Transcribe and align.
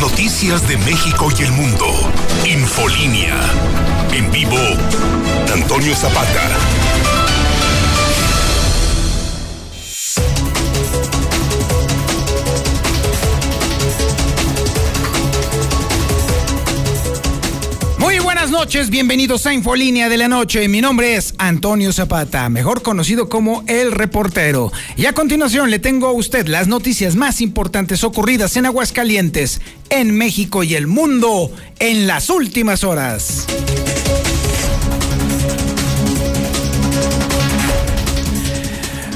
noticias 0.00 0.66
de 0.68 0.76
México 0.78 1.28
y 1.38 1.42
el 1.42 1.52
mundo. 1.52 1.86
Infolínea. 2.44 3.36
En 4.12 4.30
vivo, 4.30 4.56
Antonio 5.52 5.94
Zapata. 5.94 7.15
Buenas 18.46 18.60
noches, 18.60 18.90
bienvenidos 18.90 19.44
a 19.46 19.54
Infolínea 19.54 20.08
de 20.08 20.18
la 20.18 20.28
Noche. 20.28 20.68
Mi 20.68 20.80
nombre 20.80 21.16
es 21.16 21.34
Antonio 21.36 21.92
Zapata, 21.92 22.48
mejor 22.48 22.80
conocido 22.80 23.28
como 23.28 23.64
El 23.66 23.90
Reportero. 23.90 24.70
Y 24.96 25.06
a 25.06 25.14
continuación 25.14 25.68
le 25.68 25.80
tengo 25.80 26.06
a 26.06 26.12
usted 26.12 26.46
las 26.46 26.68
noticias 26.68 27.16
más 27.16 27.40
importantes 27.40 28.04
ocurridas 28.04 28.56
en 28.56 28.66
Aguascalientes, 28.66 29.60
en 29.90 30.16
México 30.16 30.62
y 30.62 30.76
el 30.76 30.86
mundo 30.86 31.50
en 31.80 32.06
las 32.06 32.30
últimas 32.30 32.84
horas. 32.84 33.46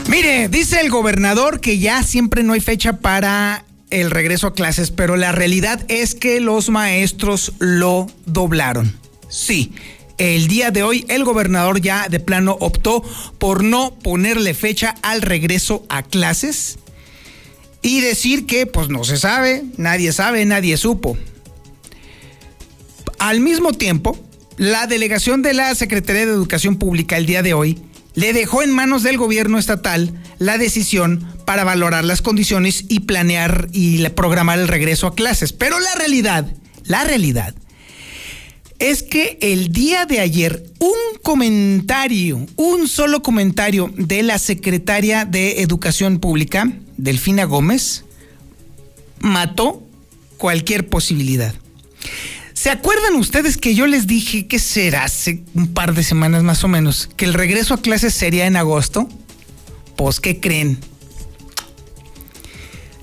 Mire, 0.08 0.48
dice 0.48 0.80
el 0.80 0.90
gobernador 0.90 1.60
que 1.60 1.78
ya 1.78 2.02
siempre 2.02 2.42
no 2.42 2.54
hay 2.54 2.60
fecha 2.60 2.94
para 2.94 3.64
el 3.90 4.10
regreso 4.10 4.48
a 4.48 4.54
clases, 4.54 4.90
pero 4.90 5.16
la 5.16 5.30
realidad 5.30 5.84
es 5.86 6.16
que 6.16 6.40
los 6.40 6.68
maestros 6.68 7.52
lo 7.60 8.08
doblaron. 8.26 8.98
Sí, 9.30 9.72
el 10.18 10.48
día 10.48 10.70
de 10.70 10.82
hoy 10.82 11.06
el 11.08 11.24
gobernador 11.24 11.80
ya 11.80 12.08
de 12.08 12.20
plano 12.20 12.56
optó 12.60 13.02
por 13.38 13.62
no 13.64 13.94
ponerle 13.94 14.54
fecha 14.54 14.96
al 15.02 15.22
regreso 15.22 15.86
a 15.88 16.02
clases 16.02 16.78
y 17.80 18.00
decir 18.00 18.44
que 18.44 18.66
pues 18.66 18.88
no 18.88 19.04
se 19.04 19.16
sabe, 19.16 19.64
nadie 19.76 20.12
sabe, 20.12 20.44
nadie 20.44 20.76
supo. 20.76 21.16
Al 23.18 23.40
mismo 23.40 23.72
tiempo, 23.72 24.18
la 24.56 24.86
delegación 24.86 25.42
de 25.42 25.54
la 25.54 25.74
Secretaría 25.74 26.26
de 26.26 26.32
Educación 26.32 26.76
Pública 26.76 27.16
el 27.16 27.26
día 27.26 27.42
de 27.42 27.54
hoy 27.54 27.78
le 28.14 28.32
dejó 28.32 28.62
en 28.62 28.72
manos 28.72 29.04
del 29.04 29.16
gobierno 29.16 29.58
estatal 29.58 30.12
la 30.38 30.58
decisión 30.58 31.26
para 31.46 31.62
valorar 31.62 32.04
las 32.04 32.20
condiciones 32.20 32.84
y 32.88 33.00
planear 33.00 33.68
y 33.72 34.06
programar 34.10 34.58
el 34.58 34.68
regreso 34.68 35.06
a 35.06 35.14
clases. 35.14 35.52
Pero 35.52 35.78
la 35.78 35.94
realidad, 35.94 36.46
la 36.84 37.04
realidad 37.04 37.54
es 38.80 39.02
que 39.02 39.38
el 39.42 39.72
día 39.72 40.06
de 40.06 40.20
ayer 40.20 40.64
un 40.78 41.20
comentario, 41.22 42.46
un 42.56 42.88
solo 42.88 43.22
comentario 43.22 43.92
de 43.96 44.22
la 44.22 44.38
secretaria 44.38 45.24
de 45.24 45.60
Educación 45.60 46.18
Pública, 46.18 46.72
Delfina 46.96 47.44
Gómez, 47.44 48.04
mató 49.20 49.82
cualquier 50.38 50.88
posibilidad. 50.88 51.54
¿Se 52.54 52.70
acuerdan 52.70 53.14
ustedes 53.16 53.58
que 53.58 53.74
yo 53.74 53.86
les 53.86 54.06
dije 54.06 54.46
que 54.46 54.58
será 54.58 55.04
hace 55.04 55.42
un 55.54 55.72
par 55.72 55.94
de 55.94 56.02
semanas 56.02 56.42
más 56.42 56.64
o 56.64 56.68
menos 56.68 57.08
que 57.16 57.26
el 57.26 57.34
regreso 57.34 57.74
a 57.74 57.80
clases 57.82 58.14
sería 58.14 58.46
en 58.46 58.56
agosto? 58.56 59.08
Pues, 59.96 60.20
¿qué 60.20 60.40
creen? 60.40 60.78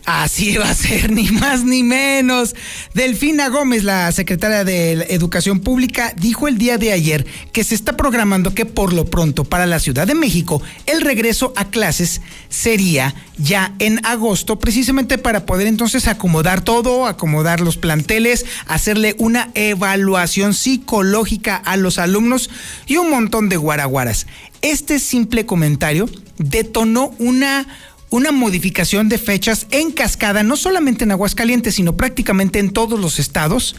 Así 0.08 0.56
va 0.56 0.70
a 0.70 0.74
ser, 0.74 1.12
ni 1.12 1.30
más 1.32 1.66
ni 1.66 1.84
menos. 1.84 2.56
Delfina 2.94 3.50
Gómez, 3.50 3.84
la 3.84 4.10
secretaria 4.14 4.64
de 4.64 4.94
Educación 5.10 5.60
Pública, 5.60 6.14
dijo 6.16 6.48
el 6.48 6.58
día 6.58 6.78
de 6.78 6.94
ayer 6.94 7.26
que 7.52 7.66
se 7.66 7.76
está 7.76 7.98
programando 7.98 8.56
que 8.56 8.66
por 8.66 8.94
lo 8.94 9.04
pronto 9.04 9.44
para 9.44 9.66
la 9.66 9.80
Ciudad 9.80 10.08
de 10.08 10.16
México 10.16 10.62
el 10.86 11.02
regreso 11.02 11.52
a 11.58 11.66
clases 11.66 12.22
sería 12.48 13.16
ya 13.38 13.76
en 13.80 14.00
agosto, 14.06 14.60
precisamente 14.60 15.18
para 15.18 15.46
poder 15.46 15.68
entonces 15.68 16.08
acomodar 16.08 16.62
todo, 16.62 17.06
acomodar 17.06 17.60
los 17.60 17.76
planteles, 17.76 18.46
hacerle 18.66 19.14
una 19.20 19.50
evaluación 19.56 20.54
psicológica 20.54 21.58
a 21.58 21.76
los 21.76 22.00
alumnos 22.00 22.50
y 22.86 22.96
un 22.96 23.10
montón 23.10 23.50
de 23.50 23.58
guaraguaras. 23.58 24.26
Este 24.62 25.00
simple 25.00 25.46
comentario 25.46 26.10
detonó 26.38 27.14
una 27.20 27.68
una 28.10 28.32
modificación 28.32 29.10
de 29.10 29.18
fechas 29.18 29.68
en 29.72 29.92
cascada, 29.92 30.44
no 30.44 30.56
solamente 30.56 31.04
en 31.04 31.12
Aguascalientes, 31.12 31.76
sino 31.76 31.96
prácticamente 31.98 32.60
en 32.60 32.72
todos 32.72 33.00
los 33.00 33.20
estados. 33.20 33.76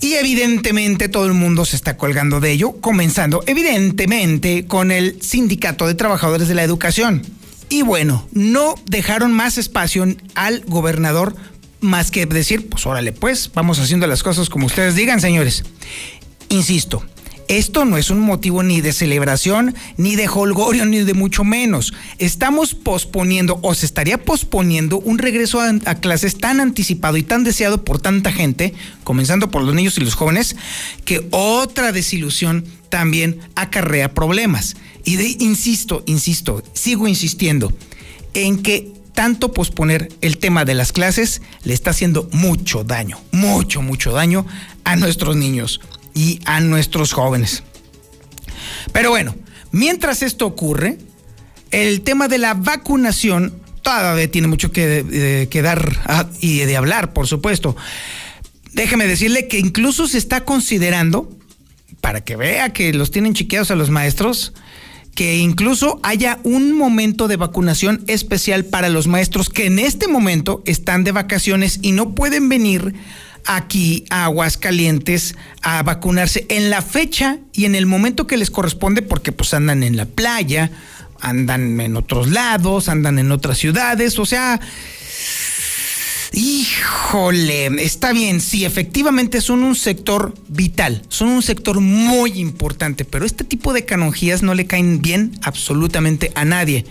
Y 0.00 0.14
evidentemente 0.14 1.08
todo 1.08 1.26
el 1.26 1.32
mundo 1.32 1.64
se 1.64 1.76
está 1.76 1.96
colgando 1.96 2.40
de 2.40 2.52
ello, 2.52 2.72
comenzando 2.80 3.42
evidentemente 3.46 4.66
con 4.66 4.90
el 4.90 5.20
Sindicato 5.22 5.86
de 5.86 5.94
Trabajadores 5.94 6.48
de 6.48 6.54
la 6.54 6.64
Educación. 6.64 7.22
Y 7.68 7.82
bueno, 7.82 8.28
no 8.32 8.74
dejaron 8.86 9.32
más 9.32 9.58
espacio 9.58 10.06
al 10.34 10.60
gobernador 10.66 11.34
más 11.80 12.10
que 12.10 12.26
decir, 12.26 12.68
pues 12.68 12.86
órale, 12.86 13.12
pues 13.12 13.50
vamos 13.54 13.78
haciendo 13.78 14.06
las 14.06 14.22
cosas 14.22 14.48
como 14.48 14.66
ustedes 14.66 14.94
digan, 14.94 15.20
señores. 15.20 15.64
Insisto, 16.48 17.04
esto 17.48 17.84
no 17.84 17.96
es 17.96 18.10
un 18.10 18.20
motivo 18.20 18.62
ni 18.62 18.80
de 18.80 18.92
celebración, 18.92 19.74
ni 19.96 20.16
de 20.16 20.28
holgorio, 20.28 20.84
ni 20.86 20.98
de 20.98 21.14
mucho 21.14 21.44
menos. 21.44 21.92
Estamos 22.18 22.74
posponiendo 22.74 23.58
o 23.62 23.74
se 23.74 23.86
estaría 23.86 24.22
posponiendo 24.22 24.98
un 24.98 25.18
regreso 25.18 25.60
a, 25.60 25.94
clases 25.96 26.38
tan 26.38 26.60
anticipado 26.60 27.16
y 27.16 27.22
tan 27.22 27.44
deseado 27.44 27.84
por 27.84 28.00
tanta 28.00 28.32
gente, 28.32 28.74
comenzando 29.04 29.50
por 29.50 29.62
los 29.62 29.74
niños 29.74 29.96
y 29.98 30.00
los 30.00 30.14
jóvenes, 30.14 30.56
que 31.04 31.26
otra 31.30 31.92
desilusión 31.92 32.64
también 32.88 33.38
acarrea 33.54 34.14
problemas. 34.14 34.76
Y 35.04 35.16
de, 35.16 35.36
insisto, 35.40 36.02
insisto, 36.06 36.62
sigo 36.72 37.06
insistiendo 37.06 37.72
en 38.34 38.62
que 38.62 38.92
tanto 39.14 39.52
posponer 39.52 40.10
el 40.20 40.38
tema 40.38 40.64
de 40.64 40.74
las 40.74 40.92
clases 40.92 41.40
le 41.62 41.72
está 41.72 41.90
haciendo 41.90 42.28
mucho 42.32 42.84
daño, 42.84 43.18
mucho, 43.32 43.80
mucho 43.82 44.12
daño 44.12 44.46
a 44.84 44.96
nuestros 44.96 45.36
niños 45.36 45.80
y 46.16 46.40
a 46.46 46.60
nuestros 46.60 47.12
jóvenes. 47.12 47.62
Pero 48.92 49.10
bueno, 49.10 49.36
mientras 49.70 50.22
esto 50.22 50.46
ocurre, 50.46 50.98
el 51.70 52.00
tema 52.00 52.26
de 52.26 52.38
la 52.38 52.54
vacunación 52.54 53.52
todavía 53.82 54.28
tiene 54.30 54.48
mucho 54.48 54.72
que, 54.72 55.60
dar 55.62 56.00
ah, 56.06 56.26
y 56.40 56.58
de 56.60 56.76
hablar, 56.76 57.12
por 57.12 57.26
supuesto. 57.28 57.76
Déjeme 58.72 59.06
decirle 59.06 59.46
que 59.46 59.58
incluso 59.58 60.08
se 60.08 60.18
está 60.18 60.44
considerando, 60.44 61.30
para 62.00 62.22
que 62.24 62.36
vea 62.36 62.72
que 62.72 62.92
los 62.94 63.10
tienen 63.10 63.34
chiqueados 63.34 63.70
a 63.70 63.76
los 63.76 63.90
maestros, 63.90 64.54
que 65.14 65.36
incluso 65.36 66.00
haya 66.02 66.38
un 66.44 66.72
momento 66.72 67.28
de 67.28 67.36
vacunación 67.36 68.04
especial 68.06 68.64
para 68.64 68.88
los 68.88 69.06
maestros 69.06 69.48
que 69.48 69.66
en 69.66 69.78
este 69.78 70.08
momento 70.08 70.62
están 70.66 71.04
de 71.04 71.12
vacaciones 71.12 71.78
y 71.82 71.92
no 71.92 72.14
pueden 72.14 72.48
venir 72.48 72.94
aquí 73.46 74.04
a 74.10 74.24
Aguascalientes 74.24 75.34
a 75.62 75.82
vacunarse 75.82 76.46
en 76.48 76.70
la 76.70 76.82
fecha 76.82 77.38
y 77.52 77.64
en 77.64 77.74
el 77.74 77.86
momento 77.86 78.26
que 78.26 78.36
les 78.36 78.50
corresponde 78.50 79.02
porque 79.02 79.32
pues 79.32 79.54
andan 79.54 79.82
en 79.82 79.96
la 79.96 80.06
playa, 80.06 80.70
andan 81.20 81.80
en 81.80 81.96
otros 81.96 82.30
lados, 82.30 82.88
andan 82.88 83.18
en 83.18 83.32
otras 83.32 83.58
ciudades, 83.58 84.18
o 84.18 84.26
sea, 84.26 84.60
híjole, 86.32 87.66
está 87.82 88.12
bien, 88.12 88.40
sí, 88.40 88.64
efectivamente 88.64 89.40
son 89.40 89.62
un 89.62 89.74
sector 89.74 90.34
vital, 90.48 91.02
son 91.08 91.28
un 91.28 91.42
sector 91.42 91.80
muy 91.80 92.38
importante, 92.40 93.04
pero 93.04 93.24
este 93.24 93.44
tipo 93.44 93.72
de 93.72 93.84
canonjías 93.84 94.42
no 94.42 94.54
le 94.54 94.66
caen 94.66 95.00
bien 95.00 95.38
absolutamente 95.42 96.32
a 96.34 96.44
nadie. 96.44 96.84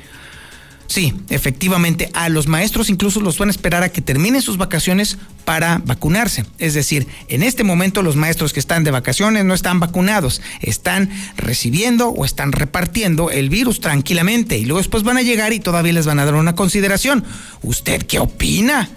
Sí, 0.88 1.14
efectivamente, 1.30 2.10
a 2.14 2.30
los 2.30 2.48
maestros 2.48 2.90
incluso 2.90 3.20
los 3.20 3.38
van 3.38 3.50
a 3.50 3.52
esperar 3.52 3.84
a 3.84 3.90
que 3.90 4.02
terminen 4.02 4.42
sus 4.42 4.58
vacaciones 4.58 5.18
para 5.44 5.82
vacunarse. 5.84 6.46
Es 6.60 6.74
decir, 6.74 7.08
en 7.28 7.44
este 7.44 7.64
momento 7.64 8.02
los 8.02 8.16
maestros 8.16 8.54
que 8.54 8.60
están 8.60 8.84
de 8.84 8.92
vacaciones 8.92 9.46
no 9.46 9.54
están 9.54 9.80
vacunados, 9.80 10.42
están 10.62 11.10
recibiendo 11.38 12.10
o 12.10 12.26
están 12.26 12.52
repartiendo 12.52 13.32
el 13.32 13.50
virus 13.50 13.82
tranquilamente 13.82 14.58
y 14.58 14.66
luego 14.66 14.80
después 14.80 15.04
van 15.04 15.18
a 15.18 15.22
llegar 15.22 15.54
y 15.54 15.60
todavía 15.60 15.94
les 15.94 16.06
van 16.06 16.20
a 16.20 16.26
dar 16.26 16.36
una 16.36 16.56
consideración. 16.56 17.24
¿Usted 17.62 18.04
qué 18.04 18.20
opina? 18.20 18.90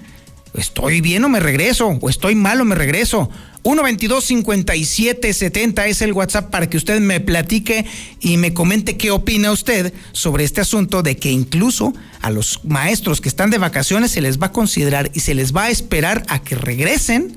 ¿Estoy 0.54 1.00
bien 1.00 1.24
o 1.24 1.28
me 1.28 1.40
regreso? 1.40 1.98
¿O 2.00 2.08
estoy 2.08 2.34
mal 2.34 2.60
o 2.60 2.64
me 2.64 2.74
regreso? 2.74 3.30
122-5770 3.64 5.86
es 5.86 6.02
el 6.02 6.12
WhatsApp 6.12 6.50
para 6.50 6.68
que 6.70 6.76
usted 6.76 7.00
me 7.00 7.20
platique 7.20 7.84
y 8.20 8.36
me 8.36 8.54
comente 8.54 8.96
qué 8.96 9.10
opina 9.10 9.50
usted 9.52 9.92
sobre 10.12 10.44
este 10.44 10.60
asunto 10.60 11.02
de 11.02 11.16
que 11.16 11.30
incluso 11.30 11.92
a 12.20 12.30
los 12.30 12.64
maestros 12.64 13.20
que 13.20 13.28
están 13.28 13.50
de 13.50 13.58
vacaciones 13.58 14.12
se 14.12 14.22
les 14.22 14.40
va 14.40 14.46
a 14.46 14.52
considerar 14.52 15.10
y 15.12 15.20
se 15.20 15.34
les 15.34 15.54
va 15.54 15.64
a 15.64 15.70
esperar 15.70 16.24
a 16.28 16.40
que 16.40 16.54
regresen 16.54 17.36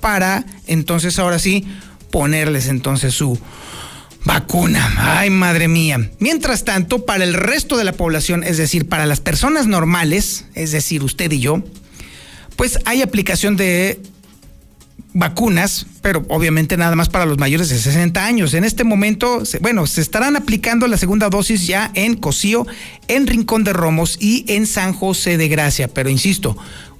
para 0.00 0.44
entonces 0.66 1.18
ahora 1.18 1.38
sí 1.38 1.66
ponerles 2.10 2.68
entonces 2.68 3.14
su 3.14 3.38
vacuna. 4.24 4.94
Ay, 4.98 5.30
madre 5.30 5.68
mía. 5.68 6.10
Mientras 6.18 6.64
tanto, 6.64 7.06
para 7.06 7.24
el 7.24 7.34
resto 7.34 7.76
de 7.76 7.84
la 7.84 7.92
población, 7.92 8.44
es 8.44 8.56
decir, 8.56 8.88
para 8.88 9.06
las 9.06 9.20
personas 9.20 9.66
normales, 9.66 10.44
es 10.54 10.72
decir, 10.72 11.02
usted 11.02 11.30
y 11.32 11.40
yo, 11.40 11.62
pues 12.62 12.78
hay 12.84 13.02
aplicación 13.02 13.56
de 13.56 14.00
vacunas, 15.14 15.84
pero 16.00 16.24
obviamente 16.28 16.76
nada 16.76 16.94
más 16.94 17.08
para 17.08 17.26
los 17.26 17.36
mayores 17.36 17.70
de 17.70 17.76
60 17.76 18.24
años. 18.24 18.54
En 18.54 18.62
este 18.62 18.84
momento, 18.84 19.42
bueno, 19.60 19.84
se 19.88 20.00
estarán 20.00 20.36
aplicando 20.36 20.86
la 20.86 20.96
segunda 20.96 21.28
dosis 21.28 21.66
ya 21.66 21.90
en 21.94 22.14
Cocío, 22.14 22.64
en 23.08 23.26
Rincón 23.26 23.64
de 23.64 23.72
Romos 23.72 24.16
y 24.20 24.44
en 24.46 24.68
San 24.68 24.92
José 24.92 25.38
de 25.38 25.48
Gracia, 25.48 25.88
pero 25.88 26.08
insisto, 26.08 26.56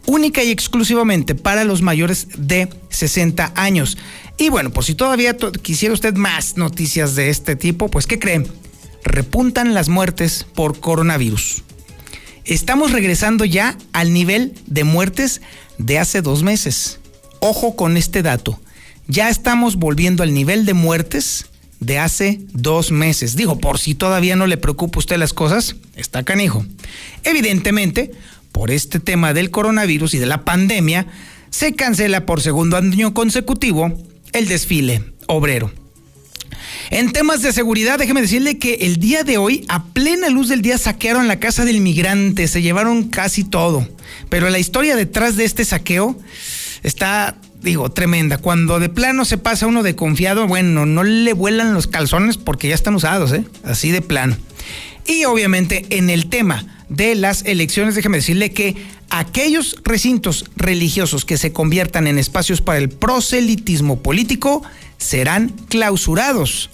única 0.06 0.42
y 0.42 0.50
exclusivamente 0.50 1.36
para 1.36 1.62
los 1.62 1.80
mayores 1.80 2.26
de 2.36 2.68
60 2.88 3.52
años. 3.54 3.96
Y 4.38 4.48
bueno, 4.48 4.70
por 4.70 4.82
si 4.82 4.96
todavía 4.96 5.36
quisiera 5.62 5.94
usted 5.94 6.16
más 6.16 6.56
noticias 6.56 7.14
de 7.14 7.30
este 7.30 7.54
tipo, 7.54 7.88
pues 7.88 8.08
¿qué 8.08 8.18
creen? 8.18 8.48
Repuntan 9.04 9.74
las 9.74 9.88
muertes 9.88 10.44
por 10.56 10.80
coronavirus. 10.80 11.62
Estamos 12.44 12.92
regresando 12.92 13.44
ya 13.44 13.76
al 13.92 14.12
nivel 14.12 14.54
de 14.66 14.84
muertes 14.84 15.40
de 15.78 15.98
hace 15.98 16.22
dos 16.22 16.42
meses. 16.42 16.98
Ojo 17.40 17.76
con 17.76 17.96
este 17.96 18.22
dato. 18.22 18.60
Ya 19.06 19.28
estamos 19.28 19.76
volviendo 19.76 20.22
al 20.22 20.34
nivel 20.34 20.64
de 20.64 20.74
muertes 20.74 21.46
de 21.80 21.98
hace 21.98 22.40
dos 22.52 22.90
meses. 22.90 23.36
Digo, 23.36 23.58
por 23.58 23.78
si 23.78 23.94
todavía 23.94 24.36
no 24.36 24.46
le 24.46 24.56
preocupa 24.56 24.98
a 24.98 25.00
usted 25.00 25.18
las 25.18 25.32
cosas, 25.32 25.76
está 25.96 26.22
canijo. 26.22 26.64
Evidentemente, 27.24 28.12
por 28.52 28.70
este 28.70 29.00
tema 29.00 29.34
del 29.34 29.50
coronavirus 29.50 30.14
y 30.14 30.18
de 30.18 30.26
la 30.26 30.44
pandemia, 30.44 31.06
se 31.50 31.74
cancela 31.74 32.26
por 32.26 32.40
segundo 32.40 32.76
año 32.76 33.14
consecutivo 33.14 33.92
el 34.32 34.48
desfile 34.48 35.04
obrero. 35.26 35.81
En 36.90 37.12
temas 37.12 37.42
de 37.42 37.52
seguridad, 37.52 37.98
déjeme 37.98 38.22
decirle 38.22 38.58
que 38.58 38.74
el 38.82 38.96
día 38.96 39.24
de 39.24 39.38
hoy, 39.38 39.64
a 39.68 39.84
plena 39.84 40.28
luz 40.28 40.48
del 40.48 40.62
día, 40.62 40.78
saquearon 40.78 41.28
la 41.28 41.40
casa 41.40 41.64
del 41.64 41.80
migrante, 41.80 42.48
se 42.48 42.62
llevaron 42.62 43.04
casi 43.08 43.44
todo. 43.44 43.88
Pero 44.28 44.50
la 44.50 44.58
historia 44.58 44.96
detrás 44.96 45.36
de 45.36 45.44
este 45.44 45.64
saqueo 45.64 46.18
está, 46.82 47.36
digo, 47.62 47.90
tremenda. 47.90 48.38
Cuando 48.38 48.80
de 48.80 48.88
plano 48.88 49.24
se 49.24 49.38
pasa 49.38 49.66
uno 49.66 49.82
de 49.82 49.96
confiado, 49.96 50.46
bueno, 50.46 50.86
no 50.86 51.02
le 51.04 51.32
vuelan 51.32 51.74
los 51.74 51.86
calzones 51.86 52.36
porque 52.36 52.68
ya 52.68 52.74
están 52.74 52.94
usados, 52.94 53.32
¿eh? 53.32 53.44
Así 53.64 53.90
de 53.90 54.02
plano. 54.02 54.36
Y 55.06 55.24
obviamente 55.24 55.86
en 55.90 56.10
el 56.10 56.26
tema 56.26 56.64
de 56.88 57.14
las 57.14 57.44
elecciones, 57.44 57.94
déjeme 57.94 58.18
decirle 58.18 58.52
que 58.52 58.76
aquellos 59.10 59.76
recintos 59.84 60.46
religiosos 60.56 61.24
que 61.24 61.36
se 61.36 61.52
conviertan 61.52 62.06
en 62.06 62.18
espacios 62.18 62.60
para 62.60 62.78
el 62.78 62.88
proselitismo 62.88 64.00
político 64.00 64.62
serán 65.02 65.50
clausurados. 65.68 66.70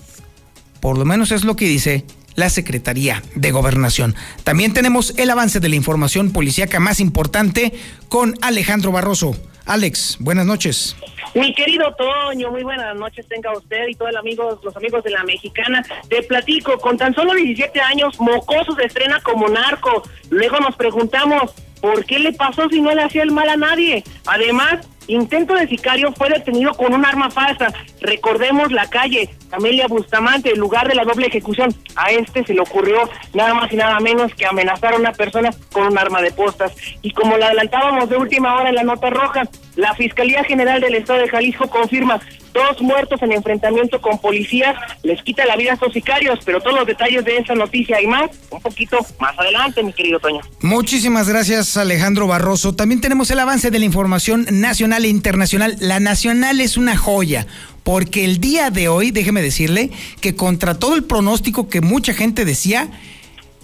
Por 0.80 0.98
lo 0.98 1.04
menos 1.04 1.32
es 1.32 1.44
lo 1.44 1.56
que 1.56 1.66
dice 1.66 2.04
la 2.36 2.50
Secretaría 2.50 3.22
de 3.34 3.50
Gobernación. 3.50 4.14
También 4.44 4.72
tenemos 4.72 5.12
el 5.18 5.30
avance 5.30 5.58
de 5.58 5.68
la 5.68 5.74
información 5.74 6.30
policíaca 6.30 6.78
más 6.78 7.00
importante 7.00 7.72
con 8.08 8.34
Alejandro 8.42 8.92
Barroso. 8.92 9.34
Alex, 9.66 10.16
buenas 10.20 10.46
noches. 10.46 10.96
Mi 11.34 11.52
querido 11.54 11.94
Toño, 11.96 12.50
muy 12.50 12.62
buenas 12.62 12.96
noches 12.96 13.26
tenga 13.28 13.52
usted 13.52 13.88
y 13.88 13.94
todos 13.94 14.14
amigos, 14.16 14.60
los 14.62 14.74
amigos 14.76 15.04
de 15.04 15.10
la 15.10 15.24
mexicana. 15.24 15.84
Te 16.08 16.22
platico, 16.22 16.78
con 16.78 16.96
tan 16.96 17.14
solo 17.14 17.34
17 17.34 17.80
años, 17.80 18.18
Mocoso 18.18 18.74
se 18.76 18.84
estrena 18.84 19.20
como 19.20 19.48
narco. 19.48 20.02
Luego 20.30 20.58
nos 20.60 20.74
preguntamos, 20.76 21.52
¿por 21.80 22.04
qué 22.06 22.18
le 22.18 22.32
pasó 22.32 22.68
si 22.70 22.80
no 22.80 22.94
le 22.94 23.02
hacía 23.02 23.24
el 23.24 23.30
mal 23.30 23.48
a 23.48 23.56
nadie? 23.56 24.04
Además, 24.26 24.88
intento 25.08 25.54
de 25.54 25.66
sicario 25.66 26.12
fue 26.12 26.28
detenido 26.28 26.72
con 26.74 26.94
un 26.94 27.04
arma 27.04 27.30
falsa. 27.30 27.72
Recordemos 28.00 28.70
la 28.70 28.88
calle 28.88 29.30
Camelia 29.50 29.86
Bustamante, 29.88 30.52
el 30.52 30.58
lugar 30.58 30.88
de 30.88 30.94
la 30.94 31.04
doble 31.04 31.26
ejecución. 31.26 31.74
A 31.96 32.10
este 32.12 32.44
se 32.44 32.54
le 32.54 32.60
ocurrió 32.60 33.08
nada 33.34 33.54
más 33.54 33.72
y 33.72 33.76
nada 33.76 33.98
menos 34.00 34.34
que 34.34 34.46
amenazar 34.46 34.94
a 34.94 34.98
una 34.98 35.12
persona 35.12 35.50
con 35.72 35.86
un 35.86 35.98
arma 35.98 36.20
de 36.20 36.30
postas. 36.30 36.72
Y 37.02 37.10
como 37.12 37.36
lo 37.36 37.44
adelantábamos 37.44 38.08
de 38.08 38.16
última 38.16 38.54
hora 38.54 38.68
en 38.68 38.76
la 38.76 38.84
nota 38.84 39.10
roja, 39.10 39.42
la 39.76 39.94
Fiscalía 39.94 40.44
General 40.44 40.80
del 40.80 40.94
Estado 40.94 41.20
de 41.20 41.28
Jalisco 41.28 41.68
confirma 41.68 42.20
dos 42.52 42.80
muertos 42.80 43.20
en 43.22 43.32
enfrentamiento 43.32 44.00
con 44.00 44.18
policías, 44.18 44.76
les 45.02 45.22
quita 45.22 45.44
la 45.46 45.56
vida 45.56 45.72
a 45.72 45.74
estos 45.74 45.92
sicarios, 45.92 46.38
pero 46.44 46.60
todos 46.60 46.76
los 46.76 46.86
detalles 46.86 47.24
de 47.24 47.36
esa 47.36 47.54
noticia 47.54 48.00
y 48.00 48.06
más, 48.06 48.30
un 48.50 48.60
poquito 48.60 48.98
más 49.18 49.38
adelante, 49.38 49.82
mi 49.82 49.92
querido 49.92 50.18
Toño. 50.18 50.40
Muchísimas 50.60 51.28
gracias, 51.28 51.76
Alejandro 51.76 52.26
Barroso. 52.26 52.74
También 52.74 53.00
tenemos 53.00 53.30
el 53.30 53.38
avance 53.38 53.70
de 53.70 53.78
la 53.78 53.84
información 53.84 54.46
nacional 54.50 55.04
e 55.04 55.08
internacional. 55.08 55.76
La 55.80 56.00
nacional 56.00 56.60
es 56.60 56.76
una 56.76 56.96
joya 56.96 57.46
porque 57.84 58.24
el 58.24 58.38
día 58.38 58.70
de 58.70 58.88
hoy, 58.88 59.10
déjeme 59.10 59.40
decirle, 59.40 59.90
que 60.20 60.34
contra 60.34 60.78
todo 60.78 60.94
el 60.94 61.04
pronóstico 61.04 61.68
que 61.68 61.80
mucha 61.80 62.12
gente 62.12 62.44
decía, 62.44 62.88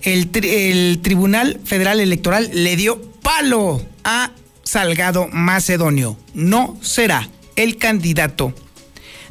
el, 0.02 0.30
el 0.44 1.00
Tribunal 1.02 1.60
Federal 1.64 2.00
Electoral 2.00 2.50
le 2.52 2.76
dio 2.76 3.00
palo 3.22 3.82
a 4.02 4.30
Salgado 4.62 5.28
Macedonio. 5.30 6.16
No 6.32 6.76
será 6.80 7.28
el 7.56 7.76
candidato 7.76 8.54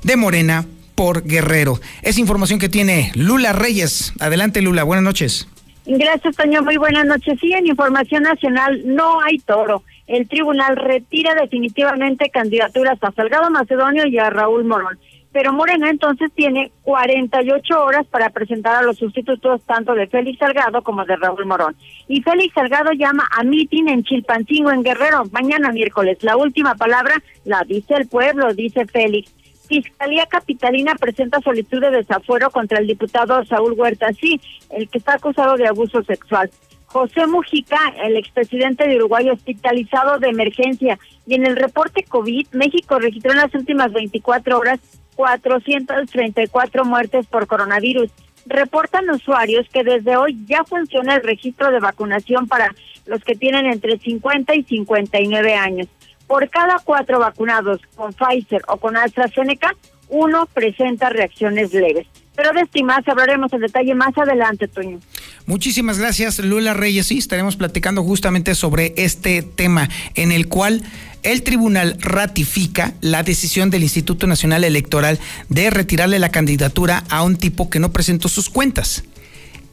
de 0.04 0.18
Morena 0.18 0.66
por 0.96 1.24
Guerrero. 1.24 1.80
Es 2.02 2.18
información 2.18 2.60
que 2.60 2.70
tiene 2.70 3.12
Lula 3.16 3.54
Reyes. 3.54 4.14
Adelante, 4.20 4.62
Lula. 4.62 4.84
Buenas 4.84 5.04
noches. 5.04 5.48
Gracias, 5.86 6.36
Toño. 6.36 6.62
Muy 6.64 6.78
buenas 6.78 7.06
noches. 7.06 7.38
Sí, 7.42 7.52
en 7.54 7.68
Información 7.68 8.24
Nacional 8.24 8.82
no 8.86 9.22
hay 9.22 9.40
toro 9.40 9.84
el 10.08 10.28
tribunal 10.28 10.76
retira 10.76 11.34
definitivamente 11.36 12.30
candidaturas 12.30 13.00
a 13.02 13.12
Salgado 13.12 13.50
Macedonio 13.50 14.06
y 14.08 14.18
a 14.18 14.30
Raúl 14.30 14.66
Morón. 14.66 15.00
Pero 15.32 15.52
Morena 15.52 15.90
entonces 15.90 16.32
tiene 16.36 16.72
48 16.84 17.84
horas 17.84 18.06
para 18.06 18.30
presentar 18.30 18.76
a 18.76 18.84
los 18.84 18.98
sustitutos 18.98 19.64
tanto 19.66 19.96
de 19.96 20.06
Félix 20.06 20.38
Salgado 20.38 20.84
como 20.84 21.06
de 21.06 21.16
Raúl 21.16 21.46
Morón. 21.46 21.76
Y 22.08 22.22
Félix 22.22 22.54
Salgado 22.54 22.92
llama 22.92 23.28
a 23.32 23.44
mitin 23.44 23.90
en 23.90 24.04
Chilpancingo, 24.04 24.72
en 24.72 24.84
Guerrero, 24.84 25.24
mañana 25.32 25.72
miércoles. 25.72 26.20
La 26.22 26.38
última 26.38 26.76
palabra 26.76 27.16
la 27.46 27.64
dice 27.64 27.96
el 27.96 28.08
pueblo, 28.08 28.54
dice 28.54 28.86
Félix. 28.86 29.34
Fiscalía 29.82 30.28
Capitalina 30.28 30.94
presenta 30.94 31.42
solicitud 31.42 31.82
de 31.82 31.90
desafuero 31.90 32.52
contra 32.52 32.78
el 32.78 32.86
diputado 32.86 33.44
Saúl 33.46 33.74
Huerta, 33.76 34.14
sí, 34.14 34.40
el 34.70 34.88
que 34.88 35.00
está 35.00 35.16
acusado 35.16 35.58
de 35.58 35.68
abuso 35.68 36.04
sexual. 36.04 36.52
José 36.86 37.26
Mujica, 37.26 37.80
el 38.04 38.16
expresidente 38.16 38.88
de 38.88 38.98
Uruguay 38.98 39.32
hospitalizado 39.32 40.20
de 40.20 40.30
emergencia. 40.30 41.00
Y 41.26 41.34
en 41.34 41.48
el 41.48 41.56
reporte 41.56 42.04
COVID, 42.04 42.50
México 42.52 43.00
registró 43.00 43.32
en 43.32 43.38
las 43.38 43.56
últimas 43.56 43.92
24 43.92 44.60
horas 44.60 44.80
434 45.16 46.86
muertes 46.86 47.26
por 47.26 47.48
coronavirus. 47.48 48.12
Reportan 48.46 49.10
usuarios 49.10 49.68
que 49.70 49.84
desde 49.84 50.18
hoy 50.18 50.38
ya 50.46 50.64
funciona 50.66 51.16
el 51.16 51.24
registro 51.24 51.72
de 51.72 51.80
vacunación 51.80 52.48
para 52.48 52.76
los 53.08 53.24
que 53.24 53.34
tienen 53.34 53.66
entre 53.66 53.98
50 53.98 54.54
y 54.54 54.64
59 54.66 55.56
años. 55.56 55.88
Por 56.28 56.50
cada 56.50 56.80
cuatro 56.80 57.20
vacunados 57.20 57.82
con 57.96 58.14
Pfizer 58.14 58.62
o 58.68 58.78
con 58.78 58.98
AstraZeneca, 58.98 59.76
uno 60.10 60.48
presenta 60.54 61.10
reacciones 61.10 61.74
leves. 61.74 62.08
Pero 62.36 62.52
de 62.54 62.62
estimas 62.62 63.08
hablaremos 63.08 63.54
en 63.54 63.62
detalle 63.62 63.94
más 63.94 64.18
adelante, 64.18 64.68
Toño. 64.68 65.00
Muchísimas 65.46 66.00
gracias, 66.00 66.40
Lula 66.40 66.74
Reyes. 66.74 67.08
Sí, 67.08 67.20
estaremos 67.20 67.58
platicando 67.58 68.04
justamente 68.04 68.56
sobre 68.56 68.94
este 68.98 69.44
tema 69.44 69.90
en 70.16 70.32
el 70.32 70.48
cual 70.48 70.82
el 71.22 71.44
tribunal 71.44 71.98
ratifica 72.00 72.94
la 73.02 73.24
decisión 73.24 73.70
del 73.70 73.84
Instituto 73.84 74.26
Nacional 74.26 74.64
Electoral 74.64 75.20
de 75.50 75.70
retirarle 75.70 76.20
la 76.20 76.30
candidatura 76.30 77.04
a 77.10 77.24
un 77.24 77.38
tipo 77.38 77.70
que 77.70 77.80
no 77.80 77.92
presentó 77.92 78.30
sus 78.30 78.50
cuentas. 78.50 79.04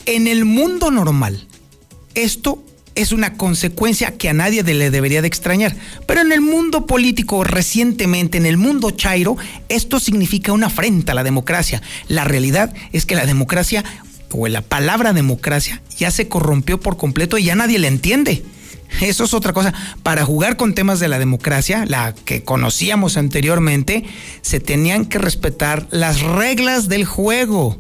En 0.07 0.27
el 0.27 0.45
mundo 0.45 0.91
normal, 0.91 1.47
esto 2.15 2.63
es 3.03 3.13
una 3.13 3.35
consecuencia 3.35 4.17
que 4.17 4.29
a 4.29 4.33
nadie 4.33 4.63
le 4.63 4.91
debería 4.91 5.23
de 5.23 5.29
extrañar. 5.29 5.75
Pero 6.07 6.21
en 6.21 6.33
el 6.33 6.41
mundo 6.41 6.87
político 6.87 7.45
recientemente, 7.45 8.39
en 8.39 8.47
el 8.47 8.57
mundo 8.57 8.91
chairo, 8.91 9.37
esto 9.69 10.01
significa 10.01 10.53
una 10.53 10.67
afrenta 10.67 11.13
a 11.13 11.15
la 11.15 11.25
democracia. 11.25 11.83
La 12.09 12.25
realidad 12.25 12.75
es 12.93 13.07
que 13.07 13.15
la 13.15 13.27
democracia 13.27 13.85
o 14.33 14.47
la 14.49 14.63
palabra 14.63 15.13
democracia 15.13 15.83
ya 15.97 16.11
se 16.11 16.29
corrompió 16.29 16.81
por 16.81 16.97
completo 16.97 17.39
y 17.39 17.45
ya 17.45 17.55
nadie 17.55 17.79
la 17.79 17.89
entiende. 17.89 18.45
Eso 19.01 19.25
es 19.25 19.35
otra 19.35 19.53
cosa. 19.53 19.73
Para 20.03 20.25
jugar 20.25 20.57
con 20.57 20.75
temas 20.75 21.01
de 21.01 21.09
la 21.09 21.19
democracia, 21.19 21.85
la 21.87 22.15
que 22.25 22.43
conocíamos 22.43 23.17
anteriormente, 23.17 24.05
se 24.43 24.61
tenían 24.61 25.07
que 25.07 25.19
respetar 25.19 25.87
las 25.91 26.21
reglas 26.21 26.89
del 26.89 27.05
juego. 27.05 27.79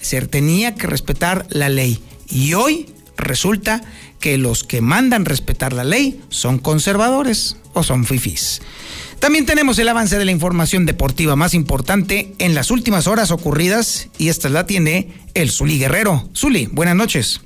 Se 0.00 0.20
tenía 0.22 0.74
que 0.74 0.86
respetar 0.86 1.46
la 1.50 1.68
ley. 1.68 2.02
Y 2.28 2.54
hoy 2.54 2.88
resulta 3.16 3.82
que 4.24 4.38
los 4.38 4.64
que 4.64 4.80
mandan 4.80 5.26
respetar 5.26 5.74
la 5.74 5.84
ley 5.84 6.18
son 6.30 6.58
conservadores 6.58 7.58
o 7.74 7.82
son 7.82 8.06
fifís. 8.06 8.62
También 9.18 9.44
tenemos 9.44 9.78
el 9.78 9.86
avance 9.86 10.16
de 10.16 10.24
la 10.24 10.32
información 10.32 10.86
deportiva 10.86 11.36
más 11.36 11.52
importante 11.52 12.32
en 12.38 12.54
las 12.54 12.70
últimas 12.70 13.06
horas 13.06 13.30
ocurridas 13.30 14.08
y 14.16 14.30
esta 14.30 14.48
la 14.48 14.64
tiene 14.64 15.08
el 15.34 15.50
Zuli 15.50 15.78
Guerrero. 15.78 16.26
Zuli, 16.34 16.68
buenas 16.72 16.96
noches. 16.96 17.42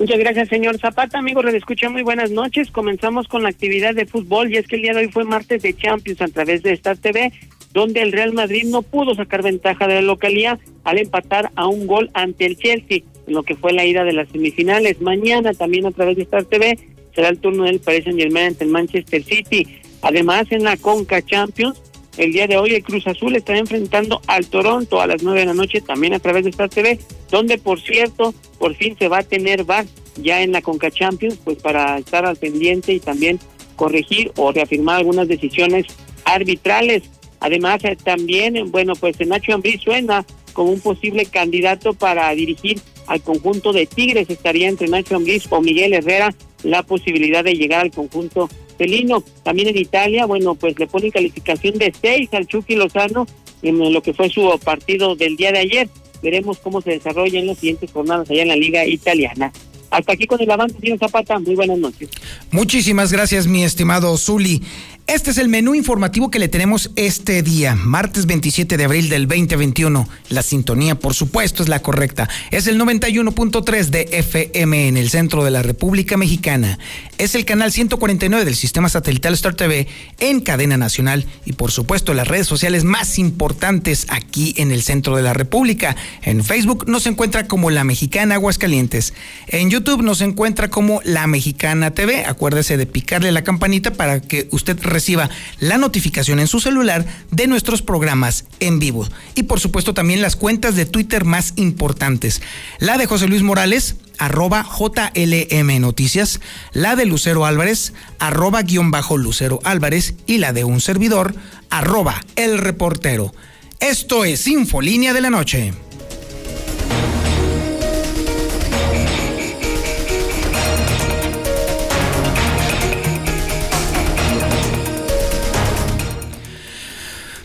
Muchas 0.00 0.18
gracias, 0.18 0.48
señor 0.48 0.78
Zapata. 0.78 1.18
Amigos, 1.18 1.44
les 1.44 1.56
escucha 1.56 1.90
muy 1.90 2.00
buenas 2.00 2.30
noches. 2.30 2.70
Comenzamos 2.70 3.28
con 3.28 3.42
la 3.42 3.50
actividad 3.50 3.94
de 3.94 4.06
fútbol 4.06 4.50
y 4.50 4.56
es 4.56 4.66
que 4.66 4.76
el 4.76 4.82
día 4.82 4.94
de 4.94 5.00
hoy 5.00 5.12
fue 5.12 5.24
martes 5.24 5.60
de 5.60 5.76
Champions 5.76 6.22
a 6.22 6.28
través 6.28 6.62
de 6.62 6.72
Star 6.72 6.96
TV, 6.96 7.34
donde 7.74 8.00
el 8.00 8.12
Real 8.12 8.32
Madrid 8.32 8.64
no 8.64 8.80
pudo 8.80 9.14
sacar 9.14 9.42
ventaja 9.42 9.86
de 9.86 9.96
la 9.96 10.00
localidad 10.00 10.58
al 10.84 10.96
empatar 10.96 11.50
a 11.54 11.66
un 11.66 11.86
gol 11.86 12.10
ante 12.14 12.46
el 12.46 12.56
Chelsea 12.56 13.00
en 13.26 13.34
lo 13.34 13.42
que 13.42 13.56
fue 13.56 13.72
la 13.72 13.84
ida 13.84 14.04
de 14.04 14.12
las 14.12 14.28
semifinales. 14.28 15.00
Mañana 15.00 15.52
también 15.54 15.86
a 15.86 15.90
través 15.90 16.16
de 16.16 16.22
Star 16.22 16.44
TV 16.44 16.78
será 17.14 17.28
el 17.28 17.38
turno 17.38 17.64
del 17.64 17.80
Paris 17.80 18.04
Saint 18.04 18.18
Germain 18.18 18.48
ante 18.48 18.64
el 18.64 18.70
Manchester 18.70 19.22
City. 19.22 19.66
Además, 20.02 20.46
en 20.50 20.64
la 20.64 20.76
Conca 20.76 21.22
Champions, 21.22 21.80
el 22.16 22.32
día 22.32 22.46
de 22.46 22.56
hoy 22.56 22.74
el 22.74 22.82
Cruz 22.82 23.06
Azul 23.06 23.34
está 23.34 23.56
enfrentando 23.56 24.20
al 24.26 24.46
Toronto 24.46 25.00
a 25.00 25.06
las 25.06 25.22
nueve 25.22 25.40
de 25.40 25.46
la 25.46 25.54
noche, 25.54 25.80
también 25.80 26.14
a 26.14 26.18
través 26.18 26.44
de 26.44 26.50
Star 26.50 26.68
TV, 26.68 26.98
donde 27.30 27.58
por 27.58 27.80
cierto, 27.80 28.34
por 28.58 28.74
fin 28.74 28.96
se 28.98 29.08
va 29.08 29.18
a 29.18 29.22
tener 29.22 29.64
VAR 29.64 29.86
ya 30.16 30.42
en 30.42 30.52
la 30.52 30.62
Conca 30.62 30.90
Champions, 30.90 31.38
pues 31.42 31.58
para 31.58 31.98
estar 31.98 32.24
al 32.24 32.36
pendiente 32.36 32.92
y 32.92 33.00
también 33.00 33.40
corregir 33.74 34.30
o 34.36 34.52
reafirmar 34.52 34.98
algunas 34.98 35.26
decisiones 35.26 35.86
arbitrales. 36.24 37.02
Además, 37.44 37.84
eh, 37.84 37.94
también, 38.02 38.70
bueno, 38.70 38.94
pues 38.94 39.20
Nacho 39.26 39.52
Ambriz 39.52 39.82
suena 39.82 40.24
como 40.54 40.70
un 40.70 40.80
posible 40.80 41.26
candidato 41.26 41.92
para 41.92 42.34
dirigir 42.34 42.80
al 43.06 43.20
conjunto 43.20 43.74
de 43.74 43.84
Tigres. 43.84 44.30
Estaría 44.30 44.66
entre 44.66 44.88
Nacho 44.88 45.16
Ambriz 45.16 45.44
o 45.50 45.60
Miguel 45.60 45.92
Herrera 45.92 46.34
la 46.62 46.82
posibilidad 46.82 47.44
de 47.44 47.52
llegar 47.52 47.82
al 47.82 47.90
conjunto 47.90 48.48
felino. 48.78 49.22
También 49.42 49.68
en 49.68 49.76
Italia, 49.76 50.24
bueno, 50.24 50.54
pues 50.54 50.78
le 50.78 50.86
ponen 50.86 51.10
calificación 51.10 51.76
de 51.76 51.92
seis 52.00 52.30
al 52.32 52.46
Chucky 52.46 52.76
Lozano 52.76 53.26
en 53.60 53.92
lo 53.92 54.02
que 54.02 54.14
fue 54.14 54.30
su 54.30 54.58
partido 54.64 55.14
del 55.14 55.36
día 55.36 55.52
de 55.52 55.58
ayer. 55.58 55.90
Veremos 56.22 56.56
cómo 56.60 56.80
se 56.80 56.92
desarrolla 56.92 57.40
en 57.40 57.48
las 57.48 57.58
siguientes 57.58 57.92
jornadas 57.92 58.30
allá 58.30 58.40
en 58.40 58.48
la 58.48 58.56
Liga 58.56 58.86
Italiana. 58.86 59.52
Hasta 59.90 60.12
aquí 60.12 60.26
con 60.26 60.40
el 60.40 60.50
avance, 60.50 60.76
señor 60.80 60.98
Zapata. 60.98 61.38
Muy 61.38 61.54
buenas 61.54 61.78
noches. 61.78 62.08
Muchísimas 62.50 63.12
gracias, 63.12 63.46
mi 63.46 63.62
estimado 63.62 64.16
Zuli. 64.16 64.62
Este 65.06 65.32
es 65.32 65.36
el 65.36 65.50
menú 65.50 65.74
informativo 65.74 66.30
que 66.30 66.38
le 66.38 66.48
tenemos 66.48 66.90
este 66.96 67.42
día, 67.42 67.74
martes 67.74 68.24
27 68.24 68.78
de 68.78 68.84
abril 68.84 69.10
del 69.10 69.28
2021. 69.28 70.08
La 70.30 70.42
sintonía, 70.42 70.94
por 70.94 71.12
supuesto, 71.12 71.62
es 71.62 71.68
la 71.68 71.82
correcta. 71.82 72.26
Es 72.50 72.66
el 72.68 72.80
91.3 72.80 73.90
de 73.90 74.08
FM 74.10 74.88
en 74.88 74.96
el 74.96 75.10
centro 75.10 75.44
de 75.44 75.50
la 75.50 75.62
República 75.62 76.16
Mexicana. 76.16 76.78
Es 77.18 77.34
el 77.34 77.44
canal 77.44 77.70
149 77.70 78.46
del 78.46 78.56
sistema 78.56 78.88
satelital 78.88 79.34
Star 79.34 79.54
TV 79.54 79.88
en 80.20 80.40
cadena 80.40 80.78
nacional 80.78 81.26
y, 81.44 81.52
por 81.52 81.70
supuesto, 81.70 82.14
las 82.14 82.26
redes 82.26 82.46
sociales 82.46 82.84
más 82.84 83.18
importantes 83.18 84.06
aquí 84.08 84.54
en 84.56 84.72
el 84.72 84.82
centro 84.82 85.16
de 85.16 85.22
la 85.22 85.34
República. 85.34 85.96
En 86.22 86.42
Facebook 86.42 86.88
nos 86.88 87.06
encuentra 87.06 87.46
como 87.46 87.70
La 87.70 87.84
Mexicana 87.84 88.36
Aguascalientes. 88.36 89.12
En 89.48 89.68
YouTube 89.68 90.02
nos 90.02 90.22
encuentra 90.22 90.70
como 90.70 91.02
La 91.04 91.26
Mexicana 91.26 91.90
TV. 91.90 92.24
Acuérdese 92.24 92.78
de 92.78 92.86
picarle 92.86 93.32
la 93.32 93.44
campanita 93.44 93.92
para 93.92 94.20
que 94.20 94.48
usted 94.50 94.78
reciba 94.94 95.28
la 95.60 95.76
notificación 95.76 96.40
en 96.40 96.46
su 96.46 96.60
celular 96.60 97.04
de 97.30 97.46
nuestros 97.46 97.82
programas 97.82 98.46
en 98.60 98.78
vivo. 98.78 99.06
Y 99.34 99.42
por 99.42 99.60
supuesto 99.60 99.92
también 99.92 100.22
las 100.22 100.36
cuentas 100.36 100.76
de 100.76 100.86
Twitter 100.86 101.24
más 101.24 101.52
importantes. 101.56 102.40
La 102.78 102.96
de 102.96 103.06
José 103.06 103.26
Luis 103.26 103.42
Morales, 103.42 103.96
arroba 104.18 104.64
JLM 104.64 105.80
Noticias, 105.80 106.40
la 106.72 106.96
de 106.96 107.04
Lucero 107.04 107.44
Álvarez, 107.44 107.92
arroba 108.18 108.62
guion 108.62 108.90
bajo 108.90 109.18
Lucero 109.18 109.60
Álvarez 109.64 110.14
y 110.26 110.38
la 110.38 110.52
de 110.52 110.64
un 110.64 110.80
servidor, 110.80 111.34
arroba 111.68 112.24
el 112.36 112.58
reportero. 112.58 113.34
Esto 113.80 114.24
es 114.24 114.46
Infolínea 114.46 115.12
de 115.12 115.20
la 115.20 115.30
Noche. 115.30 115.74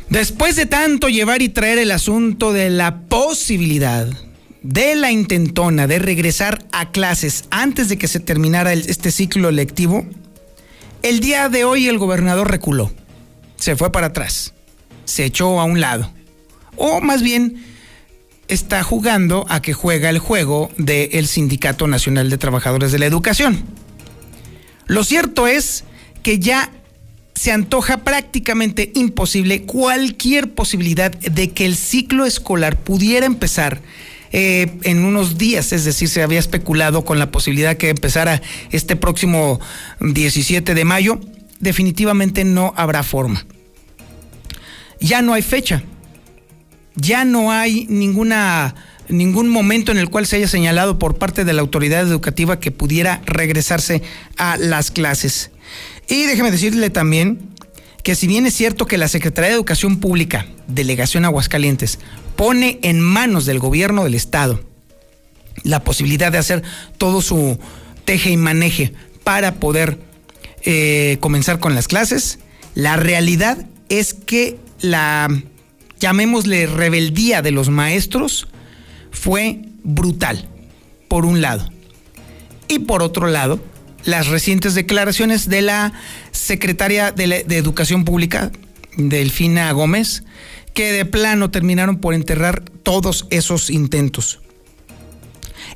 Después 0.09 0.55
de 0.55 0.65
tanto 0.65 1.07
llevar 1.07 1.43
y 1.43 1.49
traer 1.49 1.77
el 1.77 1.91
asunto 1.91 2.51
de 2.51 2.71
la 2.71 3.01
posibilidad 3.01 4.07
de 4.63 4.95
la 4.95 5.11
intentona 5.11 5.85
de 5.85 5.99
regresar 5.99 6.65
a 6.71 6.91
clases 6.91 7.45
antes 7.51 7.89
de 7.89 7.99
que 7.99 8.07
se 8.07 8.19
terminara 8.19 8.73
este 8.73 9.11
ciclo 9.11 9.51
lectivo, 9.51 10.07
el 11.03 11.19
día 11.19 11.47
de 11.47 11.63
hoy 11.63 11.87
el 11.87 11.99
gobernador 11.99 12.49
reculó, 12.49 12.91
se 13.55 13.75
fue 13.75 13.91
para 13.91 14.07
atrás, 14.07 14.55
se 15.05 15.25
echó 15.25 15.61
a 15.61 15.65
un 15.65 15.79
lado, 15.79 16.11
o 16.75 17.01
más 17.01 17.21
bien 17.21 17.63
está 18.47 18.81
jugando 18.81 19.45
a 19.47 19.61
que 19.61 19.73
juega 19.73 20.09
el 20.09 20.17
juego 20.17 20.71
del 20.77 21.27
Sindicato 21.27 21.87
Nacional 21.87 22.31
de 22.31 22.39
Trabajadores 22.39 22.91
de 22.91 22.97
la 22.97 23.05
Educación. 23.05 23.63
Lo 24.87 25.03
cierto 25.03 25.45
es 25.45 25.83
que 26.23 26.39
ya 26.39 26.71
se 27.39 27.53
antoja 27.53 27.99
prácticamente 28.03 28.91
imposible 28.95 29.61
cualquier 29.61 30.51
posibilidad 30.51 31.09
de 31.09 31.51
que 31.51 31.65
el 31.65 31.77
ciclo 31.77 32.25
escolar 32.25 32.75
pudiera 32.77 33.25
empezar 33.25 33.81
eh, 34.33 34.77
en 34.83 35.05
unos 35.05 35.37
días, 35.37 35.71
es 35.71 35.85
decir, 35.85 36.09
se 36.09 36.21
había 36.21 36.37
especulado 36.37 37.05
con 37.05 37.17
la 37.17 37.31
posibilidad 37.31 37.77
que 37.77 37.91
empezara 37.91 38.41
este 38.71 38.97
próximo 38.97 39.61
17 40.01 40.73
de 40.73 40.83
mayo, 40.83 41.21
definitivamente 41.61 42.43
no 42.43 42.73
habrá 42.75 43.03
forma. 43.03 43.45
Ya 44.99 45.21
no 45.21 45.33
hay 45.33 45.41
fecha, 45.41 45.81
ya 46.95 47.23
no 47.23 47.53
hay 47.53 47.85
ninguna 47.87 48.75
ningún 49.07 49.47
momento 49.47 49.93
en 49.93 49.97
el 49.97 50.09
cual 50.09 50.27
se 50.27 50.35
haya 50.35 50.47
señalado 50.49 50.99
por 50.99 51.17
parte 51.17 51.45
de 51.45 51.53
la 51.53 51.61
autoridad 51.61 52.01
educativa 52.01 52.59
que 52.59 52.71
pudiera 52.71 53.21
regresarse 53.25 54.03
a 54.35 54.57
las 54.57 54.91
clases. 54.91 55.51
Y 56.09 56.25
déjeme 56.25 56.51
decirle 56.51 56.89
también 56.89 57.39
que 58.03 58.15
si 58.15 58.27
bien 58.27 58.45
es 58.45 58.55
cierto 58.55 58.87
que 58.87 58.97
la 58.97 59.07
Secretaría 59.07 59.49
de 59.49 59.55
Educación 59.55 59.99
Pública, 59.99 60.47
Delegación 60.67 61.23
Aguascalientes, 61.23 61.99
pone 62.35 62.79
en 62.81 62.99
manos 62.99 63.45
del 63.45 63.59
gobierno 63.59 64.03
del 64.03 64.15
Estado 64.15 64.59
la 65.63 65.83
posibilidad 65.83 66.31
de 66.31 66.37
hacer 66.37 66.63
todo 66.97 67.21
su 67.21 67.59
teje 68.05 68.31
y 68.31 68.37
maneje 68.37 68.93
para 69.23 69.55
poder 69.55 69.99
eh, 70.63 71.17
comenzar 71.19 71.59
con 71.59 71.75
las 71.75 71.87
clases, 71.87 72.39
la 72.73 72.95
realidad 72.95 73.67
es 73.89 74.13
que 74.13 74.57
la, 74.81 75.29
llamémosle, 75.99 76.65
rebeldía 76.65 77.41
de 77.41 77.51
los 77.51 77.69
maestros 77.69 78.47
fue 79.11 79.61
brutal, 79.83 80.47
por 81.07 81.25
un 81.25 81.41
lado. 81.41 81.69
Y 82.67 82.79
por 82.79 83.03
otro 83.03 83.27
lado, 83.27 83.59
las 84.05 84.27
recientes 84.27 84.75
declaraciones 84.75 85.49
de 85.49 85.61
la 85.61 85.93
secretaria 86.31 87.11
de, 87.11 87.45
Educación 87.49 88.05
Pública, 88.05 88.51
Delfina 88.97 89.71
Gómez, 89.71 90.23
que 90.73 90.91
de 90.91 91.05
plano 91.05 91.51
terminaron 91.51 91.97
por 91.97 92.13
enterrar 92.13 92.63
todos 92.83 93.27
esos 93.29 93.69
intentos. 93.69 94.39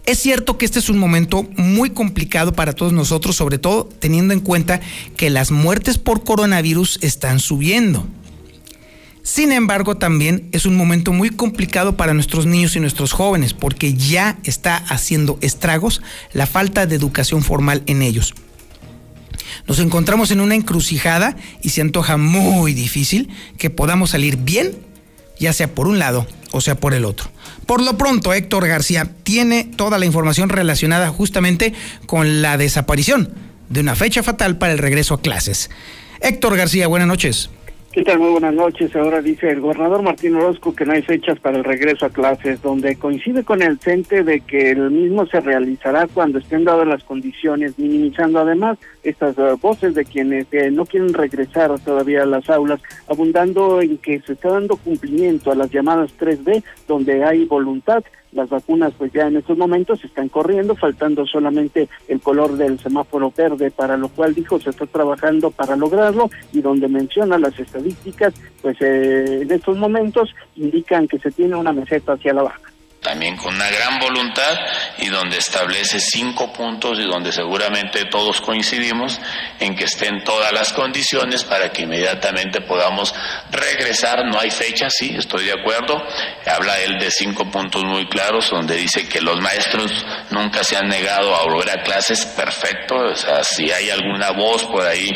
Es 0.05 0.19
cierto 0.19 0.57
que 0.57 0.65
este 0.65 0.79
es 0.79 0.89
un 0.89 0.97
momento 0.97 1.43
muy 1.55 1.91
complicado 1.91 2.53
para 2.53 2.73
todos 2.73 2.91
nosotros, 2.91 3.35
sobre 3.35 3.57
todo 3.57 3.87
teniendo 3.99 4.33
en 4.33 4.41
cuenta 4.41 4.81
que 5.15 5.29
las 5.29 5.51
muertes 5.51 5.97
por 5.97 6.23
coronavirus 6.23 6.99
están 7.01 7.39
subiendo. 7.39 8.07
Sin 9.23 9.53
embargo, 9.53 9.95
también 9.95 10.49
es 10.51 10.65
un 10.65 10.75
momento 10.75 11.13
muy 11.13 11.29
complicado 11.29 11.95
para 11.95 12.13
nuestros 12.13 12.45
niños 12.45 12.75
y 12.75 12.81
nuestros 12.81 13.13
jóvenes 13.13 13.53
porque 13.53 13.93
ya 13.93 14.37
está 14.43 14.75
haciendo 14.75 15.37
estragos 15.39 16.01
la 16.33 16.45
falta 16.45 16.85
de 16.85 16.97
educación 16.97 17.41
formal 17.41 17.83
en 17.85 18.01
ellos. 18.01 18.33
Nos 19.65 19.79
encontramos 19.79 20.31
en 20.31 20.41
una 20.41 20.55
encrucijada 20.55 21.37
y 21.61 21.69
se 21.69 21.79
antoja 21.79 22.17
muy 22.17 22.73
difícil 22.73 23.29
que 23.57 23.69
podamos 23.69 24.09
salir 24.09 24.35
bien, 24.35 24.77
ya 25.39 25.53
sea 25.53 25.73
por 25.73 25.87
un 25.87 25.99
lado 25.99 26.27
o 26.51 26.59
sea 26.59 26.75
por 26.75 26.93
el 26.93 27.05
otro. 27.05 27.31
Por 27.65 27.81
lo 27.81 27.97
pronto, 27.97 28.33
Héctor 28.33 28.67
García 28.67 29.09
tiene 29.23 29.63
toda 29.63 29.99
la 29.99 30.05
información 30.05 30.49
relacionada 30.49 31.07
justamente 31.09 31.73
con 32.07 32.41
la 32.41 32.57
desaparición 32.57 33.33
de 33.69 33.79
una 33.79 33.95
fecha 33.95 34.21
fatal 34.21 34.57
para 34.57 34.73
el 34.73 34.79
regreso 34.79 35.13
a 35.13 35.21
clases. 35.21 35.69
Héctor 36.19 36.57
García, 36.57 36.87
buenas 36.87 37.07
noches. 37.07 37.49
¿Qué 37.93 38.03
tal? 38.03 38.17
Muy 38.17 38.31
buenas 38.31 38.55
noches. 38.55 38.95
Ahora 38.95 39.21
dice 39.21 39.51
el 39.51 39.61
gobernador 39.61 40.01
Martín 40.01 40.33
Orozco 40.33 40.73
que 40.73 40.83
no 40.83 40.93
hay 40.93 41.03
fechas 41.03 41.37
para 41.39 41.59
el 41.59 41.63
regreso 41.63 42.07
a 42.07 42.09
clases, 42.09 42.59
donde 42.59 42.95
coincide 42.95 43.43
con 43.43 43.61
el 43.61 43.77
CENTE 43.77 44.23
de 44.23 44.41
que 44.41 44.71
el 44.71 44.89
mismo 44.89 45.27
se 45.27 45.39
realizará 45.39 46.07
cuando 46.07 46.39
estén 46.39 46.63
dadas 46.63 46.87
las 46.87 47.03
condiciones, 47.03 47.77
minimizando 47.77 48.39
además 48.39 48.79
estas 49.03 49.37
eh, 49.37 49.55
voces 49.61 49.93
de 49.93 50.05
quienes 50.05 50.47
eh, 50.53 50.71
no 50.71 50.87
quieren 50.87 51.13
regresar 51.13 51.79
todavía 51.81 52.23
a 52.23 52.25
las 52.25 52.49
aulas, 52.49 52.81
abundando 53.07 53.79
en 53.79 53.99
que 53.99 54.19
se 54.21 54.33
está 54.33 54.49
dando 54.49 54.75
cumplimiento 54.77 55.51
a 55.51 55.55
las 55.55 55.69
llamadas 55.69 56.17
3B, 56.17 56.63
donde 56.87 57.23
hay 57.23 57.45
voluntad 57.45 58.03
las 58.33 58.49
vacunas 58.49 58.93
pues 58.97 59.11
ya 59.11 59.27
en 59.27 59.37
estos 59.37 59.57
momentos 59.57 60.03
están 60.03 60.29
corriendo, 60.29 60.75
faltando 60.75 61.25
solamente 61.25 61.87
el 62.07 62.19
color 62.19 62.57
del 62.57 62.79
semáforo 62.79 63.31
verde, 63.35 63.71
para 63.71 63.97
lo 63.97 64.09
cual 64.09 64.33
dijo 64.33 64.59
se 64.59 64.71
está 64.71 64.85
trabajando 64.85 65.51
para 65.51 65.75
lograrlo 65.75 66.29
y 66.51 66.61
donde 66.61 66.87
menciona 66.87 67.37
las 67.37 67.57
estadísticas, 67.59 68.33
pues 68.61 68.77
eh, 68.81 69.41
en 69.41 69.51
estos 69.51 69.77
momentos 69.77 70.33
indican 70.55 71.07
que 71.07 71.19
se 71.19 71.31
tiene 71.31 71.55
una 71.55 71.73
meseta 71.73 72.13
hacia 72.13 72.33
la 72.33 72.43
baja 72.43 72.72
también 73.03 73.37
con 73.37 73.53
una 73.53 73.69
gran 73.69 73.99
voluntad 73.99 74.57
y 74.97 75.09
donde 75.09 75.37
establece 75.37 75.99
cinco 75.99 76.51
puntos 76.51 76.97
y 76.99 77.03
donde 77.03 77.31
seguramente 77.31 78.05
todos 78.05 78.41
coincidimos 78.41 79.19
en 79.59 79.75
que 79.75 79.83
estén 79.83 80.23
todas 80.23 80.51
las 80.51 80.73
condiciones 80.73 81.43
para 81.43 81.71
que 81.71 81.83
inmediatamente 81.83 82.61
podamos 82.61 83.13
regresar. 83.51 84.25
No 84.25 84.39
hay 84.39 84.49
fecha, 84.49 84.89
sí, 84.89 85.15
estoy 85.17 85.45
de 85.45 85.53
acuerdo. 85.53 86.01
Habla 86.47 86.79
él 86.79 86.97
de 86.99 87.11
cinco 87.11 87.49
puntos 87.51 87.83
muy 87.83 88.07
claros 88.07 88.49
donde 88.49 88.75
dice 88.75 89.07
que 89.07 89.21
los 89.21 89.39
maestros 89.41 89.91
nunca 90.31 90.63
se 90.63 90.77
han 90.77 90.87
negado 90.87 91.35
a 91.35 91.43
volver 91.43 91.69
a 91.69 91.83
clases, 91.83 92.25
perfecto. 92.25 92.95
O 92.95 93.15
sea, 93.15 93.43
si 93.43 93.71
hay 93.71 93.89
alguna 93.89 94.31
voz 94.31 94.63
por 94.63 94.85
ahí 94.85 95.11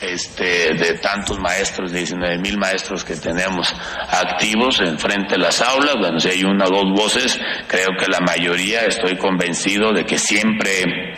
este, 0.00 0.74
de 0.74 0.98
tantos 0.98 1.38
maestros, 1.38 1.92
19 1.92 2.38
mil 2.38 2.58
maestros 2.58 3.04
que 3.04 3.16
tenemos 3.16 3.74
activos 4.08 4.80
enfrente 4.80 5.32
de 5.32 5.38
las 5.38 5.60
aulas. 5.60 5.96
Bueno, 5.98 6.18
si 6.20 6.28
hay 6.28 6.44
una 6.44 6.66
o 6.66 6.70
dos 6.70 6.92
voces, 6.94 7.38
creo 7.66 7.88
que 7.98 8.06
la 8.10 8.20
mayoría, 8.20 8.86
estoy 8.86 9.16
convencido 9.16 9.92
de 9.92 10.04
que 10.04 10.18
siempre 10.18 11.14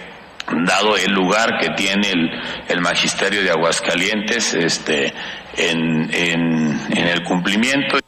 dado 0.66 0.96
el 0.96 1.12
lugar 1.12 1.58
que 1.60 1.70
tiene 1.70 2.10
el, 2.10 2.30
el 2.68 2.80
magisterio 2.80 3.42
de 3.42 3.50
Aguascalientes 3.50 4.54
este, 4.54 5.12
en, 5.56 6.12
en, 6.12 7.06
el 7.08 7.22
cumplimiento. 7.22 7.98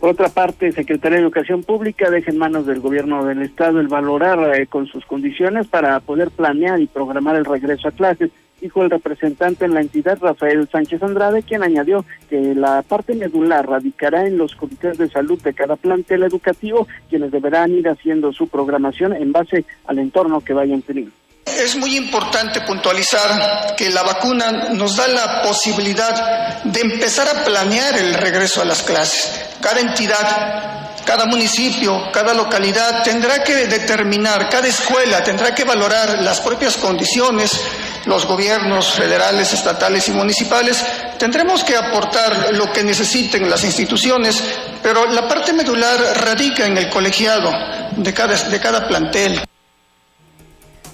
Por 0.00 0.10
otra 0.10 0.28
parte, 0.28 0.70
Secretaría 0.72 1.18
de 1.18 1.24
Educación 1.24 1.62
Pública 1.62 2.10
deja 2.10 2.30
en 2.30 2.38
manos 2.38 2.66
del 2.66 2.80
gobierno 2.80 3.24
del 3.24 3.42
Estado 3.42 3.80
el 3.80 3.88
valorar 3.88 4.54
eh, 4.54 4.66
con 4.66 4.86
sus 4.86 5.04
condiciones 5.06 5.66
para 5.68 5.98
poder 6.00 6.30
planear 6.30 6.80
y 6.80 6.86
programar 6.86 7.36
el 7.36 7.44
regreso 7.44 7.88
a 7.88 7.92
clases 7.92 8.30
dijo 8.66 8.82
el 8.82 8.90
representante 8.90 9.64
en 9.64 9.74
la 9.74 9.80
entidad 9.80 10.18
Rafael 10.20 10.68
Sánchez 10.70 11.00
Andrade, 11.00 11.44
quien 11.44 11.62
añadió 11.62 12.04
que 12.28 12.52
la 12.56 12.82
parte 12.82 13.14
medular 13.14 13.64
radicará 13.64 14.26
en 14.26 14.36
los 14.36 14.56
comités 14.56 14.98
de 14.98 15.08
salud 15.08 15.40
de 15.40 15.54
cada 15.54 15.76
plantel 15.76 16.24
educativo, 16.24 16.88
quienes 17.08 17.30
deberán 17.30 17.70
ir 17.70 17.88
haciendo 17.88 18.32
su 18.32 18.48
programación 18.48 19.12
en 19.12 19.30
base 19.30 19.64
al 19.86 20.00
entorno 20.00 20.40
que 20.40 20.52
vayan 20.52 20.82
teniendo. 20.82 21.12
Es 21.46 21.76
muy 21.76 21.96
importante 21.96 22.60
puntualizar 22.62 23.76
que 23.76 23.88
la 23.90 24.02
vacuna 24.02 24.70
nos 24.74 24.96
da 24.96 25.06
la 25.06 25.42
posibilidad 25.42 26.64
de 26.64 26.80
empezar 26.80 27.28
a 27.28 27.44
planear 27.44 27.96
el 27.96 28.14
regreso 28.14 28.62
a 28.62 28.64
las 28.64 28.82
clases. 28.82 29.56
Cada 29.60 29.80
entidad 29.80 30.86
cada 31.06 31.24
municipio, 31.26 32.10
cada 32.12 32.34
localidad 32.34 33.04
tendrá 33.04 33.44
que 33.44 33.68
determinar, 33.68 34.48
cada 34.48 34.66
escuela 34.66 35.22
tendrá 35.22 35.54
que 35.54 35.62
valorar 35.62 36.20
las 36.20 36.40
propias 36.40 36.76
condiciones, 36.76 37.60
los 38.06 38.26
gobiernos 38.26 38.92
federales, 38.92 39.52
estatales 39.52 40.08
y 40.08 40.12
municipales, 40.12 40.84
tendremos 41.18 41.64
que 41.64 41.76
aportar 41.76 42.54
lo 42.54 42.72
que 42.72 42.82
necesiten 42.82 43.50
las 43.50 43.64
instituciones, 43.64 44.42
pero 44.82 45.10
la 45.10 45.28
parte 45.28 45.52
medular 45.52 45.98
radica 46.24 46.66
en 46.66 46.78
el 46.78 46.88
colegiado 46.88 47.50
de 47.96 48.14
cada, 48.14 48.36
de 48.48 48.60
cada 48.60 48.88
plantel. 48.88 49.40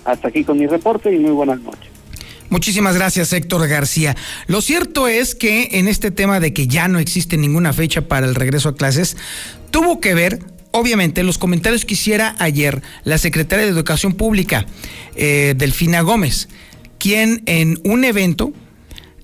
Hasta 0.04 0.28
aquí 0.28 0.42
con 0.42 0.58
mi 0.58 0.66
reporte 0.66 1.12
y 1.12 1.18
muy 1.18 1.32
buenas 1.32 1.60
noches. 1.60 1.92
Muchísimas 2.48 2.96
gracias, 2.96 3.32
Héctor 3.32 3.66
García. 3.66 4.14
Lo 4.46 4.60
cierto 4.60 5.08
es 5.08 5.34
que 5.34 5.68
en 5.72 5.88
este 5.88 6.10
tema 6.10 6.38
de 6.38 6.52
que 6.52 6.66
ya 6.66 6.86
no 6.86 6.98
existe 6.98 7.38
ninguna 7.38 7.72
fecha 7.72 8.02
para 8.02 8.26
el 8.26 8.34
regreso 8.34 8.68
a 8.68 8.74
clases, 8.74 9.16
tuvo 9.70 10.00
que 10.00 10.12
ver 10.12 10.40
obviamente 10.70 11.22
los 11.22 11.38
comentarios 11.38 11.84
que 11.84 11.94
hiciera 11.94 12.34
ayer 12.38 12.82
la 13.04 13.18
secretaria 13.18 13.64
de 13.64 13.70
Educación 13.70 14.14
Pública, 14.14 14.66
eh, 15.14 15.54
Delfina 15.56 16.00
Gómez, 16.02 16.48
quien 17.02 17.42
en 17.46 17.80
un 17.82 18.04
evento 18.04 18.52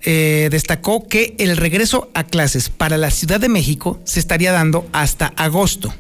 eh, 0.03 0.49
destacó 0.51 1.07
que 1.07 1.37
el 1.39 1.57
regreso 1.57 2.11
a 2.13 2.25
clases 2.25 2.71
para 2.71 2.99
la 2.99 3.13
Ciudad 3.13 3.39
de 3.39 3.49
México 3.49 4.01
se 4.03 4.19
estaría 4.19 4.51
dando 4.51 4.89
hasta 4.93 5.29
agosto. 5.37 5.95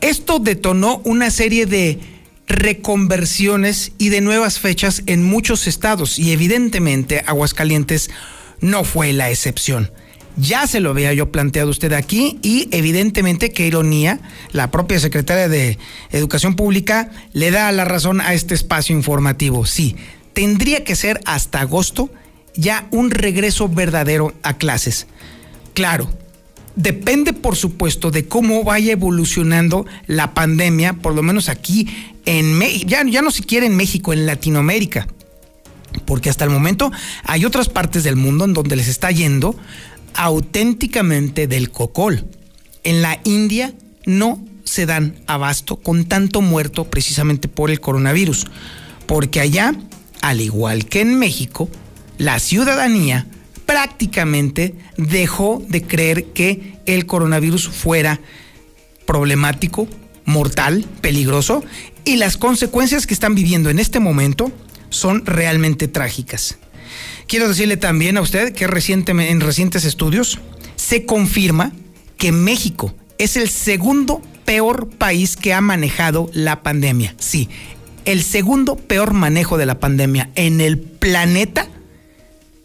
Esto 0.00 0.38
detonó 0.38 1.02
una 1.04 1.30
serie 1.30 1.66
de 1.66 2.00
reconversiones 2.46 3.92
y 3.98 4.08
de 4.08 4.22
nuevas 4.22 4.58
fechas 4.58 5.02
en 5.04 5.22
muchos 5.22 5.66
estados 5.66 6.18
y 6.18 6.32
evidentemente 6.32 7.22
Aguascalientes 7.26 8.08
no 8.62 8.82
fue 8.82 9.12
la 9.12 9.28
excepción. 9.28 9.90
Ya 10.38 10.66
se 10.66 10.80
lo 10.80 10.90
había 10.90 11.12
yo 11.12 11.30
planteado 11.30 11.68
usted 11.68 11.92
aquí 11.92 12.38
y 12.42 12.70
evidentemente 12.72 13.52
qué 13.52 13.66
ironía, 13.66 14.20
la 14.52 14.70
propia 14.70 14.98
secretaria 14.98 15.48
de 15.48 15.78
Educación 16.10 16.56
Pública 16.56 17.10
le 17.34 17.50
da 17.50 17.70
la 17.72 17.84
razón 17.84 18.22
a 18.22 18.32
este 18.32 18.54
espacio 18.54 18.96
informativo. 18.96 19.66
Sí, 19.66 19.96
tendría 20.36 20.84
que 20.84 20.94
ser 20.96 21.18
hasta 21.24 21.62
agosto 21.62 22.10
ya 22.54 22.86
un 22.90 23.10
regreso 23.10 23.70
verdadero 23.70 24.34
a 24.42 24.58
clases. 24.58 25.06
Claro, 25.72 26.10
depende 26.74 27.32
por 27.32 27.56
supuesto 27.56 28.10
de 28.10 28.28
cómo 28.28 28.62
vaya 28.62 28.92
evolucionando 28.92 29.86
la 30.06 30.34
pandemia, 30.34 30.92
por 30.92 31.14
lo 31.14 31.22
menos 31.22 31.48
aquí 31.48 31.88
en 32.26 32.52
México, 32.52 32.86
ya, 32.86 33.02
ya 33.06 33.22
no 33.22 33.30
siquiera 33.30 33.64
en 33.64 33.76
México, 33.76 34.12
en 34.12 34.26
Latinoamérica. 34.26 35.06
Porque 36.04 36.28
hasta 36.28 36.44
el 36.44 36.50
momento 36.50 36.92
hay 37.24 37.46
otras 37.46 37.70
partes 37.70 38.04
del 38.04 38.16
mundo 38.16 38.44
en 38.44 38.52
donde 38.52 38.76
les 38.76 38.88
está 38.88 39.10
yendo 39.10 39.56
auténticamente 40.12 41.46
del 41.46 41.70
cocol. 41.70 42.26
En 42.84 43.00
la 43.00 43.20
India 43.24 43.72
no 44.04 44.44
se 44.64 44.84
dan 44.84 45.16
abasto 45.26 45.76
con 45.76 46.04
tanto 46.04 46.42
muerto 46.42 46.84
precisamente 46.84 47.48
por 47.48 47.70
el 47.70 47.80
coronavirus, 47.80 48.44
porque 49.06 49.40
allá, 49.40 49.74
al 50.20 50.40
igual 50.40 50.86
que 50.86 51.00
en 51.00 51.18
México, 51.18 51.68
la 52.18 52.38
ciudadanía 52.38 53.26
prácticamente 53.66 54.74
dejó 54.96 55.62
de 55.68 55.82
creer 55.82 56.26
que 56.26 56.78
el 56.86 57.06
coronavirus 57.06 57.68
fuera 57.68 58.20
problemático, 59.06 59.88
mortal, 60.24 60.84
peligroso, 61.00 61.64
y 62.04 62.16
las 62.16 62.36
consecuencias 62.36 63.06
que 63.06 63.14
están 63.14 63.34
viviendo 63.34 63.70
en 63.70 63.78
este 63.78 64.00
momento 64.00 64.52
son 64.90 65.26
realmente 65.26 65.88
trágicas. 65.88 66.58
Quiero 67.26 67.48
decirle 67.48 67.76
también 67.76 68.16
a 68.16 68.20
usted 68.20 68.52
que 68.52 68.64
en 68.64 69.40
recientes 69.40 69.84
estudios 69.84 70.38
se 70.76 71.04
confirma 71.04 71.72
que 72.16 72.30
México 72.30 72.94
es 73.18 73.36
el 73.36 73.48
segundo 73.48 74.22
peor 74.44 74.88
país 74.88 75.36
que 75.36 75.52
ha 75.52 75.60
manejado 75.60 76.30
la 76.32 76.62
pandemia. 76.62 77.14
Sí, 77.18 77.48
el 78.06 78.22
segundo 78.22 78.76
peor 78.76 79.12
manejo 79.12 79.58
de 79.58 79.66
la 79.66 79.78
pandemia 79.78 80.30
en 80.36 80.60
el 80.60 80.78
planeta 80.78 81.68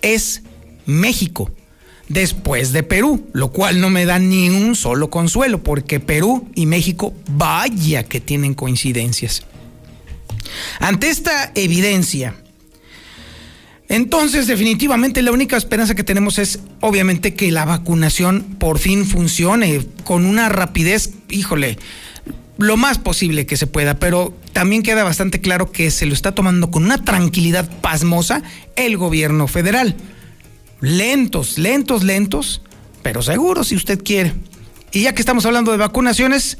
es 0.01 0.43
México, 0.86 1.51
después 2.08 2.71
de 2.71 2.84
Perú, 2.84 3.27
lo 3.34 3.51
cual 3.51 3.82
no 3.82 3.89
me 3.89 4.06
da 4.06 4.19
ni 4.19 4.49
un 4.49 4.75
solo 4.75 5.10
consuelo, 5.10 5.63
porque 5.63 5.99
Perú 5.99 6.47
y 6.56 6.67
México, 6.67 7.13
vaya 7.30 8.04
que 8.04 8.21
tienen 8.21 8.54
coincidencias. 8.54 9.43
Ante 10.80 11.10
esta 11.10 11.51
evidencia, 11.56 12.36
entonces, 13.89 14.47
definitivamente 14.47 15.21
la 15.21 15.34
única 15.34 15.58
esperanza 15.58 15.95
que 15.95 16.06
tenemos 16.06 16.39
es, 16.39 16.60
obviamente, 16.80 17.34
que 17.34 17.51
la 17.51 17.65
vacunación 17.65 18.56
por 18.58 18.80
fin 18.80 19.06
funcione 19.06 19.86
con 20.06 20.25
una 20.25 20.47
rapidez, 20.47 21.12
híjole, 21.30 21.77
lo 22.63 22.78
más 22.78 22.97
posible 22.97 23.45
que 23.45 23.58
se 23.58 23.67
pueda, 23.67 24.00
pero 24.00 24.34
también 24.54 24.84
queda 24.84 25.04
bastante 25.04 25.41
claro 25.41 25.71
que 25.71 25.91
se 25.91 26.06
lo 26.06 26.13
está 26.13 26.34
tomando 26.34 26.71
con 26.71 26.84
una 26.84 27.04
tranquilidad 27.04 27.69
pasmosa 27.82 28.43
el 28.76 28.97
gobierno 28.97 29.47
federal. 29.47 29.95
Lentos, 30.80 31.58
lentos, 31.58 32.04
lentos, 32.04 32.62
pero 33.04 33.21
seguros 33.21 33.67
si 33.67 33.76
usted 33.76 34.02
quiere. 34.04 34.34
Y 34.91 35.04
ya 35.04 35.13
que 35.13 35.21
estamos 35.21 35.45
hablando 35.45 35.71
de 35.71 35.78
vacunaciones, 35.78 36.58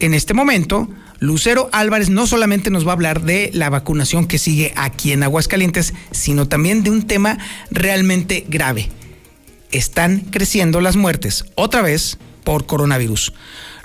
en 0.00 0.14
este 0.14 0.34
momento 0.34 0.88
Lucero 1.20 1.68
Álvarez 1.72 2.10
no 2.10 2.26
solamente 2.26 2.70
nos 2.70 2.86
va 2.86 2.90
a 2.90 2.94
hablar 2.94 3.22
de 3.22 3.50
la 3.52 3.70
vacunación 3.70 4.26
que 4.26 4.38
sigue 4.38 4.72
aquí 4.76 5.12
en 5.12 5.24
Aguascalientes, 5.24 5.94
sino 6.12 6.46
también 6.46 6.84
de 6.84 6.90
un 6.90 7.06
tema 7.06 7.38
realmente 7.70 8.44
grave. 8.48 8.88
Están 9.72 10.20
creciendo 10.20 10.80
las 10.80 10.96
muertes, 10.96 11.44
otra 11.56 11.82
vez 11.82 12.18
por 12.44 12.66
coronavirus. 12.66 13.32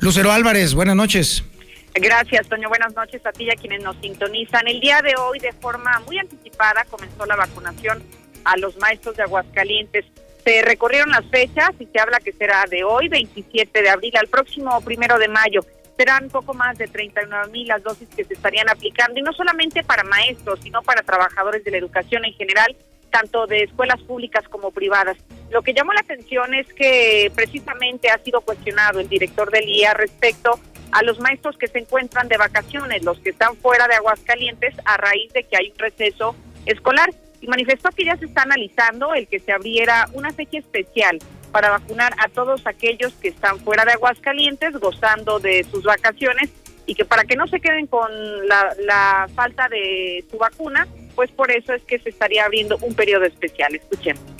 Lucero 0.03 0.33
Álvarez, 0.33 0.73
buenas 0.73 0.97
noches. 0.97 1.45
Gracias, 1.93 2.45
Toño. 2.49 2.67
Buenas 2.67 2.93
noches 2.93 3.25
a 3.25 3.31
ti 3.31 3.45
y 3.45 3.51
a 3.51 3.55
quienes 3.55 3.81
nos 3.83 3.95
sintonizan. 4.01 4.67
El 4.67 4.81
día 4.81 5.01
de 5.01 5.15
hoy, 5.15 5.39
de 5.39 5.53
forma 5.53 5.97
muy 6.05 6.19
anticipada, 6.19 6.83
comenzó 6.89 7.25
la 7.25 7.37
vacunación 7.37 8.03
a 8.43 8.57
los 8.57 8.75
maestros 8.79 9.15
de 9.15 9.23
Aguascalientes. 9.23 10.03
Se 10.43 10.61
recorrieron 10.61 11.09
las 11.09 11.23
fechas 11.27 11.69
y 11.79 11.85
se 11.85 12.01
habla 12.01 12.19
que 12.19 12.33
será 12.33 12.65
de 12.69 12.83
hoy, 12.83 13.07
27 13.07 13.81
de 13.81 13.89
abril, 13.89 14.11
al 14.17 14.27
próximo 14.27 14.81
primero 14.81 15.17
de 15.17 15.29
mayo. 15.29 15.61
Serán 15.95 16.27
poco 16.27 16.53
más 16.53 16.77
de 16.77 16.89
39 16.89 17.49
mil 17.53 17.69
las 17.69 17.81
dosis 17.81 18.09
que 18.13 18.25
se 18.25 18.33
estarían 18.33 18.69
aplicando, 18.69 19.17
y 19.17 19.23
no 19.23 19.31
solamente 19.31 19.83
para 19.83 20.03
maestros, 20.03 20.59
sino 20.61 20.81
para 20.81 21.01
trabajadores 21.03 21.63
de 21.63 21.71
la 21.71 21.77
educación 21.77 22.25
en 22.25 22.33
general, 22.33 22.75
tanto 23.13 23.45
de 23.45 23.63
escuelas 23.63 24.01
públicas 24.01 24.43
como 24.49 24.71
privadas. 24.71 25.17
Lo 25.51 25.61
que 25.61 25.73
llamó 25.73 25.93
la 25.93 25.99
atención 25.99 26.55
es 26.55 26.65
que 26.73 27.31
precisamente 27.35 28.09
ha 28.09 28.17
sido 28.17 28.41
cuestionado 28.41 28.99
el 28.99 29.07
director 29.07 29.51
del 29.51 29.69
IA 29.69 29.93
respecto 29.93 30.59
a 30.91 31.03
los 31.03 31.19
maestros 31.19 31.55
que 31.57 31.67
se 31.67 31.77
encuentran 31.77 32.27
de 32.27 32.37
vacaciones, 32.37 33.03
los 33.03 33.19
que 33.19 33.29
están 33.29 33.55
fuera 33.57 33.87
de 33.87 33.93
Aguascalientes 33.93 34.73
a 34.85 34.97
raíz 34.97 35.31
de 35.31 35.43
que 35.43 35.57
hay 35.57 35.69
un 35.69 35.77
receso 35.77 36.35
escolar. 36.65 37.11
Y 37.39 37.47
manifestó 37.47 37.89
que 37.89 38.05
ya 38.05 38.17
se 38.17 38.25
está 38.25 38.43
analizando 38.43 39.13
el 39.13 39.27
que 39.27 39.39
se 39.39 39.51
abriera 39.51 40.07
una 40.13 40.31
fecha 40.31 40.57
especial 40.57 41.19
para 41.51 41.69
vacunar 41.69 42.15
a 42.17 42.29
todos 42.29 42.65
aquellos 42.65 43.13
que 43.13 43.27
están 43.27 43.59
fuera 43.59 43.85
de 43.85 43.91
Aguascalientes 43.91 44.73
gozando 44.77 45.39
de 45.39 45.63
sus 45.65 45.83
vacaciones 45.83 46.49
y 46.87 46.95
que 46.95 47.05
para 47.05 47.25
que 47.25 47.35
no 47.35 47.47
se 47.47 47.59
queden 47.59 47.85
con 47.85 48.09
la, 48.47 49.27
falta 49.35 49.67
de 49.69 50.25
su 50.31 50.37
vacuna, 50.37 50.87
pues 51.15 51.31
por 51.31 51.51
eso 51.51 51.73
es 51.73 51.83
que 51.83 51.99
se 51.99 52.09
estaría 52.09 52.45
abriendo 52.45 52.77
un 52.81 52.93
periodo 52.93 53.25
especial. 53.25 53.75
Escuchen. 53.75 54.32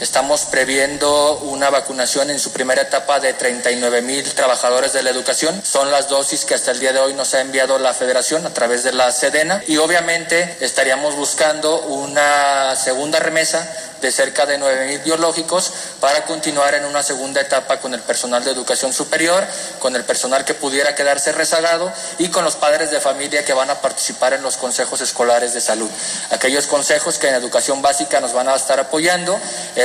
Estamos 0.00 0.44
previendo 0.44 1.38
una 1.38 1.70
vacunación 1.70 2.30
en 2.30 2.38
su 2.38 2.52
primera 2.52 2.82
etapa 2.82 3.18
de 3.18 3.32
39 3.32 4.00
mil 4.02 4.32
trabajadores 4.32 4.92
de 4.92 5.02
la 5.02 5.10
educación. 5.10 5.60
Son 5.64 5.90
las 5.90 6.08
dosis 6.08 6.44
que 6.44 6.54
hasta 6.54 6.70
el 6.70 6.78
día 6.78 6.92
de 6.92 7.00
hoy 7.00 7.14
nos 7.14 7.34
ha 7.34 7.40
enviado 7.40 7.80
la 7.80 7.92
federación 7.92 8.46
a 8.46 8.54
través 8.54 8.84
de 8.84 8.92
la 8.92 9.10
Sedena 9.10 9.60
y 9.66 9.76
obviamente 9.78 10.56
estaríamos 10.60 11.16
buscando 11.16 11.80
una 11.80 12.76
segunda 12.76 13.18
remesa 13.18 13.68
de 14.00 14.12
cerca 14.12 14.46
de 14.46 14.58
9.000 14.58 15.02
biológicos 15.04 15.72
para 16.00 16.24
continuar 16.24 16.74
en 16.74 16.84
una 16.84 17.02
segunda 17.02 17.40
etapa 17.40 17.78
con 17.80 17.94
el 17.94 18.00
personal 18.00 18.44
de 18.44 18.52
educación 18.52 18.92
superior, 18.92 19.44
con 19.78 19.96
el 19.96 20.04
personal 20.04 20.44
que 20.44 20.54
pudiera 20.54 20.94
quedarse 20.94 21.32
rezagado 21.32 21.92
y 22.18 22.28
con 22.28 22.44
los 22.44 22.56
padres 22.56 22.90
de 22.90 23.00
familia 23.00 23.44
que 23.44 23.52
van 23.52 23.70
a 23.70 23.80
participar 23.80 24.34
en 24.34 24.42
los 24.42 24.56
consejos 24.56 25.00
escolares 25.00 25.54
de 25.54 25.60
salud. 25.60 25.90
Aquellos 26.30 26.66
consejos 26.66 27.18
que 27.18 27.28
en 27.28 27.34
educación 27.34 27.82
básica 27.82 28.20
nos 28.20 28.32
van 28.32 28.48
a 28.48 28.54
estar 28.54 28.78
apoyando 28.78 29.38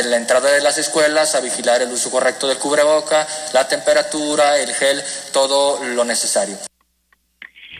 la 0.05 0.17
entrada 0.17 0.51
de 0.51 0.61
las 0.61 0.77
escuelas, 0.77 1.35
a 1.35 1.41
vigilar 1.41 1.81
el 1.81 1.91
uso 1.91 2.11
correcto 2.11 2.47
del 2.47 2.57
cubreboca, 2.57 3.27
la 3.53 3.67
temperatura, 3.67 4.57
el 4.57 4.73
gel, 4.73 5.01
todo 5.31 5.83
lo 5.83 6.03
necesario. 6.05 6.57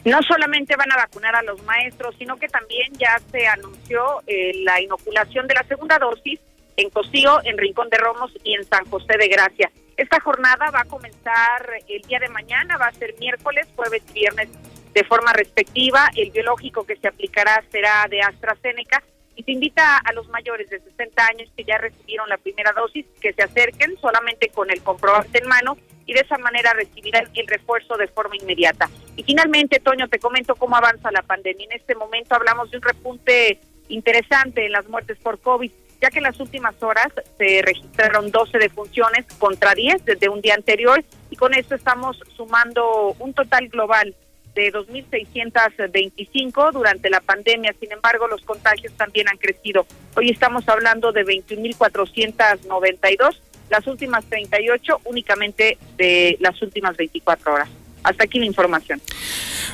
No 0.06 0.20
solamente 0.28 0.76
van 0.76 0.92
a 0.92 0.98
vacunar 0.98 1.36
a 1.36 1.44
los 1.44 1.64
maestros, 1.64 2.14
sino 2.20 2.36
que 2.36 2.50
también 2.50 2.92
ya 2.94 3.20
se 3.32 3.48
anunció 3.48 4.22
eh, 4.28 4.52
la 4.64 4.82
inoculación 4.82 5.48
de 5.48 5.54
la 5.54 5.64
segunda 5.64 5.98
dosis 5.98 6.40
en 6.76 6.90
Cosío, 6.90 7.40
en 7.44 7.58
Rincón 7.58 7.90
de 7.90 7.98
Romos 7.98 8.32
y 8.44 8.56
en 8.56 8.66
San 8.66 8.84
José 8.90 9.18
de 9.18 9.28
Gracia. 9.28 9.72
Esta 9.96 10.20
jornada 10.20 10.72
va 10.72 10.82
a 10.82 10.86
comenzar 10.86 11.70
el 11.88 12.02
día 12.02 12.20
de 12.20 12.28
mañana, 12.30 12.78
va 12.78 12.88
a 12.88 12.94
ser 12.94 13.16
miércoles, 13.20 13.68
jueves 13.76 14.02
y 14.10 14.14
viernes 14.14 14.50
de 14.94 15.04
forma 15.04 15.32
respectiva. 15.34 16.10
El 16.16 16.32
biológico 16.32 16.86
que 16.86 16.98
se 16.98 17.08
aplicará 17.08 17.64
será 17.72 18.06
de 18.10 18.22
AstraZeneca 18.22 19.04
y 19.36 19.44
se 19.44 19.52
invita 19.52 19.98
a 19.98 20.14
los 20.14 20.28
mayores 20.30 20.70
de 20.70 20.80
60 20.80 21.26
años 21.26 21.50
que 21.56 21.64
ya 21.64 21.78
recibieron 21.78 22.30
la 22.30 22.38
primera 22.38 22.72
dosis 22.72 23.06
que 23.20 23.34
se 23.34 23.44
acerquen 23.44 23.98
solamente 24.00 24.50
con 24.50 24.70
el 24.70 24.82
comprobante 24.82 25.40
en 25.40 25.48
mano 25.48 25.78
y 26.06 26.14
de 26.14 26.20
esa 26.20 26.38
manera 26.38 26.74
recibirán 26.74 27.30
el 27.34 27.48
refuerzo 27.48 27.96
de 27.96 28.08
forma 28.08 28.36
inmediata. 28.36 28.90
Y 29.16 29.24
finalmente, 29.24 29.80
Toño, 29.80 30.08
te 30.10 30.20
comento 30.20 30.56
cómo 30.56 30.76
avanza 30.76 31.12
la 31.12 31.22
pandemia. 31.22 31.66
En 31.66 31.80
este 31.80 31.96
momento 31.96 32.36
hablamos 32.36 32.72
de 32.72 32.78
un 32.78 32.84
repunte 32.84 33.60
interesante 33.88 34.66
en 34.66 34.72
las 34.72 34.88
muertes 34.90 35.18
por 35.20 35.40
COVID, 35.40 35.72
ya 36.02 36.10
que 36.10 36.18
en 36.18 36.24
las 36.24 36.40
últimas 36.40 36.82
horas 36.84 37.08
se 37.38 37.62
registraron 37.62 38.32
12 38.32 38.58
defunciones 38.58 39.26
contra 39.40 39.74
10 39.74 40.04
desde 40.06 40.30
un 40.30 40.42
día 40.42 40.56
anterior 40.56 41.04
y 41.30 41.36
con 41.36 41.54
esto 41.54 41.76
estamos 41.76 42.20
sumando 42.36 43.16
un 43.20 43.34
total 43.34 43.70
global 43.70 44.14
de 44.56 44.72
2.625 44.72 46.72
durante 46.72 47.10
la 47.10 47.20
pandemia. 47.22 47.74
Sin 47.80 47.92
embargo, 47.92 48.28
los 48.28 48.42
contagios 48.42 48.94
también 48.94 49.28
han 49.30 49.38
crecido. 49.38 49.88
Hoy 50.16 50.30
estamos 50.30 50.70
hablando 50.70 51.12
de 51.12 51.26
21.492 51.26 53.40
las 53.70 53.88
últimas 53.88 54.26
38 54.26 55.02
únicamente 55.06 55.78
de 55.98 56.38
las 56.40 56.62
últimas 56.62 56.96
24 56.96 57.54
horas. 57.54 57.70
Hasta 58.04 58.26
aquí 58.26 58.38
la 58.38 58.46
información. 58.46 59.02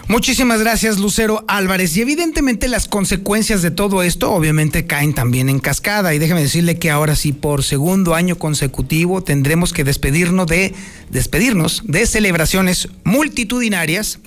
Muchísimas 0.08 0.62
gracias, 0.62 1.00
Lucero 1.00 1.44
Álvarez. 1.48 1.98
Y 1.98 2.02
evidentemente 2.02 2.68
las 2.68 2.88
consecuencias 2.88 3.62
de 3.62 3.72
todo 3.72 4.04
esto 4.04 4.32
obviamente 4.32 4.86
caen 4.86 5.14
también 5.14 5.50
en 5.50 5.60
cascada. 5.60 6.14
Y 6.14 6.20
déjeme 6.20 6.42
decirle 6.42 6.78
que 6.78 6.92
ahora 6.92 7.16
sí, 7.16 7.34
por 7.34 7.64
segundo 7.64 8.16
año 8.16 8.38
consecutivo, 8.38 9.24
tendremos 9.24 9.74
que 9.74 9.84
despedirnos 9.84 10.48
de, 10.48 10.74
despedirnos 11.10 11.82
de 11.86 12.06
celebraciones 12.06 12.90
multitudinarias 13.04 14.20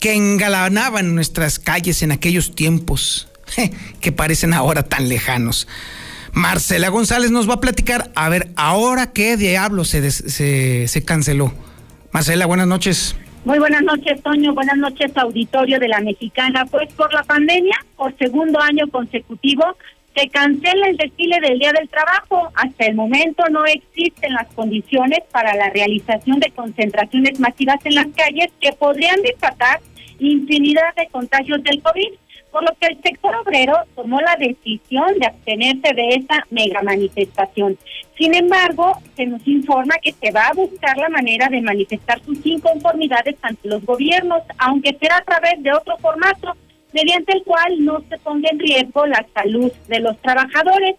que 0.00 0.14
engalanaban 0.14 1.14
nuestras 1.14 1.58
calles 1.58 2.02
en 2.02 2.12
aquellos 2.12 2.54
tiempos 2.54 3.28
que 4.00 4.12
parecen 4.12 4.54
ahora 4.54 4.82
tan 4.82 5.08
lejanos. 5.08 5.68
Marcela 6.32 6.88
González 6.90 7.30
nos 7.30 7.48
va 7.48 7.54
a 7.54 7.60
platicar, 7.60 8.10
a 8.14 8.28
ver, 8.28 8.50
ahora 8.56 9.12
qué 9.12 9.36
diablo 9.36 9.84
se, 9.84 10.10
se, 10.10 10.86
se 10.86 11.04
canceló. 11.04 11.52
Marcela, 12.12 12.46
buenas 12.46 12.66
noches. 12.66 13.16
Muy 13.46 13.58
buenas 13.60 13.82
noches, 13.82 14.20
Toño. 14.22 14.52
Buenas 14.54 14.76
noches, 14.76 15.16
auditorio 15.16 15.78
de 15.78 15.86
la 15.86 16.00
Mexicana. 16.00 16.66
Pues 16.66 16.92
por 16.94 17.12
la 17.14 17.22
pandemia, 17.22 17.76
por 17.96 18.12
segundo 18.18 18.60
año 18.60 18.88
consecutivo, 18.88 19.64
se 20.16 20.28
cancela 20.30 20.88
el 20.88 20.96
desfile 20.96 21.38
del 21.40 21.58
Día 21.58 21.72
del 21.72 21.88
Trabajo. 21.88 22.50
Hasta 22.54 22.86
el 22.86 22.94
momento 22.94 23.44
no 23.50 23.66
existen 23.66 24.32
las 24.32 24.46
condiciones 24.54 25.20
para 25.30 25.54
la 25.54 25.68
realización 25.70 26.40
de 26.40 26.50
concentraciones 26.50 27.38
masivas 27.38 27.78
en 27.84 27.96
las 27.96 28.06
calles 28.08 28.50
que 28.60 28.72
podrían 28.72 29.20
desatar 29.20 29.80
infinidad 30.18 30.94
de 30.96 31.08
contagios 31.08 31.62
del 31.62 31.82
COVID 31.82 32.08
por 32.50 32.64
lo 32.64 32.74
que 32.80 32.86
el 32.86 33.02
sector 33.02 33.34
obrero 33.36 33.74
tomó 33.94 34.18
la 34.22 34.34
decisión 34.36 35.18
de 35.18 35.26
abstenerse 35.26 35.92
de 35.92 36.08
esta 36.14 36.46
mega 36.48 36.80
manifestación. 36.80 37.76
Sin 38.16 38.34
embargo, 38.34 38.98
se 39.14 39.26
nos 39.26 39.46
informa 39.46 39.96
que 40.00 40.12
se 40.12 40.30
va 40.30 40.46
a 40.46 40.54
buscar 40.54 40.96
la 40.96 41.10
manera 41.10 41.48
de 41.50 41.60
manifestar 41.60 42.18
sus 42.24 42.38
inconformidades 42.46 43.36
ante 43.42 43.68
los 43.68 43.84
gobiernos, 43.84 44.42
aunque 44.56 44.96
será 44.98 45.18
a 45.18 45.24
través 45.24 45.62
de 45.62 45.70
otro 45.70 45.98
formato, 45.98 46.56
mediante 46.96 47.36
el 47.36 47.42
cual 47.44 47.84
no 47.84 48.02
se 48.08 48.16
ponga 48.18 48.48
en 48.50 48.58
riesgo 48.58 49.06
la 49.06 49.24
salud 49.34 49.70
de 49.86 50.00
los 50.00 50.16
trabajadores. 50.22 50.96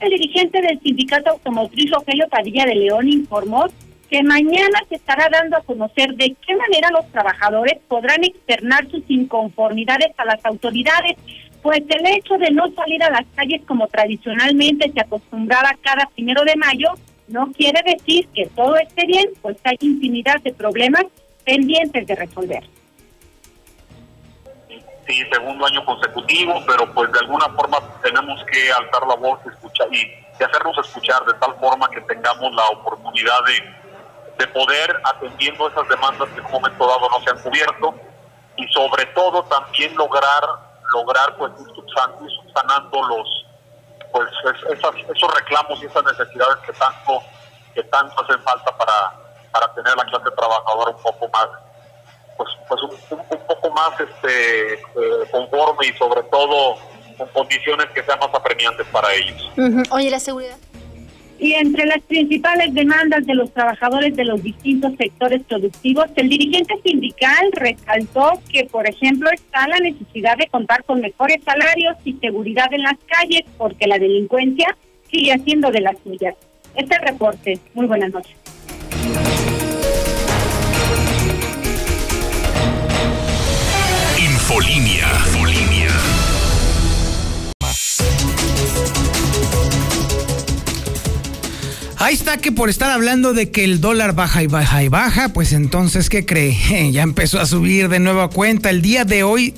El 0.00 0.10
dirigente 0.10 0.60
del 0.60 0.78
sindicato 0.80 1.30
automotriz 1.30 1.90
Rogelio 1.90 2.28
Padilla 2.28 2.66
de 2.66 2.74
León 2.74 3.08
informó 3.08 3.64
que 4.10 4.22
mañana 4.22 4.80
se 4.90 4.96
estará 4.96 5.30
dando 5.32 5.56
a 5.56 5.62
conocer 5.62 6.14
de 6.14 6.36
qué 6.46 6.54
manera 6.54 6.90
los 6.90 7.10
trabajadores 7.10 7.78
podrán 7.88 8.22
externar 8.22 8.86
sus 8.90 9.02
inconformidades 9.08 10.12
a 10.18 10.26
las 10.26 10.44
autoridades, 10.44 11.16
pues 11.62 11.80
el 11.88 12.06
hecho 12.06 12.36
de 12.36 12.50
no 12.50 12.70
salir 12.72 13.02
a 13.02 13.10
las 13.10 13.24
calles 13.34 13.62
como 13.66 13.86
tradicionalmente 13.86 14.92
se 14.92 15.00
acostumbraba 15.00 15.70
cada 15.80 16.04
primero 16.14 16.44
de 16.44 16.56
mayo 16.56 16.90
no 17.28 17.50
quiere 17.52 17.80
decir 17.82 18.28
que 18.34 18.46
todo 18.54 18.76
esté 18.76 19.06
bien, 19.06 19.30
pues 19.40 19.56
hay 19.64 19.78
infinidad 19.80 20.42
de 20.42 20.52
problemas 20.52 21.06
pendientes 21.46 22.06
de 22.06 22.14
resolver. 22.14 22.64
Sí, 25.06 25.22
segundo 25.30 25.66
año 25.66 25.84
consecutivo, 25.84 26.62
pero 26.66 26.92
pues 26.94 27.12
de 27.12 27.18
alguna 27.18 27.48
forma 27.50 27.78
tenemos 28.02 28.42
que 28.50 28.72
alzar 28.72 29.06
la 29.06 29.16
voz 29.16 29.38
escuchar 29.46 29.86
y, 29.92 30.00
y 30.38 30.42
hacernos 30.42 30.78
escuchar 30.78 31.24
de 31.26 31.34
tal 31.34 31.54
forma 31.60 31.88
que 31.90 32.00
tengamos 32.02 32.54
la 32.54 32.66
oportunidad 32.68 33.44
de 33.46 33.84
de 34.38 34.46
poder 34.48 35.00
atendiendo 35.04 35.68
esas 35.68 35.88
demandas 35.88 36.28
que 36.30 36.40
en 36.40 36.46
un 36.46 36.52
momento 36.52 36.86
dado 36.86 37.08
no 37.08 37.20
se 37.20 37.30
han 37.30 37.38
cubierto 37.38 37.94
y 38.56 38.66
sobre 38.68 39.06
todo 39.06 39.44
también 39.44 39.94
lograr 39.96 40.42
lograr 40.92 41.36
pues 41.36 41.52
ir 41.60 41.66
subsanando 41.74 43.02
los 43.02 43.46
pues 44.12 44.28
esos 44.70 45.34
reclamos 45.34 45.82
y 45.82 45.86
esas 45.86 46.04
necesidades 46.04 46.56
que 46.66 46.72
tanto 46.72 47.22
que 47.74 47.82
tanto 47.84 48.22
hacen 48.22 48.42
falta 48.42 48.76
para 48.76 49.12
para 49.52 49.72
tener 49.74 49.96
la 49.96 50.04
clase 50.04 50.30
trabajadora 50.36 50.90
un 50.90 51.02
poco 51.02 51.28
más 51.28 51.48
pues 52.36 52.48
pues 52.68 52.82
un, 52.82 53.38
poco 53.46 53.70
más 53.70 54.00
este 54.00 54.74
eh, 54.74 54.78
conforme 55.30 55.86
y 55.86 55.92
sobre 55.98 56.22
todo 56.24 56.76
con 57.16 57.28
condiciones 57.28 57.86
que 57.94 58.02
sean 58.02 58.18
más 58.18 58.34
apremiantes 58.34 58.86
para 58.88 59.12
ellos. 59.14 59.50
Oye, 59.90 60.10
la 60.10 60.18
seguridad. 60.18 60.56
Y 61.38 61.52
entre 61.54 61.84
las 61.86 62.00
principales 62.02 62.72
demandas 62.74 63.26
de 63.26 63.34
los 63.34 63.52
trabajadores 63.52 64.14
de 64.16 64.24
los 64.24 64.42
distintos 64.42 64.92
sectores 64.96 65.42
productivos, 65.42 66.06
el 66.14 66.28
dirigente 66.28 66.74
sindical 66.84 67.50
resaltó 67.52 68.40
que, 68.50 68.64
por 68.64 68.88
ejemplo, 68.88 69.28
está 69.30 69.66
la 69.66 69.78
necesidad 69.80 70.36
de 70.38 70.46
contar 70.46 70.84
con 70.84 71.00
mejores 71.00 71.42
salarios 71.44 71.96
y 72.04 72.14
seguridad 72.14 72.72
en 72.72 72.82
las 72.82 72.96
calles, 73.06 73.42
porque 73.58 73.86
la 73.86 73.98
delincuencia 73.98 74.76
sigue 75.10 75.32
haciendo 75.32 75.70
de 75.70 75.80
las 75.80 75.96
suyas. 76.04 76.34
Este 76.76 76.98
reporte. 76.98 77.58
Muy 77.74 77.86
buenas 77.86 78.12
noches. 78.12 78.36
Infolinia. 84.54 85.08
Ahí 91.96 92.14
está 92.14 92.36
que 92.36 92.52
por 92.52 92.70
estar 92.70 92.92
hablando 92.92 93.32
de 93.32 93.50
que 93.50 93.64
el 93.64 93.80
dólar 93.80 94.14
baja 94.14 94.44
y 94.44 94.46
baja 94.46 94.84
y 94.84 94.88
baja, 94.88 95.30
pues 95.30 95.52
entonces, 95.52 96.08
¿qué 96.08 96.24
cree? 96.24 96.56
Ya 96.92 97.02
empezó 97.02 97.40
a 97.40 97.46
subir 97.46 97.88
de 97.88 97.98
nueva 97.98 98.30
cuenta. 98.30 98.70
El 98.70 98.80
día 98.80 99.04
de 99.04 99.24
hoy 99.24 99.54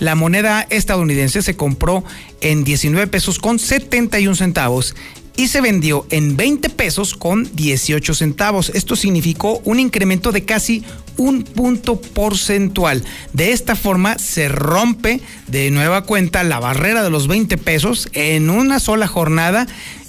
la 0.00 0.16
moneda 0.16 0.66
estadounidense 0.68 1.42
se 1.42 1.54
compró 1.54 2.02
en 2.40 2.64
19 2.64 3.06
pesos 3.06 3.38
con 3.38 3.60
71 3.60 4.34
centavos 4.34 4.96
y 5.36 5.48
se 5.48 5.60
vendió 5.60 6.06
en 6.10 6.36
20 6.36 6.70
pesos 6.70 7.14
con 7.14 7.48
18 7.54 8.14
centavos. 8.14 8.70
Esto 8.74 8.96
significó 8.96 9.60
un 9.64 9.80
incremento 9.80 10.32
de 10.32 10.44
casi 10.44 10.84
un 11.16 11.42
punto 11.42 12.00
porcentual. 12.00 13.04
De 13.32 13.52
esta 13.52 13.76
forma 13.76 14.18
se 14.18 14.48
rompe 14.48 15.20
de 15.46 15.70
nueva 15.70 16.02
cuenta 16.02 16.42
la 16.44 16.60
barrera 16.60 17.02
de 17.02 17.10
los 17.10 17.28
20 17.28 17.58
pesos 17.58 18.08
en 18.12 18.50
una 18.50 18.80
sola 18.80 19.06
jornada 19.06 19.66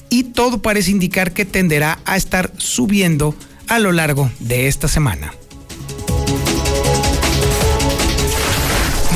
y 0.10 0.23
todo 0.25 0.62
parece 0.62 0.91
indicar 0.91 1.34
que 1.34 1.45
tenderá 1.45 1.99
a 2.05 2.17
estar 2.17 2.51
subiendo 2.57 3.36
a 3.67 3.79
lo 3.79 3.91
largo 3.91 4.29
de 4.39 4.67
esta 4.67 4.88
semana. 4.88 5.34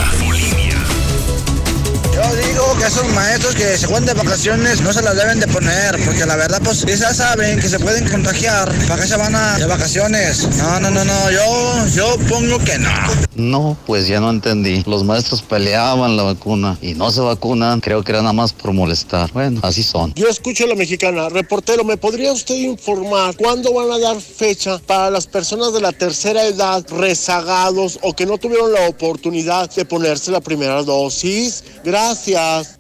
Yo 2.18 2.36
digo 2.36 2.76
que 2.80 2.88
esos 2.88 3.08
maestros 3.14 3.54
que 3.54 3.78
se 3.78 3.86
de 3.86 4.14
vacaciones 4.16 4.82
no 4.82 4.92
se 4.92 5.04
las 5.04 5.16
deben 5.16 5.40
de 5.40 5.48
poner, 5.48 6.04
porque 6.04 6.26
la 6.26 6.36
verdad, 6.36 6.60
pues 6.64 6.84
ya 6.84 7.14
saben 7.14 7.60
que 7.60 7.70
se 7.70 7.78
pueden 7.78 8.10
contagiar. 8.10 8.74
¿Para 8.88 9.04
qué 9.04 9.08
se 9.08 9.18
van 9.18 9.36
a 9.36 9.56
de 9.60 9.68
vacaciones? 9.68 10.48
No, 10.58 10.80
no, 10.80 10.90
no, 10.90 11.06
no, 11.06 11.32
yo, 11.32 11.88
yo 11.94 12.18
pongo 12.28 12.58
que 12.58 12.80
no. 12.80 12.90
No, 13.36 13.78
pues 13.86 14.08
ya 14.08 14.20
no 14.20 14.32
entendí. 14.32 14.82
Los 14.88 15.04
maestros 15.04 15.44
peleaban 15.44 16.18
la 16.18 16.24
vacuna 16.24 16.80
y 16.82 16.96
no 16.96 17.12
se 17.12 17.22
vacunan. 17.22 17.82
Creo 17.82 18.04
que 18.04 18.14
era 18.14 18.22
nada 18.22 18.34
más 18.34 18.52
por 18.52 18.74
molestar. 18.74 19.32
Bueno, 19.32 19.60
así 19.62 19.84
son. 19.84 20.12
Yo 20.16 20.28
escucho 20.28 20.64
a 20.64 20.68
la 20.68 20.76
mexicana. 20.76 21.30
Reportero, 21.30 21.84
¿me 21.84 21.98
podría 21.98 22.34
usted 22.34 22.56
informar 22.56 23.36
cuándo 23.36 23.72
van 23.76 23.92
a 23.92 24.00
dar 24.00 24.20
fecha 24.20 24.80
para 24.80 25.12
las 25.12 25.28
personas 25.28 25.72
de 25.72 25.82
la 25.82 25.92
tercera 25.92 26.46
edad 26.46 26.84
rezagados 26.90 28.00
o 28.02 28.16
que 28.16 28.26
no 28.26 28.40
tuvieron 28.40 28.74
la 28.74 28.90
oportunidad 28.90 29.70
de 29.70 29.86
ponerse 29.86 30.32
la 30.32 30.42
primera 30.42 30.82
dosis? 30.82 31.64
Gracias. 31.84 32.07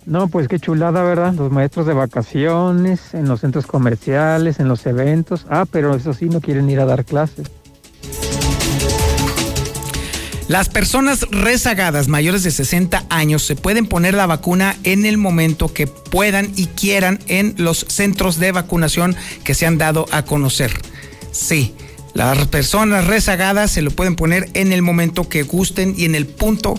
No, 0.05 0.27
pues 0.27 0.47
qué 0.47 0.59
chulada, 0.59 1.03
¿verdad? 1.03 1.33
Los 1.33 1.51
maestros 1.51 1.85
de 1.85 1.93
vacaciones, 1.93 3.13
en 3.13 3.27
los 3.27 3.41
centros 3.41 3.65
comerciales, 3.65 4.59
en 4.59 4.67
los 4.67 4.85
eventos. 4.85 5.45
Ah, 5.49 5.65
pero 5.69 5.95
eso 5.95 6.13
sí, 6.13 6.25
no 6.25 6.41
quieren 6.41 6.69
ir 6.69 6.79
a 6.79 6.85
dar 6.85 7.05
clases. 7.05 7.47
Las 10.47 10.69
personas 10.69 11.27
rezagadas 11.29 12.07
mayores 12.07 12.41
de 12.43 12.51
60 12.51 13.03
años 13.09 13.43
se 13.43 13.57
pueden 13.57 13.85
poner 13.85 14.13
la 14.13 14.27
vacuna 14.27 14.77
en 14.83 15.05
el 15.05 15.17
momento 15.17 15.73
que 15.73 15.87
puedan 15.87 16.53
y 16.55 16.67
quieran 16.67 17.19
en 17.27 17.53
los 17.57 17.85
centros 17.89 18.39
de 18.39 18.53
vacunación 18.53 19.15
que 19.43 19.53
se 19.53 19.65
han 19.65 19.77
dado 19.77 20.05
a 20.11 20.23
conocer. 20.23 20.71
Sí, 21.33 21.75
las 22.13 22.47
personas 22.47 23.07
rezagadas 23.07 23.71
se 23.71 23.81
lo 23.81 23.91
pueden 23.91 24.15
poner 24.15 24.49
en 24.53 24.71
el 24.71 24.81
momento 24.81 25.27
que 25.27 25.43
gusten 25.43 25.93
y 25.97 26.05
en 26.05 26.15
el 26.15 26.25
punto 26.25 26.75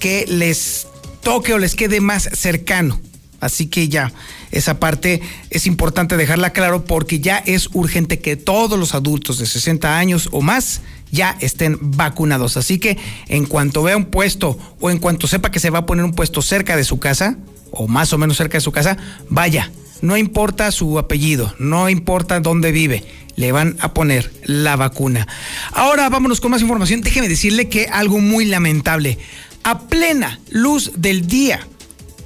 que 0.00 0.26
les 0.26 0.88
toque 1.22 1.54
o 1.54 1.58
les 1.58 1.74
quede 1.74 2.00
más 2.00 2.28
cercano. 2.34 3.00
Así 3.40 3.66
que 3.66 3.88
ya, 3.88 4.12
esa 4.52 4.78
parte 4.78 5.20
es 5.50 5.66
importante 5.66 6.16
dejarla 6.16 6.50
claro 6.50 6.84
porque 6.84 7.18
ya 7.18 7.38
es 7.38 7.70
urgente 7.72 8.20
que 8.20 8.36
todos 8.36 8.78
los 8.78 8.94
adultos 8.94 9.38
de 9.38 9.46
60 9.46 9.98
años 9.98 10.28
o 10.30 10.42
más 10.42 10.80
ya 11.10 11.36
estén 11.40 11.78
vacunados. 11.80 12.56
Así 12.56 12.78
que 12.78 12.98
en 13.26 13.46
cuanto 13.46 13.82
vea 13.82 13.96
un 13.96 14.04
puesto 14.04 14.56
o 14.80 14.90
en 14.90 14.98
cuanto 14.98 15.26
sepa 15.26 15.50
que 15.50 15.58
se 15.58 15.70
va 15.70 15.80
a 15.80 15.86
poner 15.86 16.04
un 16.04 16.14
puesto 16.14 16.40
cerca 16.40 16.76
de 16.76 16.84
su 16.84 17.00
casa 17.00 17.36
o 17.72 17.88
más 17.88 18.12
o 18.12 18.18
menos 18.18 18.36
cerca 18.36 18.58
de 18.58 18.62
su 18.62 18.70
casa, 18.70 18.96
vaya. 19.28 19.72
No 20.02 20.16
importa 20.16 20.70
su 20.72 20.98
apellido, 20.98 21.54
no 21.58 21.88
importa 21.88 22.40
dónde 22.40 22.72
vive, 22.72 23.04
le 23.36 23.52
van 23.52 23.76
a 23.80 23.94
poner 23.94 24.32
la 24.44 24.76
vacuna. 24.76 25.28
Ahora 25.72 26.08
vámonos 26.08 26.40
con 26.40 26.50
más 26.50 26.60
información. 26.60 27.02
Déjeme 27.02 27.28
decirle 27.28 27.68
que 27.68 27.86
algo 27.86 28.18
muy 28.18 28.44
lamentable. 28.44 29.18
A 29.64 29.78
plena 29.80 30.40
luz 30.50 30.92
del 30.96 31.26
día, 31.26 31.66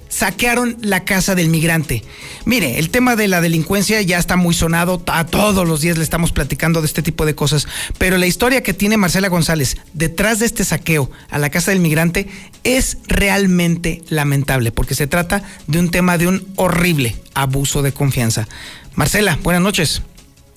saquearon 0.09 0.79
la 0.81 1.05
casa 1.05 1.35
del 1.35 1.51
migrante. 1.51 2.03
Mire, 2.47 2.79
el 2.79 2.89
tema 2.89 3.17
de 3.17 3.29
la 3.29 3.43
delincuencia 3.43 4.01
ya 4.01 4.19
está 4.19 4.37
muy 4.37 4.55
sonado, 4.55 5.03
a 5.07 5.27
todos 5.27 5.69
los 5.69 5.83
días 5.83 5.99
le 5.99 6.05
estamos 6.05 6.33
platicando 6.33 6.81
de 6.81 6.87
este 6.87 7.03
tipo 7.03 7.27
de 7.27 7.35
cosas, 7.35 7.69
pero 7.99 8.17
la 8.17 8.27
historia 8.27 8.63
que 8.63 8.73
tiene 8.73 8.97
Marcela 8.97 9.29
González 9.29 9.77
detrás 9.93 10.39
de 10.39 10.47
este 10.47 10.65
saqueo 10.65 11.11
a 11.29 11.39
la 11.39 11.51
casa 11.51 11.73
del 11.73 11.81
migrante 11.81 12.29
es 12.65 12.99
realmente 13.09 14.03
lamentable, 14.09 14.73
porque 14.73 14.95
se 14.95 15.07
trata 15.07 15.43
de 15.67 15.79
un 15.79 15.91
tema 15.91 16.17
de 16.17 16.29
un 16.29 16.47
horrible 16.57 17.17
abuso 17.35 17.83
de 17.83 17.93
confianza. 17.93 18.49
Marcela, 18.95 19.39
buenas 19.43 19.63
noches. 19.63 20.03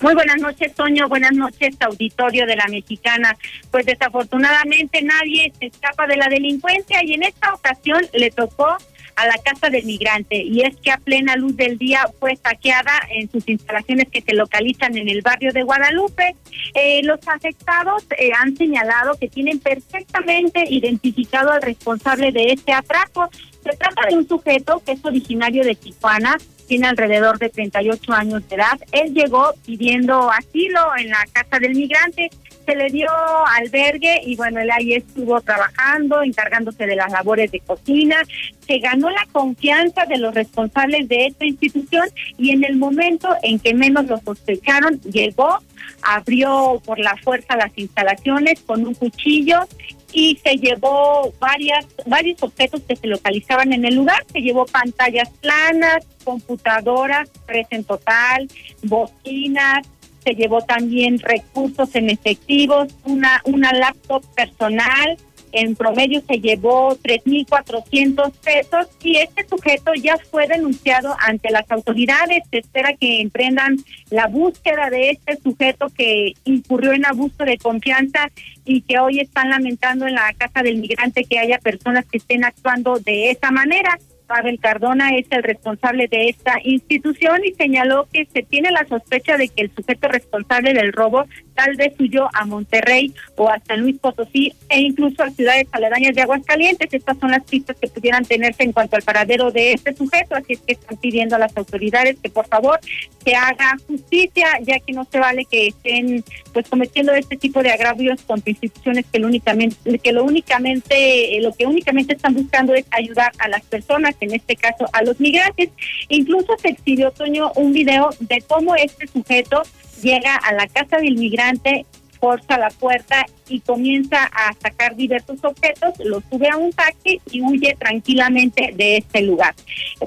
Muy 0.00 0.14
buenas 0.14 0.38
noches, 0.38 0.74
Toño. 0.74 1.08
Buenas 1.08 1.32
noches, 1.32 1.76
auditorio 1.80 2.46
de 2.46 2.56
la 2.56 2.66
Mexicana. 2.68 3.36
Pues 3.70 3.84
desafortunadamente 3.84 5.02
nadie 5.02 5.52
se 5.58 5.66
escapa 5.66 6.06
de 6.06 6.16
la 6.16 6.28
delincuencia 6.28 7.04
y 7.04 7.12
en 7.12 7.24
esta 7.24 7.52
ocasión 7.52 8.00
le 8.14 8.30
tocó 8.30 8.78
a 9.16 9.26
la 9.26 9.36
casa 9.44 9.68
del 9.68 9.84
migrante 9.84 10.42
y 10.42 10.62
es 10.62 10.76
que 10.76 10.90
a 10.90 10.96
plena 10.96 11.36
luz 11.36 11.54
del 11.54 11.76
día 11.76 12.08
fue 12.18 12.34
saqueada 12.36 12.92
en 13.10 13.30
sus 13.30 13.46
instalaciones 13.46 14.08
que 14.08 14.22
se 14.22 14.32
localizan 14.32 14.96
en 14.96 15.10
el 15.10 15.20
barrio 15.20 15.52
de 15.52 15.64
Guadalupe. 15.64 16.34
Eh, 16.72 17.02
los 17.04 17.20
afectados 17.28 18.06
eh, 18.16 18.30
han 18.38 18.56
señalado 18.56 19.18
que 19.18 19.28
tienen 19.28 19.58
perfectamente 19.58 20.64
identificado 20.66 21.52
al 21.52 21.60
responsable 21.60 22.32
de 22.32 22.52
este 22.52 22.72
atraco. 22.72 23.28
Se 23.62 23.76
trata 23.76 24.08
de 24.08 24.16
un 24.16 24.26
sujeto 24.26 24.82
que 24.86 24.92
es 24.92 25.04
originario 25.04 25.62
de 25.62 25.74
Tijuana, 25.74 26.38
tiene 26.70 26.86
alrededor 26.86 27.36
de 27.40 27.48
38 27.48 28.12
años 28.12 28.48
de 28.48 28.54
edad. 28.54 28.78
Él 28.92 29.12
llegó 29.12 29.52
pidiendo 29.66 30.30
asilo 30.30 30.80
en 30.96 31.10
la 31.10 31.26
casa 31.32 31.58
del 31.58 31.74
migrante 31.74 32.30
se 32.64 32.76
le 32.76 32.88
dio 32.90 33.08
albergue 33.56 34.20
y 34.24 34.36
bueno, 34.36 34.60
él 34.60 34.70
ahí 34.70 34.94
estuvo 34.94 35.40
trabajando, 35.40 36.22
encargándose 36.22 36.86
de 36.86 36.94
las 36.94 37.10
labores 37.10 37.50
de 37.50 37.58
cocina, 37.58 38.22
se 38.64 38.78
ganó 38.78 39.10
la 39.10 39.26
confianza 39.32 40.04
de 40.06 40.18
los 40.18 40.32
responsables 40.32 41.08
de 41.08 41.26
esta 41.26 41.44
institución 41.44 42.04
y 42.38 42.50
en 42.50 42.62
el 42.62 42.76
momento 42.76 43.28
en 43.42 43.58
que 43.58 43.74
menos 43.74 44.06
lo 44.06 44.18
sospecharon, 44.18 45.00
llegó, 45.00 45.58
abrió 46.02 46.80
por 46.84 47.00
la 47.00 47.16
fuerza 47.16 47.56
las 47.56 47.76
instalaciones 47.76 48.60
con 48.60 48.86
un 48.86 48.94
cuchillo 48.94 49.66
y 50.12 50.38
se 50.42 50.56
llevó 50.56 51.32
varias 51.38 51.86
varios 52.06 52.42
objetos 52.42 52.82
que 52.82 52.96
se 52.96 53.06
localizaban 53.06 53.72
en 53.72 53.84
el 53.84 53.94
lugar, 53.94 54.24
se 54.32 54.40
llevó 54.40 54.66
pantallas 54.66 55.28
planas, 55.40 56.06
computadoras, 56.24 57.30
tres 57.46 57.66
en 57.70 57.84
total, 57.84 58.48
bocinas, 58.82 59.86
se 60.24 60.34
llevó 60.34 60.60
también 60.62 61.18
recursos 61.18 61.94
en 61.94 62.10
efectivos, 62.10 62.88
una, 63.04 63.40
una 63.44 63.72
laptop 63.72 64.24
personal, 64.34 65.16
en 65.52 65.76
promedio 65.76 66.20
se 66.26 66.40
llevó 66.40 66.96
3.400 66.96 68.32
pesos 68.32 68.88
y 69.02 69.16
este 69.16 69.46
sujeto 69.46 69.92
ya 69.94 70.16
fue 70.30 70.46
denunciado 70.46 71.16
ante 71.20 71.50
las 71.50 71.70
autoridades. 71.70 72.44
Se 72.50 72.58
espera 72.58 72.94
que 72.94 73.20
emprendan 73.20 73.76
la 74.10 74.26
búsqueda 74.26 74.90
de 74.90 75.10
este 75.10 75.36
sujeto 75.36 75.88
que 75.96 76.34
incurrió 76.44 76.92
en 76.92 77.06
abuso 77.06 77.44
de 77.44 77.58
confianza 77.58 78.30
y 78.64 78.82
que 78.82 78.98
hoy 78.98 79.20
están 79.20 79.50
lamentando 79.50 80.06
en 80.06 80.14
la 80.14 80.32
casa 80.36 80.62
del 80.62 80.78
migrante 80.78 81.24
que 81.24 81.38
haya 81.38 81.58
personas 81.58 82.06
que 82.06 82.18
estén 82.18 82.44
actuando 82.44 82.98
de 82.98 83.30
esa 83.30 83.50
manera. 83.50 83.98
Pavel 84.30 84.60
Cardona 84.60 85.16
es 85.16 85.26
el 85.30 85.42
responsable 85.42 86.06
de 86.06 86.28
esta 86.28 86.54
institución 86.62 87.44
y 87.44 87.52
señaló 87.54 88.06
que 88.12 88.26
se 88.32 88.44
tiene 88.44 88.70
la 88.70 88.86
sospecha 88.86 89.36
de 89.36 89.48
que 89.48 89.62
el 89.62 89.74
sujeto 89.74 90.06
responsable 90.06 90.72
del 90.72 90.92
robo 90.92 91.24
tal 91.64 91.76
vez 91.76 91.92
huyó 91.98 92.26
a 92.32 92.46
Monterrey 92.46 93.12
o 93.36 93.50
a 93.50 93.58
San 93.60 93.82
Luis 93.82 93.98
Potosí 93.98 94.54
e 94.70 94.80
incluso 94.80 95.22
a 95.22 95.30
ciudades 95.30 95.66
aledañas 95.72 96.14
de 96.14 96.22
Aguascalientes. 96.22 96.88
Estas 96.90 97.18
son 97.18 97.32
las 97.32 97.44
pistas 97.44 97.76
que 97.78 97.86
pudieran 97.86 98.24
tenerse 98.24 98.62
en 98.62 98.72
cuanto 98.72 98.96
al 98.96 99.02
paradero 99.02 99.50
de 99.50 99.74
este 99.74 99.94
sujeto, 99.94 100.34
así 100.36 100.54
es 100.54 100.60
que 100.60 100.72
están 100.72 100.96
pidiendo 100.96 101.36
a 101.36 101.38
las 101.38 101.54
autoridades 101.54 102.16
que 102.22 102.30
por 102.30 102.46
favor 102.46 102.80
se 103.22 103.34
haga 103.34 103.76
justicia, 103.86 104.46
ya 104.62 104.78
que 104.80 104.92
no 104.94 105.06
se 105.10 105.18
vale 105.18 105.44
que 105.44 105.66
estén 105.66 106.24
pues 106.54 106.66
cometiendo 106.66 107.12
este 107.12 107.36
tipo 107.36 107.62
de 107.62 107.70
agravios 107.72 108.22
contra 108.22 108.50
instituciones 108.50 109.04
que 109.12 109.18
lo 109.18 109.26
únicamente 109.26 109.98
que 109.98 110.12
lo 110.12 110.24
únicamente 110.24 111.38
lo 111.42 111.52
que 111.52 111.66
únicamente 111.66 112.14
están 112.14 112.34
buscando 112.34 112.74
es 112.74 112.86
ayudar 112.90 113.32
a 113.38 113.48
las 113.48 113.62
personas, 113.64 114.14
en 114.20 114.34
este 114.34 114.56
caso 114.56 114.86
a 114.94 115.02
los 115.02 115.20
migrantes. 115.20 115.68
Incluso 116.08 116.56
se 116.58 116.68
exhibió 116.68 117.10
Toño 117.10 117.52
un 117.56 117.74
video 117.74 118.08
de 118.20 118.40
cómo 118.48 118.74
este 118.76 119.06
sujeto 119.08 119.62
llega 120.02 120.34
a 120.36 120.52
la 120.52 120.66
casa 120.66 120.98
del 120.98 121.16
migrante, 121.16 121.86
forza 122.20 122.58
la 122.58 122.68
puerta 122.68 123.24
y 123.48 123.60
comienza 123.60 124.24
a 124.24 124.52
sacar 124.60 124.94
diversos 124.94 125.42
objetos, 125.42 125.94
lo 126.04 126.22
sube 126.30 126.48
a 126.48 126.56
un 126.56 126.72
taxi 126.72 127.20
y 127.30 127.40
huye 127.40 127.76
tranquilamente 127.78 128.72
de 128.74 128.98
este 128.98 129.22
lugar. 129.22 129.54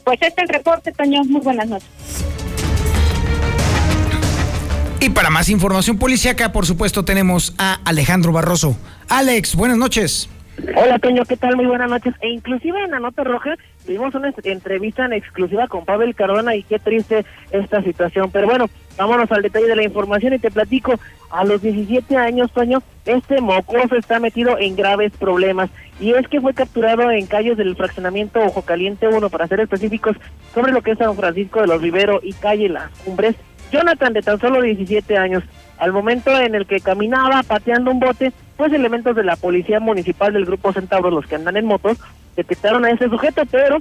Pues 0.04 0.20
este 0.22 0.44
es 0.44 0.50
el 0.50 0.50
reporte, 0.50 0.92
Toño. 0.92 1.24
Muy 1.24 1.42
buenas 1.42 1.68
noches. 1.68 1.90
Y 5.00 5.10
para 5.10 5.30
más 5.30 5.50
información 5.50 5.98
policíaca, 5.98 6.54
por 6.54 6.66
supuesto, 6.66 7.04
tenemos 7.04 7.54
a 7.58 7.80
Alejandro 7.84 8.32
Barroso. 8.32 8.78
Alex, 9.10 9.56
buenas 9.56 9.78
noches. 9.78 10.30
Hola 10.76 11.00
Toño, 11.00 11.24
¿qué 11.26 11.36
tal? 11.36 11.56
Muy 11.56 11.66
buenas 11.66 11.90
noches. 11.90 12.14
E 12.22 12.30
inclusive 12.30 12.84
en 12.84 12.92
la 12.92 13.00
nota 13.00 13.24
roja 13.24 13.56
tuvimos 13.86 14.14
una 14.14 14.32
entrevista 14.44 15.06
en 15.06 15.14
exclusiva 15.14 15.68
con 15.68 15.84
Pavel 15.84 16.14
Cardona 16.14 16.56
y 16.56 16.64
qué 16.64 16.78
triste 16.78 17.26
esta 17.52 17.82
situación. 17.82 18.30
Pero 18.32 18.48
bueno, 18.48 18.70
vámonos 18.96 19.32
al 19.32 19.42
detalle 19.42 19.68
de 19.68 19.76
la 19.76 19.84
información 19.84 20.34
y 20.34 20.40
te 20.40 20.52
platico. 20.52 21.00
A 21.32 21.44
los 21.44 21.64
17 21.64 22.16
años, 22.16 22.52
Toño, 22.52 22.84
este 23.06 23.42
mocoso 23.42 23.96
está 23.96 24.20
metido 24.20 24.60
en 24.60 24.76
graves 24.76 25.12
problemas. 25.18 25.72
Y 26.00 26.12
es 26.14 26.28
que 26.28 26.40
fue 26.40 26.54
capturado 26.54 27.10
en 27.10 27.26
calles 27.26 27.58
del 27.58 27.76
fraccionamiento 27.76 28.40
Ojo 28.40 28.62
Caliente 28.62 29.08
1, 29.08 29.30
para 29.32 29.48
ser 29.48 29.60
específicos, 29.60 30.16
sobre 30.54 30.72
lo 30.72 30.84
que 30.84 30.92
es 30.92 31.00
San 31.00 31.16
Francisco 31.16 31.62
de 31.62 31.68
los 31.68 31.82
Riveros 31.82 32.24
y 32.24 32.34
calle 32.34 32.70
Las 32.70 32.92
Cumbres. 33.00 33.36
Jonathan, 33.72 34.14
de 34.14 34.22
tan 34.22 34.40
solo 34.40 34.62
17 34.62 35.18
años, 35.18 35.44
al 35.80 35.92
momento 35.92 36.30
en 36.40 36.54
el 36.54 36.68
que 36.68 36.80
caminaba 36.80 37.42
pateando 37.42 37.90
un 37.90 38.00
bote, 38.00 38.32
pues 38.58 38.72
elementos 38.74 39.16
de 39.16 39.24
la 39.24 39.36
policía 39.36 39.80
municipal 39.80 40.34
del 40.34 40.46
grupo 40.46 40.74
Centauros, 40.74 41.14
los 41.14 41.26
que 41.26 41.36
andan 41.36 41.58
en 41.58 41.66
motos, 41.66 41.98
detectaron 42.36 42.86
a 42.86 42.92
ese 42.92 43.10
sujeto, 43.10 43.44
pero 43.50 43.78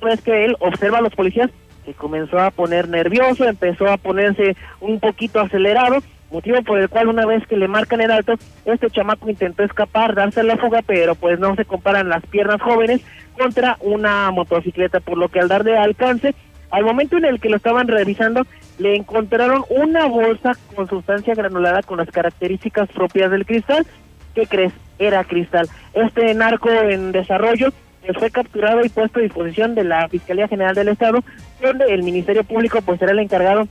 una 0.00 0.10
vez 0.10 0.20
que 0.22 0.44
él 0.44 0.56
observa 0.60 0.98
a 0.98 1.02
los 1.02 1.14
policías, 1.14 1.50
se 1.84 1.94
comenzó 1.94 2.38
a 2.38 2.50
poner 2.50 2.88
nervioso, 2.88 3.44
empezó 3.44 3.88
a 3.88 3.96
ponerse 3.96 4.56
un 4.80 5.00
poquito 5.00 5.40
acelerado, 5.40 5.98
motivo 6.30 6.62
por 6.62 6.78
el 6.78 6.88
cual 6.88 7.08
una 7.08 7.26
vez 7.26 7.46
que 7.46 7.56
le 7.56 7.68
marcan 7.68 8.00
el 8.00 8.10
alto, 8.10 8.34
este 8.64 8.90
chamaco 8.90 9.28
intentó 9.28 9.62
escapar, 9.62 10.14
darse 10.14 10.42
la 10.42 10.56
fuga, 10.56 10.82
pero 10.86 11.14
pues 11.14 11.38
no 11.38 11.54
se 11.56 11.64
comparan 11.64 12.08
las 12.08 12.24
piernas 12.26 12.60
jóvenes 12.60 13.00
contra 13.36 13.76
una 13.80 14.30
motocicleta, 14.30 15.00
por 15.00 15.18
lo 15.18 15.28
que 15.28 15.40
al 15.40 15.48
darle 15.48 15.76
alcance, 15.76 16.34
al 16.70 16.84
momento 16.84 17.16
en 17.16 17.24
el 17.24 17.40
que 17.40 17.48
lo 17.48 17.56
estaban 17.56 17.88
revisando, 17.88 18.46
le 18.78 18.96
encontraron 18.96 19.64
una 19.68 20.06
bolsa 20.06 20.52
con 20.74 20.88
sustancia 20.88 21.34
granulada 21.34 21.82
con 21.82 21.98
las 21.98 22.10
características 22.10 22.88
propias 22.90 23.30
del 23.30 23.44
cristal. 23.44 23.86
¿Qué 24.34 24.46
crees? 24.46 24.72
Era 24.98 25.24
cristal. 25.24 25.68
Este 25.94 26.32
narco 26.34 26.70
en 26.70 27.12
desarrollo 27.12 27.72
pues, 28.04 28.16
fue 28.18 28.30
capturado 28.30 28.84
y 28.84 28.88
puesto 28.88 29.18
a 29.18 29.22
disposición 29.22 29.74
de 29.74 29.84
la 29.84 30.08
Fiscalía 30.08 30.48
General 30.48 30.74
del 30.74 30.88
Estado, 30.88 31.22
donde 31.60 31.86
el 31.92 32.02
Ministerio 32.02 32.44
Público 32.44 32.80
pues 32.82 32.98
será 32.98 33.12
el 33.12 33.18
encargado 33.18 33.66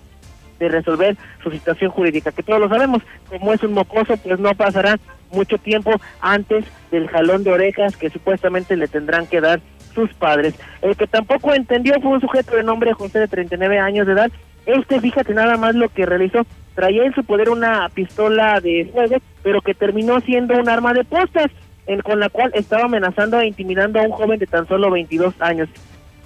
de 0.59 0.69
resolver 0.69 1.15
su 1.41 1.51
situación 1.51 1.89
jurídica, 1.89 2.31
que 2.31 2.43
todos 2.43 2.59
lo 2.59 2.67
sabemos, 2.67 3.01
como 3.29 3.53
es 3.53 3.63
un 3.63 3.73
mocoso, 3.73 4.17
pues 4.17 4.39
no 4.39 4.53
pasará 4.55 4.99
mucho 5.31 5.57
tiempo 5.57 5.91
antes 6.21 6.65
del 6.91 7.07
jalón 7.07 7.43
de 7.43 7.51
orejas 7.51 7.95
que 7.95 8.09
supuestamente 8.09 8.75
le 8.75 8.87
tendrán 8.87 9.27
que 9.27 9.41
dar 9.41 9.61
sus 9.93 10.13
padres. 10.13 10.55
El 10.81 10.95
que 10.95 11.07
tampoco 11.07 11.53
entendió 11.53 11.99
fue 12.01 12.11
un 12.11 12.21
sujeto 12.21 12.55
de 12.55 12.63
nombre 12.63 12.93
José 12.93 13.19
de 13.19 13.27
39 13.27 13.79
años 13.79 14.07
de 14.07 14.13
edad. 14.13 14.31
Este, 14.69 15.01
fíjate 15.01 15.33
nada 15.33 15.57
más 15.57 15.73
lo 15.73 15.89
que 15.89 16.05
realizó. 16.05 16.45
Traía 16.75 17.03
en 17.03 17.15
su 17.15 17.23
poder 17.23 17.49
una 17.49 17.89
pistola 17.89 18.61
de 18.61 18.87
fuego, 18.93 19.17
pero 19.41 19.61
que 19.61 19.73
terminó 19.73 20.21
siendo 20.21 20.55
un 20.59 20.69
arma 20.69 20.93
de 20.93 21.03
postas, 21.03 21.47
en, 21.87 22.01
con 22.01 22.19
la 22.19 22.29
cual 22.29 22.51
estaba 22.53 22.83
amenazando 22.83 23.39
e 23.39 23.47
intimidando 23.47 23.99
a 23.99 24.03
un 24.03 24.11
joven 24.11 24.37
de 24.37 24.45
tan 24.45 24.67
solo 24.67 24.91
22 24.91 25.33
años. 25.39 25.69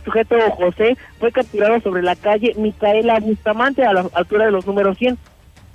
sujeto 0.03 0.35
José 0.51 0.97
fue 1.19 1.31
capturado 1.31 1.79
sobre 1.79 2.01
la 2.01 2.17
calle 2.17 2.53
Micaela 2.57 3.17
Bustamante 3.21 3.85
a 3.85 3.93
la 3.93 4.05
altura 4.13 4.45
de 4.45 4.51
los 4.51 4.67
números 4.67 4.97
100. 4.97 5.17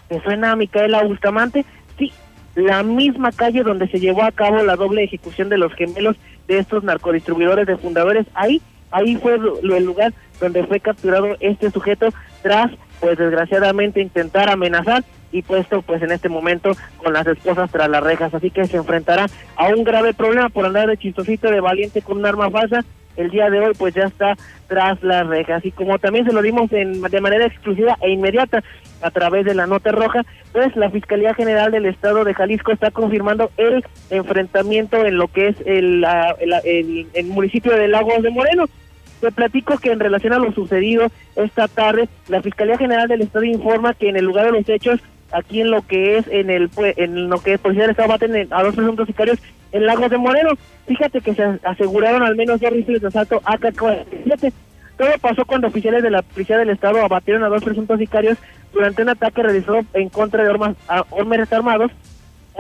¿Te 0.09 0.21
suena 0.21 0.53
a 0.53 0.57
Micaela 0.57 1.03
Bustamante? 1.05 1.65
Sí, 1.99 2.13
la 2.55 2.83
misma 2.83 3.33
calle 3.33 3.63
donde 3.63 3.89
se 3.89 3.99
llevó 3.99 4.25
a 4.25 4.33
cabo 4.33 4.63
la 4.63 4.77
doble 4.77 5.05
ejecución 5.05 5.49
de 5.49 5.57
los 5.57 5.73
gemelos 5.73 6.17
de 6.47 6.59
estos 6.59 6.85
narcodistribuidores 6.85 7.67
de 7.67 7.79
fundadores. 7.79 8.27
Ahí, 8.35 8.61
ahí 8.91 9.17
fue 9.17 9.37
el 9.37 9.85
lugar 9.85 10.13
donde 10.40 10.66
fue 10.66 10.81
capturado 10.81 11.37
este 11.40 11.70
sujeto 11.70 12.09
tras, 12.42 12.70
pues 13.01 13.18
desgraciadamente, 13.18 14.01
intentar 14.01 14.51
amenazar 14.51 15.05
y 15.31 15.42
puesto 15.42 15.83
pues 15.83 16.03
en 16.03 16.11
este 16.11 16.29
momento 16.29 16.72
con 16.96 17.12
las 17.12 17.27
esposas 17.27 17.70
tras 17.70 17.88
las 17.88 18.03
rejas. 18.03 18.33
Así 18.33 18.51
que 18.51 18.66
se 18.66 18.77
enfrentará 18.77 19.27
a 19.57 19.66
un 19.68 19.85
grave 19.85 20.14
problema 20.14 20.48
por 20.48 20.64
andar 20.64 20.88
de 20.88 20.96
chistosito 20.96 21.51
de 21.51 21.61
valiente 21.61 22.03
con 22.03 22.18
un 22.18 22.27
arma 22.27 22.51
falsa 22.51 22.85
el 23.18 23.31
día 23.31 23.51
de 23.51 23.59
hoy 23.59 23.74
pues 23.77 23.94
ya 23.94 24.05
está 24.05 24.37
tras 24.68 25.03
las 25.03 25.27
rejas 25.27 25.64
y 25.64 25.72
como 25.72 25.98
también 25.98 26.24
se 26.24 26.33
lo 26.33 26.40
dimos 26.40 26.72
en, 26.72 27.03
de 27.03 27.20
manera 27.20 27.46
exclusiva 27.46 27.98
e 28.01 28.11
inmediata 28.11 28.62
a 29.03 29.11
través 29.11 29.44
de 29.44 29.55
la 29.55 29.66
nota 29.66 29.92
roja, 29.92 30.24
pues 30.53 30.74
la 30.77 30.90
Fiscalía 30.90 31.35
General 31.35 31.70
del 31.70 31.87
Estado 31.87 32.24
de 32.24 32.35
Jalisco 32.35 32.72
está 32.72 32.90
confirmando 32.90 33.51
el 33.57 33.85
enfrentamiento 34.11 35.05
en 35.05 35.16
lo 35.16 35.29
que 35.29 35.48
es 35.48 35.57
el, 35.66 36.05
el, 37.14 37.27
municipio 37.27 37.77
de 37.77 37.88
Lagos 37.88 38.22
de 38.22 38.31
Moreno. 38.31 38.64
Te 39.21 39.33
platico 39.33 39.79
que 39.79 39.91
en 39.91 40.01
relación 40.01 40.33
a 40.33 40.39
lo 40.39 40.53
sucedido 40.53 41.09
esta 41.35 41.67
tarde, 41.67 42.09
la 42.29 42.41
Fiscalía 42.41 42.79
General 42.79 43.09
del 43.09 43.23
Estado 43.23 43.45
informa 43.45 43.95
que 43.95 44.09
en 44.09 44.17
el 44.17 44.25
lugar 44.25 44.47
de 44.47 44.53
los 44.53 44.69
hechos 44.69 45.01
aquí 45.33 45.61
en 45.61 45.71
lo 45.71 45.83
que 45.83 46.17
es 46.17 46.27
en 46.29 46.51
el 46.51 46.71
en 46.97 47.29
lo 47.29 47.39
que 47.41 47.55
es 47.55 47.61
Policía 47.61 47.83
del 47.83 47.91
Estado 47.91 48.09
baten 48.09 48.49
a 48.53 48.63
dos 48.63 48.75
presuntos 48.75 49.07
sicarios 49.07 49.39
en 49.73 49.87
Lagos 49.87 50.11
de 50.11 50.19
Moreno. 50.19 50.51
Fíjate 50.87 51.21
que 51.21 51.35
se 51.35 51.43
aseguraron 51.65 52.23
al 52.23 52.37
menos 52.37 52.61
dos 52.61 52.71
rifles 52.71 53.03
de 53.03 53.09
asalto 53.09 53.41
AK-47. 53.45 54.53
Todo 54.97 55.11
pasó 55.21 55.45
cuando 55.45 55.69
oficiales 55.69 56.03
de 56.03 56.11
la 56.11 56.23
Policía 56.23 56.59
del 56.59 56.71
Estado 56.71 57.01
abatieron 57.01 57.45
a 57.45 57.49
dos 57.49 57.63
presuntos 57.63 57.99
sicarios 57.99 58.39
durante 58.73 59.03
un 59.03 59.11
ataque 59.11 59.43
realizado 59.43 59.81
en 59.95 60.09
contra 60.09 60.45
de 60.45 60.75
hombres 61.11 61.53
armados 61.53 61.93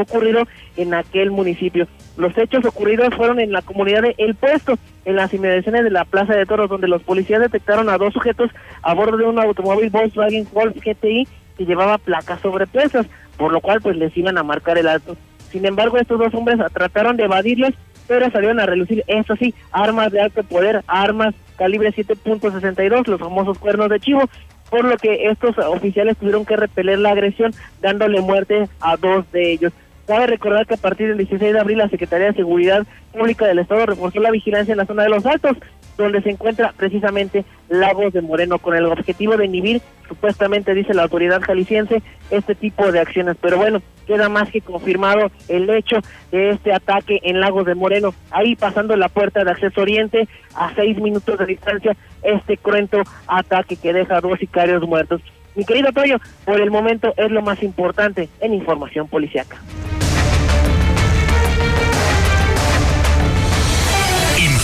ocurrido 0.02 0.46
en 0.76 0.94
aquel 0.94 1.30
municipio. 1.30 1.86
Los 2.16 2.36
hechos 2.36 2.64
ocurridos 2.64 3.14
fueron 3.14 3.40
en 3.40 3.52
la 3.52 3.62
comunidad 3.62 4.02
de 4.02 4.14
El 4.18 4.34
Puesto, 4.34 4.78
en 5.04 5.16
las 5.16 5.32
inmediaciones 5.32 5.84
de 5.84 5.90
la 5.90 6.04
Plaza 6.04 6.34
de 6.34 6.46
Toros, 6.46 6.70
donde 6.70 6.88
los 6.88 7.02
policías 7.02 7.40
detectaron 7.40 7.88
a 7.88 7.98
dos 7.98 8.12
sujetos 8.12 8.50
a 8.82 8.94
bordo 8.94 9.16
de 9.16 9.24
un 9.24 9.38
automóvil 9.38 9.90
Volkswagen 9.90 10.46
Golf 10.52 10.76
GTI 10.76 11.28
que 11.56 11.66
llevaba 11.66 11.98
placas 11.98 12.40
sobrepresas, 12.40 13.06
por 13.36 13.52
lo 13.52 13.60
cual 13.60 13.80
pues 13.80 13.96
les 13.96 14.16
iban 14.16 14.38
a 14.38 14.42
marcar 14.42 14.78
el 14.78 14.88
alto. 14.88 15.16
Sin 15.50 15.64
embargo, 15.64 15.96
estos 15.96 16.18
dos 16.18 16.34
hombres 16.34 16.58
trataron 16.72 17.16
de 17.16 17.24
evadirlos, 17.24 17.72
pero 18.06 18.30
salieron 18.30 18.60
a 18.60 18.66
relucir, 18.66 19.04
eso 19.06 19.36
sí, 19.36 19.54
armas 19.72 20.12
de 20.12 20.20
alto 20.20 20.42
poder, 20.42 20.82
armas 20.86 21.34
calibre 21.56 21.92
7.62, 21.92 23.06
los 23.06 23.20
famosos 23.20 23.58
cuernos 23.58 23.90
de 23.90 24.00
chivo, 24.00 24.22
por 24.70 24.84
lo 24.84 24.96
que 24.96 25.28
estos 25.28 25.58
oficiales 25.58 26.16
tuvieron 26.16 26.44
que 26.44 26.56
repeler 26.56 26.98
la 26.98 27.10
agresión, 27.10 27.52
dándole 27.80 28.20
muerte 28.20 28.68
a 28.80 28.96
dos 28.96 29.30
de 29.32 29.52
ellos. 29.52 29.72
Cabe 30.08 30.26
recordar 30.26 30.66
que 30.66 30.72
a 30.72 30.78
partir 30.78 31.08
del 31.08 31.18
16 31.18 31.52
de 31.52 31.60
abril 31.60 31.76
la 31.76 31.90
Secretaría 31.90 32.28
de 32.28 32.32
Seguridad 32.32 32.86
Pública 33.12 33.46
del 33.46 33.58
Estado 33.58 33.84
reforzó 33.84 34.20
la 34.20 34.30
vigilancia 34.30 34.72
en 34.72 34.78
la 34.78 34.86
zona 34.86 35.02
de 35.02 35.10
los 35.10 35.26
Altos, 35.26 35.58
donde 35.98 36.22
se 36.22 36.30
encuentra 36.30 36.72
precisamente 36.74 37.44
Lagos 37.68 38.14
de 38.14 38.22
Moreno, 38.22 38.58
con 38.58 38.74
el 38.74 38.86
objetivo 38.86 39.36
de 39.36 39.44
inhibir, 39.44 39.82
supuestamente 40.08 40.72
dice 40.72 40.94
la 40.94 41.02
autoridad 41.02 41.42
jalisciense, 41.42 42.00
este 42.30 42.54
tipo 42.54 42.90
de 42.90 43.00
acciones. 43.00 43.36
Pero 43.38 43.58
bueno, 43.58 43.82
queda 44.06 44.30
más 44.30 44.50
que 44.50 44.62
confirmado 44.62 45.30
el 45.46 45.68
hecho 45.68 45.96
de 46.32 46.52
este 46.52 46.72
ataque 46.72 47.20
en 47.24 47.40
Lagos 47.40 47.66
de 47.66 47.74
Moreno, 47.74 48.14
ahí 48.30 48.56
pasando 48.56 48.96
la 48.96 49.10
puerta 49.10 49.44
de 49.44 49.50
acceso 49.50 49.82
oriente 49.82 50.26
a 50.54 50.74
seis 50.74 50.96
minutos 50.96 51.38
de 51.38 51.44
distancia, 51.44 51.94
este 52.22 52.56
cruento 52.56 53.02
ataque 53.26 53.76
que 53.76 53.92
deja 53.92 54.22
dos 54.22 54.38
sicarios 54.38 54.88
muertos. 54.88 55.20
Mi 55.54 55.66
querido 55.66 55.92
Toyo, 55.92 56.16
por 56.46 56.62
el 56.62 56.70
momento 56.70 57.12
es 57.18 57.30
lo 57.30 57.42
más 57.42 57.62
importante 57.62 58.30
en 58.40 58.54
información 58.54 59.06
policiaca. 59.06 59.58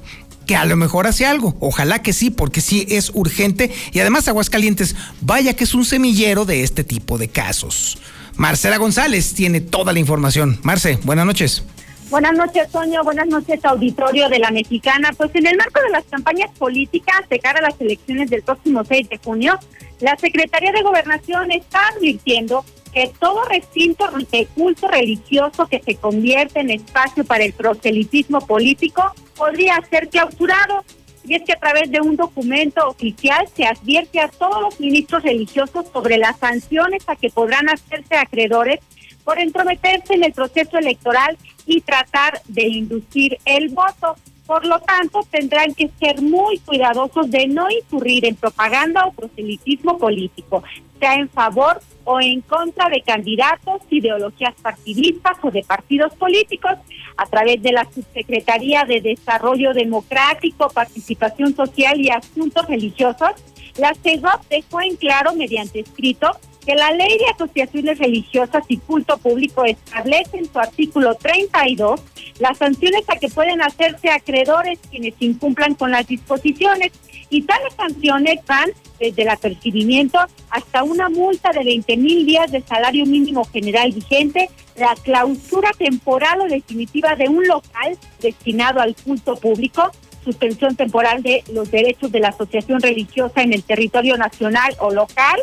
que 0.46 0.56
a 0.56 0.64
lo 0.64 0.76
mejor 0.76 1.06
hace 1.06 1.26
algo. 1.26 1.56
Ojalá 1.60 2.02
que 2.02 2.12
sí, 2.12 2.30
porque 2.30 2.60
sí 2.60 2.86
es 2.88 3.10
urgente. 3.14 3.72
Y 3.92 4.00
además 4.00 4.28
Aguascalientes, 4.28 4.96
vaya 5.20 5.54
que 5.54 5.64
es 5.64 5.74
un 5.74 5.84
semillero 5.84 6.44
de 6.44 6.62
este 6.62 6.84
tipo 6.84 7.18
de 7.18 7.28
casos. 7.28 7.98
Marcela 8.36 8.76
González 8.76 9.34
tiene 9.34 9.60
toda 9.60 9.92
la 9.92 9.98
información. 9.98 10.58
Marce, 10.62 10.98
buenas 11.04 11.26
noches. 11.26 11.64
Buenas 12.10 12.32
noches, 12.32 12.68
Soño. 12.72 13.04
Buenas 13.04 13.28
noches, 13.28 13.64
auditorio 13.64 14.28
de 14.28 14.40
la 14.40 14.50
Mexicana. 14.50 15.10
Pues 15.16 15.30
en 15.34 15.46
el 15.46 15.56
marco 15.56 15.80
de 15.80 15.90
las 15.90 16.04
campañas 16.04 16.50
políticas 16.58 17.28
de 17.28 17.38
cara 17.38 17.60
a 17.60 17.70
las 17.70 17.80
elecciones 17.80 18.28
del 18.28 18.42
próximo 18.42 18.84
6 18.84 19.08
de 19.08 19.18
junio, 19.18 19.58
la 20.00 20.16
Secretaría 20.16 20.72
de 20.72 20.82
Gobernación 20.82 21.52
está 21.52 21.78
advirtiendo 21.96 22.64
que 22.92 23.12
todo 23.18 23.44
recinto 23.44 24.04
de 24.30 24.46
culto 24.46 24.88
religioso 24.88 25.66
que 25.66 25.80
se 25.80 25.96
convierte 25.96 26.60
en 26.60 26.70
espacio 26.70 27.24
para 27.24 27.44
el 27.44 27.52
proselitismo 27.52 28.40
político 28.40 29.02
podría 29.36 29.80
ser 29.88 30.08
clausurado. 30.08 30.84
Y 31.24 31.34
es 31.34 31.42
que 31.42 31.52
a 31.52 31.58
través 31.58 31.90
de 31.90 32.00
un 32.00 32.16
documento 32.16 32.88
oficial 32.88 33.46
se 33.54 33.64
advierte 33.66 34.20
a 34.20 34.28
todos 34.28 34.60
los 34.62 34.80
ministros 34.80 35.22
religiosos 35.22 35.86
sobre 35.92 36.16
las 36.16 36.38
sanciones 36.38 37.02
a 37.06 37.16
que 37.16 37.30
podrán 37.30 37.68
hacerse 37.68 38.16
acreedores 38.16 38.80
por 39.22 39.38
entrometerse 39.38 40.14
en 40.14 40.24
el 40.24 40.32
proceso 40.32 40.78
electoral 40.78 41.36
y 41.66 41.82
tratar 41.82 42.40
de 42.48 42.62
inducir 42.64 43.38
el 43.44 43.68
voto. 43.68 44.16
Por 44.50 44.66
lo 44.66 44.80
tanto, 44.80 45.20
tendrán 45.30 45.74
que 45.74 45.88
ser 46.00 46.20
muy 46.20 46.58
cuidadosos 46.58 47.30
de 47.30 47.46
no 47.46 47.70
incurrir 47.70 48.24
en 48.24 48.34
propaganda 48.34 49.06
o 49.06 49.12
proselitismo 49.12 49.96
político, 49.96 50.64
sea 50.98 51.14
en 51.14 51.28
favor 51.28 51.80
o 52.02 52.20
en 52.20 52.40
contra 52.40 52.88
de 52.88 53.00
candidatos, 53.00 53.80
ideologías 53.90 54.56
partidistas 54.60 55.36
o 55.42 55.52
de 55.52 55.62
partidos 55.62 56.16
políticos, 56.16 56.72
a 57.16 57.26
través 57.26 57.62
de 57.62 57.70
la 57.70 57.84
Subsecretaría 57.84 58.82
de 58.82 59.00
Desarrollo 59.00 59.72
Democrático, 59.72 60.68
Participación 60.68 61.54
Social 61.54 62.00
y 62.00 62.10
Asuntos 62.10 62.66
Religiosos, 62.66 63.30
la 63.76 63.94
CEGOP 63.94 64.48
dejó 64.50 64.80
en 64.80 64.96
claro 64.96 65.32
mediante 65.36 65.78
escrito 65.78 66.28
que 66.66 66.74
la 66.74 66.90
ley 66.90 67.18
de 67.18 67.26
asociaciones 67.32 68.00
religiosas 68.00 68.64
y 68.66 68.78
culto 68.78 69.16
público 69.18 69.64
establece 69.64 70.38
en 70.38 70.52
su 70.52 70.58
artículo 70.58 71.14
32 71.14 72.00
las 72.40 72.58
sanciones 72.58 73.02
a 73.08 73.16
que 73.16 73.28
pueden 73.28 73.62
hacerse 73.62 74.10
acreedores 74.10 74.78
quienes 74.90 75.14
incumplan 75.20 75.74
con 75.74 75.92
las 75.92 76.06
disposiciones. 76.06 76.90
Y 77.28 77.42
tales 77.42 77.74
sanciones 77.76 78.40
van 78.46 78.70
desde 78.98 79.22
el 79.22 79.28
apercibimiento 79.28 80.18
hasta 80.50 80.82
una 80.82 81.08
multa 81.08 81.52
de 81.52 81.62
20 81.62 81.96
mil 81.96 82.26
días 82.26 82.50
de 82.50 82.60
salario 82.62 83.06
mínimo 83.06 83.44
general 83.44 83.92
vigente, 83.92 84.50
la 84.76 84.94
clausura 85.02 85.70
temporal 85.78 86.40
o 86.40 86.48
definitiva 86.48 87.14
de 87.14 87.28
un 87.28 87.46
local 87.46 87.96
destinado 88.20 88.80
al 88.80 88.96
culto 88.96 89.36
público, 89.36 89.90
suspensión 90.24 90.74
temporal 90.76 91.22
de 91.22 91.44
los 91.52 91.70
derechos 91.70 92.10
de 92.10 92.20
la 92.20 92.28
asociación 92.28 92.80
religiosa 92.80 93.42
en 93.42 93.52
el 93.52 93.62
territorio 93.62 94.16
nacional 94.16 94.74
o 94.80 94.90
local, 94.90 95.40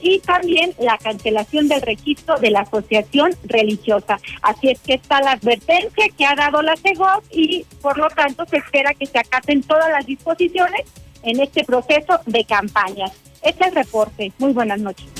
y 0.00 0.20
también 0.20 0.72
la 0.78 0.98
cancelación 0.98 1.68
del 1.68 1.82
registro 1.82 2.38
de 2.38 2.50
la 2.50 2.60
asociación 2.60 3.32
religiosa. 3.44 4.18
Así 4.42 4.70
es 4.70 4.80
que 4.80 4.94
está 4.94 5.20
la 5.20 5.32
advertencia 5.32 6.06
que 6.16 6.24
ha 6.24 6.34
dado 6.34 6.62
la 6.62 6.76
CEGOP 6.76 7.24
y 7.30 7.64
por 7.80 7.98
lo 7.98 8.08
tanto 8.10 8.44
se 8.46 8.58
espera 8.58 8.94
que 8.94 9.06
se 9.06 9.18
acaten 9.18 9.62
todas 9.62 9.90
las 9.90 10.06
disposiciones 10.06 10.82
en 11.22 11.40
este 11.40 11.64
proceso 11.64 12.20
de 12.26 12.44
campañas. 12.44 13.12
Este 13.42 13.64
es 13.64 13.68
el 13.68 13.74
reporte. 13.74 14.32
Muy 14.38 14.52
buenas 14.52 14.80
noches. 14.80 15.19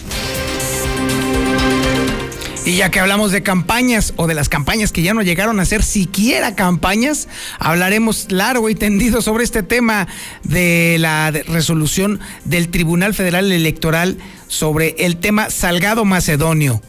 Y 2.70 2.76
ya 2.76 2.88
que 2.88 3.00
hablamos 3.00 3.32
de 3.32 3.42
campañas 3.42 4.14
o 4.14 4.28
de 4.28 4.34
las 4.34 4.48
campañas 4.48 4.92
que 4.92 5.02
ya 5.02 5.12
no 5.12 5.22
llegaron 5.22 5.58
a 5.58 5.64
ser 5.64 5.82
siquiera 5.82 6.54
campañas, 6.54 7.26
hablaremos 7.58 8.30
largo 8.30 8.70
y 8.70 8.76
tendido 8.76 9.22
sobre 9.22 9.42
este 9.42 9.64
tema 9.64 10.06
de 10.44 10.96
la 11.00 11.32
resolución 11.32 12.20
del 12.44 12.68
Tribunal 12.68 13.12
Federal 13.12 13.50
Electoral 13.50 14.18
sobre 14.46 14.94
el 15.00 15.16
tema 15.16 15.50
Salgado 15.50 16.04
Macedonio. 16.04 16.80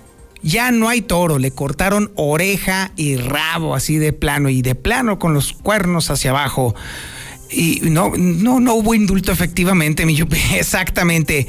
Ya 0.44 0.70
no 0.70 0.88
hay 0.88 1.02
toro, 1.02 1.40
le 1.40 1.50
cortaron 1.50 2.12
oreja 2.14 2.92
y 2.96 3.16
rabo 3.16 3.74
así 3.74 3.98
de 3.98 4.14
plano 4.14 4.50
y 4.50 4.62
de 4.62 4.76
plano 4.76 5.18
con 5.18 5.34
los 5.34 5.52
cuernos 5.52 6.12
hacia 6.12 6.30
abajo. 6.30 6.76
Y 7.50 7.80
no, 7.86 8.12
no, 8.16 8.60
no 8.60 8.76
hubo 8.76 8.94
indulto 8.94 9.32
efectivamente, 9.32 10.06
mi 10.06 10.14
Yupi, 10.14 10.38
exactamente. 10.54 11.48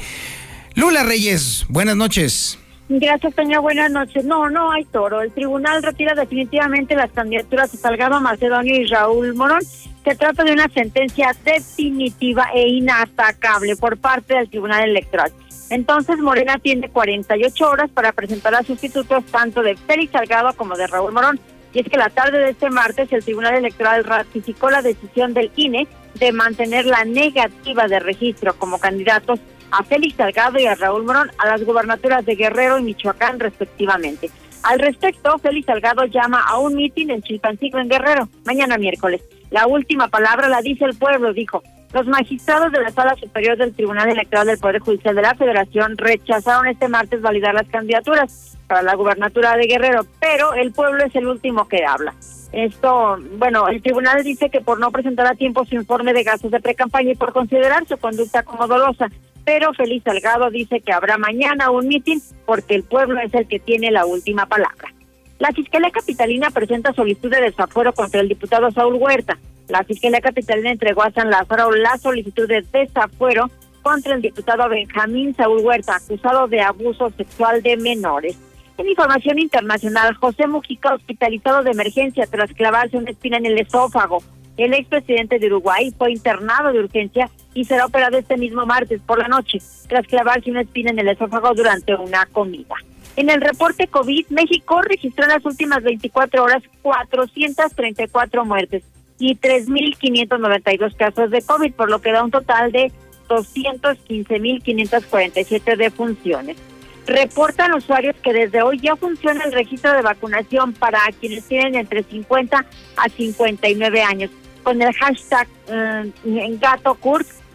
Lula 0.73 1.03
Reyes, 1.03 1.65
buenas 1.69 1.95
noches. 1.95 2.57
Gracias, 2.89 3.33
señor. 3.35 3.61
Buenas 3.61 3.91
noches. 3.91 4.25
No, 4.25 4.49
no 4.49 4.71
hay 4.71 4.83
toro. 4.85 5.21
El 5.21 5.31
tribunal 5.31 5.81
retira 5.81 6.15
definitivamente 6.15 6.95
las 6.95 7.11
candidaturas 7.11 7.71
de 7.71 7.77
Salgado 7.77 8.19
Macedonio 8.19 8.75
y 8.75 8.85
Raúl 8.87 9.33
Morón. 9.35 9.61
Se 10.03 10.15
trata 10.15 10.43
de 10.43 10.51
una 10.51 10.67
sentencia 10.67 11.33
definitiva 11.45 12.47
e 12.53 12.67
inatacable 12.67 13.77
por 13.77 13.97
parte 13.97 14.35
del 14.35 14.49
Tribunal 14.49 14.89
Electoral. 14.89 15.31
Entonces, 15.69 16.19
Morena 16.19 16.59
tiene 16.59 16.89
48 16.89 17.69
horas 17.69 17.89
para 17.89 18.11
presentar 18.11 18.53
a 18.53 18.63
sustitutos 18.63 19.23
tanto 19.27 19.61
de 19.61 19.77
Félix 19.77 20.11
Salgado 20.11 20.53
como 20.53 20.75
de 20.75 20.87
Raúl 20.87 21.13
Morón. 21.13 21.39
Y 21.73 21.79
es 21.79 21.87
que 21.87 21.97
la 21.97 22.09
tarde 22.09 22.37
de 22.37 22.49
este 22.51 22.69
martes 22.69 23.11
el 23.13 23.23
Tribunal 23.23 23.55
Electoral 23.55 24.03
ratificó 24.03 24.69
la 24.69 24.81
decisión 24.81 25.33
del 25.33 25.51
INE 25.55 25.87
de 26.15 26.31
mantener 26.33 26.85
la 26.85 27.05
negativa 27.05 27.87
de 27.87 27.99
registro 27.99 28.53
como 28.55 28.77
candidatos 28.77 29.39
a 29.73 29.83
Félix 29.83 30.15
Salgado 30.15 30.59
y 30.59 30.65
a 30.65 30.75
Raúl 30.75 31.03
Morón 31.03 31.31
a 31.37 31.47
las 31.47 31.63
gubernaturas 31.63 32.25
de 32.25 32.35
Guerrero 32.35 32.77
y 32.77 32.83
Michoacán 32.83 33.39
respectivamente. 33.39 34.29
Al 34.63 34.79
respecto, 34.79 35.37
Félix 35.39 35.65
Salgado 35.65 36.05
llama 36.05 36.41
a 36.47 36.57
un 36.59 36.75
mitin 36.75 37.09
en 37.09 37.21
Chilpancingo 37.21 37.79
en 37.79 37.89
Guerrero, 37.89 38.29
mañana 38.45 38.77
miércoles. 38.77 39.21
La 39.49 39.67
última 39.67 40.07
palabra 40.07 40.47
la 40.47 40.61
dice 40.61 40.85
el 40.85 40.97
pueblo, 40.97 41.33
dijo. 41.33 41.63
Los 41.91 42.07
magistrados 42.07 42.71
de 42.71 42.81
la 42.81 42.89
Sala 42.89 43.15
Superior 43.15 43.55
del 43.57 43.75
Tribunal 43.75 44.09
Electoral 44.09 44.47
del 44.47 44.57
Poder 44.57 44.79
Judicial 44.79 45.15
de 45.15 45.21
la 45.21 45.35
Federación 45.35 45.95
rechazaron 45.97 46.67
este 46.67 46.87
martes 46.87 47.21
validar 47.21 47.53
las 47.53 47.67
candidaturas 47.67 48.57
para 48.67 48.81
la 48.81 48.95
gubernatura 48.95 49.55
de 49.57 49.67
Guerrero, 49.67 50.05
pero 50.19 50.53
el 50.53 50.71
pueblo 50.71 51.03
es 51.03 51.15
el 51.15 51.27
último 51.27 51.67
que 51.67 51.85
habla. 51.85 52.15
Esto, 52.51 53.17
bueno, 53.37 53.67
el 53.67 53.81
tribunal 53.81 54.23
dice 54.23 54.49
que 54.49 54.61
por 54.61 54.79
no 54.79 54.91
presentar 54.91 55.27
a 55.27 55.35
tiempo 55.35 55.65
su 55.65 55.75
informe 55.75 56.13
de 56.13 56.23
gastos 56.23 56.51
de 56.51 56.59
precampaña 56.59 57.11
y 57.11 57.15
por 57.15 57.33
considerar 57.33 57.85
su 57.87 57.97
conducta 57.97 58.43
como 58.43 58.67
dolosa, 58.67 59.09
pero 59.45 59.73
Félix 59.73 60.03
Salgado 60.03 60.49
dice 60.49 60.81
que 60.81 60.93
habrá 60.93 61.17
mañana 61.17 61.71
un 61.71 61.87
mitin 61.87 62.21
porque 62.45 62.75
el 62.75 62.83
pueblo 62.83 63.19
es 63.19 63.33
el 63.33 63.47
que 63.47 63.59
tiene 63.59 63.91
la 63.91 64.05
última 64.05 64.45
palabra. 64.45 64.93
La 65.39 65.51
Fiscalía 65.51 65.91
Capitalina 65.91 66.49
presenta 66.51 66.93
solicitud 66.93 67.29
de 67.29 67.41
desafuero 67.41 67.93
contra 67.93 68.21
el 68.21 68.29
diputado 68.29 68.71
Saúl 68.71 68.95
Huerta. 68.95 69.37
La 69.67 69.83
Fiscalía 69.83 70.21
Capitalina 70.21 70.71
entregó 70.71 71.03
a 71.03 71.11
San 71.11 71.29
Lázaro 71.29 71.71
la 71.71 71.97
solicitud 71.97 72.47
de 72.47 72.61
desafuero 72.71 73.49
contra 73.81 74.15
el 74.15 74.21
diputado 74.21 74.69
Benjamín 74.69 75.35
Saúl 75.35 75.59
Huerta, 75.59 75.97
acusado 75.97 76.47
de 76.47 76.61
abuso 76.61 77.09
sexual 77.17 77.61
de 77.61 77.75
menores. 77.77 78.37
En 78.77 78.87
información 78.87 79.37
internacional, 79.37 80.15
José 80.15 80.47
Mujica, 80.47 80.93
hospitalizado 80.93 81.63
de 81.63 81.71
emergencia 81.71 82.25
tras 82.25 82.51
clavarse 82.53 82.97
una 82.97 83.11
espina 83.11 83.37
en 83.37 83.45
el 83.45 83.59
esófago. 83.59 84.23
El 84.57 84.73
expresidente 84.73 85.39
de 85.39 85.47
Uruguay 85.47 85.93
fue 85.97 86.11
internado 86.11 86.71
de 86.71 86.79
urgencia 86.79 87.29
y 87.53 87.65
será 87.65 87.85
operado 87.85 88.17
este 88.17 88.37
mismo 88.37 88.65
martes 88.65 89.01
por 89.01 89.19
la 89.19 89.27
noche, 89.27 89.59
tras 89.87 90.07
clavarse 90.07 90.49
una 90.49 90.61
espina 90.61 90.91
en 90.91 90.99
el 90.99 91.09
esófago 91.09 91.53
durante 91.53 91.93
una 91.95 92.25
comida. 92.27 92.75
En 93.15 93.29
el 93.29 93.41
reporte 93.41 93.87
COVID, 93.87 94.27
México 94.29 94.81
registró 94.81 95.25
en 95.25 95.31
las 95.31 95.45
últimas 95.45 95.83
24 95.83 96.43
horas 96.43 96.63
434 96.81 98.45
muertes 98.45 98.83
y 99.19 99.35
3.592 99.35 100.95
casos 100.95 101.29
de 101.29 101.43
COVID, 101.43 101.73
por 101.73 101.91
lo 101.91 102.01
que 102.01 102.11
da 102.11 102.23
un 102.23 102.31
total 102.31 102.71
de 102.71 102.91
215.547 103.29 105.77
defunciones. 105.77 106.57
Reportan 107.05 107.73
usuarios 107.73 108.15
que 108.23 108.33
desde 108.33 108.63
hoy 108.63 108.79
ya 108.79 108.95
funciona 108.95 109.43
el 109.43 109.51
registro 109.51 109.93
de 109.93 110.01
vacunación 110.01 110.73
para 110.73 110.97
quienes 111.19 111.45
tienen 111.45 111.75
entre 111.75 112.01
50 112.03 112.65
a 112.95 113.09
59 113.09 114.01
años. 114.01 114.31
Con 114.63 114.81
el 114.81 114.91
hashtag 114.93 115.47
eh, 115.67 116.11
Gato 116.59 116.95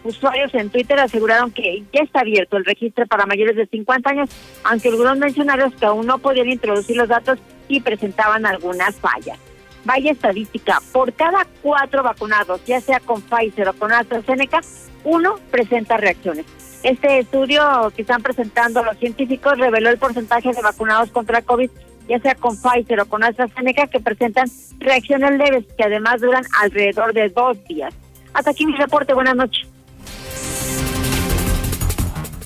usuarios 0.03 0.53
en 0.53 0.69
Twitter 0.69 0.99
aseguraron 0.99 1.51
que 1.51 1.83
ya 1.93 2.01
está 2.01 2.21
abierto 2.21 2.57
el 2.57 2.65
registro 2.65 3.05
para 3.07 3.25
mayores 3.25 3.55
de 3.55 3.67
50 3.67 4.09
años, 4.09 4.29
aunque 4.63 4.89
algunos 4.89 5.17
mencionaron 5.17 5.71
que 5.71 5.85
aún 5.85 6.05
no 6.05 6.19
podían 6.19 6.49
introducir 6.49 6.97
los 6.97 7.09
datos 7.09 7.39
y 7.67 7.81
presentaban 7.81 8.45
algunas 8.45 8.95
fallas. 8.95 9.37
Vaya 9.85 10.11
estadística, 10.11 10.79
por 10.91 11.13
cada 11.13 11.45
cuatro 11.61 12.03
vacunados, 12.03 12.63
ya 12.65 12.81
sea 12.81 12.99
con 12.99 13.21
Pfizer 13.21 13.69
o 13.69 13.73
con 13.73 13.91
AstraZeneca, 13.91 14.61
uno 15.03 15.35
presenta 15.51 15.97
reacciones. 15.97 16.45
Este 16.83 17.19
estudio 17.19 17.91
que 17.95 18.03
están 18.03 18.21
presentando 18.21 18.83
los 18.83 18.97
científicos 18.97 19.57
reveló 19.57 19.89
el 19.89 19.97
porcentaje 19.97 20.51
de 20.53 20.61
vacunados 20.61 21.11
contra 21.11 21.41
COVID, 21.41 21.69
ya 22.07 22.19
sea 22.19 22.35
con 22.35 22.57
Pfizer 22.57 23.01
o 23.01 23.05
con 23.05 23.23
AstraZeneca, 23.23 23.87
que 23.87 23.99
presentan 23.99 24.49
reacciones 24.79 25.31
leves 25.37 25.65
que 25.77 25.83
además 25.83 26.21
duran 26.21 26.43
alrededor 26.61 27.13
de 27.13 27.29
dos 27.29 27.63
días. 27.65 27.93
Hasta 28.33 28.51
aquí 28.51 28.65
mi 28.65 28.75
reporte. 28.75 29.13
Buenas 29.13 29.35
noches. 29.35 29.67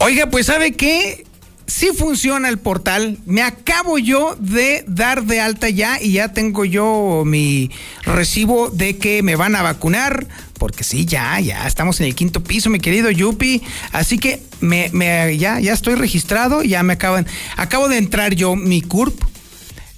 Oiga, 0.05 0.29
pues 0.29 0.47
¿sabe 0.47 0.73
qué? 0.73 1.23
Sí 1.65 1.91
funciona 1.97 2.49
el 2.49 2.57
portal. 2.59 3.19
Me 3.25 3.41
acabo 3.41 3.97
yo 3.97 4.35
de 4.37 4.83
dar 4.85 5.23
de 5.23 5.39
alta 5.39 5.69
ya 5.69 5.97
y 6.01 6.11
ya 6.11 6.33
tengo 6.33 6.65
yo 6.65 7.23
mi 7.25 7.71
recibo 8.01 8.69
de 8.69 8.97
que 8.97 9.23
me 9.23 9.37
van 9.37 9.55
a 9.55 9.61
vacunar. 9.61 10.27
Porque 10.59 10.83
sí, 10.83 11.05
ya, 11.05 11.39
ya 11.39 11.65
estamos 11.65 12.01
en 12.01 12.07
el 12.07 12.15
quinto 12.15 12.43
piso, 12.43 12.69
mi 12.69 12.81
querido 12.81 13.11
Yupi. 13.11 13.61
Así 13.93 14.19
que 14.19 14.41
me, 14.59 14.91
ya, 15.37 15.61
ya 15.61 15.71
estoy 15.71 15.95
registrado, 15.95 16.63
ya 16.63 16.83
me 16.83 16.93
acaban. 16.93 17.25
Acabo 17.55 17.87
de 17.87 17.97
entrar 17.97 18.35
yo 18.35 18.57
mi 18.57 18.81
CURP. 18.81 19.17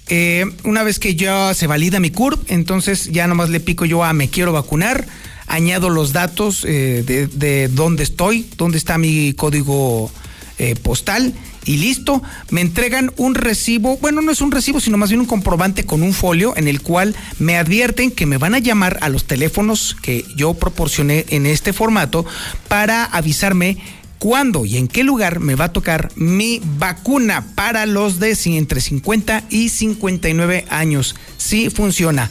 Eh, 0.08 0.44
una 0.62 0.84
vez 0.84 1.00
que 1.00 1.16
ya 1.16 1.52
se 1.52 1.66
valida 1.66 1.98
mi 1.98 2.10
CURP, 2.10 2.48
entonces 2.52 3.10
ya 3.10 3.26
nomás 3.26 3.50
le 3.50 3.58
pico 3.58 3.84
yo 3.84 4.04
a 4.04 4.12
me 4.12 4.30
quiero 4.30 4.52
vacunar 4.52 5.04
añado 5.46 5.90
los 5.90 6.12
datos 6.12 6.64
eh, 6.64 7.02
de, 7.06 7.26
de, 7.26 7.68
dónde 7.68 8.02
estoy, 8.02 8.48
dónde 8.56 8.78
está 8.78 8.98
mi 8.98 9.32
código 9.34 10.10
eh, 10.58 10.74
postal 10.74 11.34
y 11.66 11.78
listo, 11.78 12.22
me 12.50 12.60
entregan 12.60 13.12
un 13.16 13.34
recibo, 13.34 13.98
bueno, 13.98 14.22
no 14.22 14.30
es 14.30 14.40
un 14.40 14.52
recibo, 14.52 14.80
sino 14.80 14.96
más 14.96 15.10
bien 15.10 15.20
un 15.20 15.26
comprobante 15.26 15.84
con 15.84 16.02
un 16.02 16.14
folio 16.14 16.56
en 16.56 16.68
el 16.68 16.80
cual 16.80 17.14
me 17.38 17.58
advierten 17.58 18.12
que 18.12 18.24
me 18.24 18.38
van 18.38 18.54
a 18.54 18.60
llamar 18.60 18.98
a 19.02 19.08
los 19.08 19.24
teléfonos 19.24 19.96
que 20.00 20.24
yo 20.36 20.54
proporcioné 20.54 21.26
en 21.28 21.44
este 21.44 21.72
formato 21.72 22.24
para 22.68 23.04
avisarme 23.04 23.78
cuándo 24.18 24.64
y 24.64 24.76
en 24.76 24.88
qué 24.88 25.04
lugar 25.04 25.40
me 25.40 25.56
va 25.56 25.66
a 25.66 25.72
tocar 25.72 26.10
mi 26.16 26.62
vacuna 26.78 27.44
para 27.54 27.84
los 27.84 28.18
de 28.20 28.38
entre 28.44 28.80
50 28.80 29.44
y 29.50 29.68
59 29.68 30.64
años. 30.70 31.16
Sí 31.36 31.68
funciona. 31.68 32.30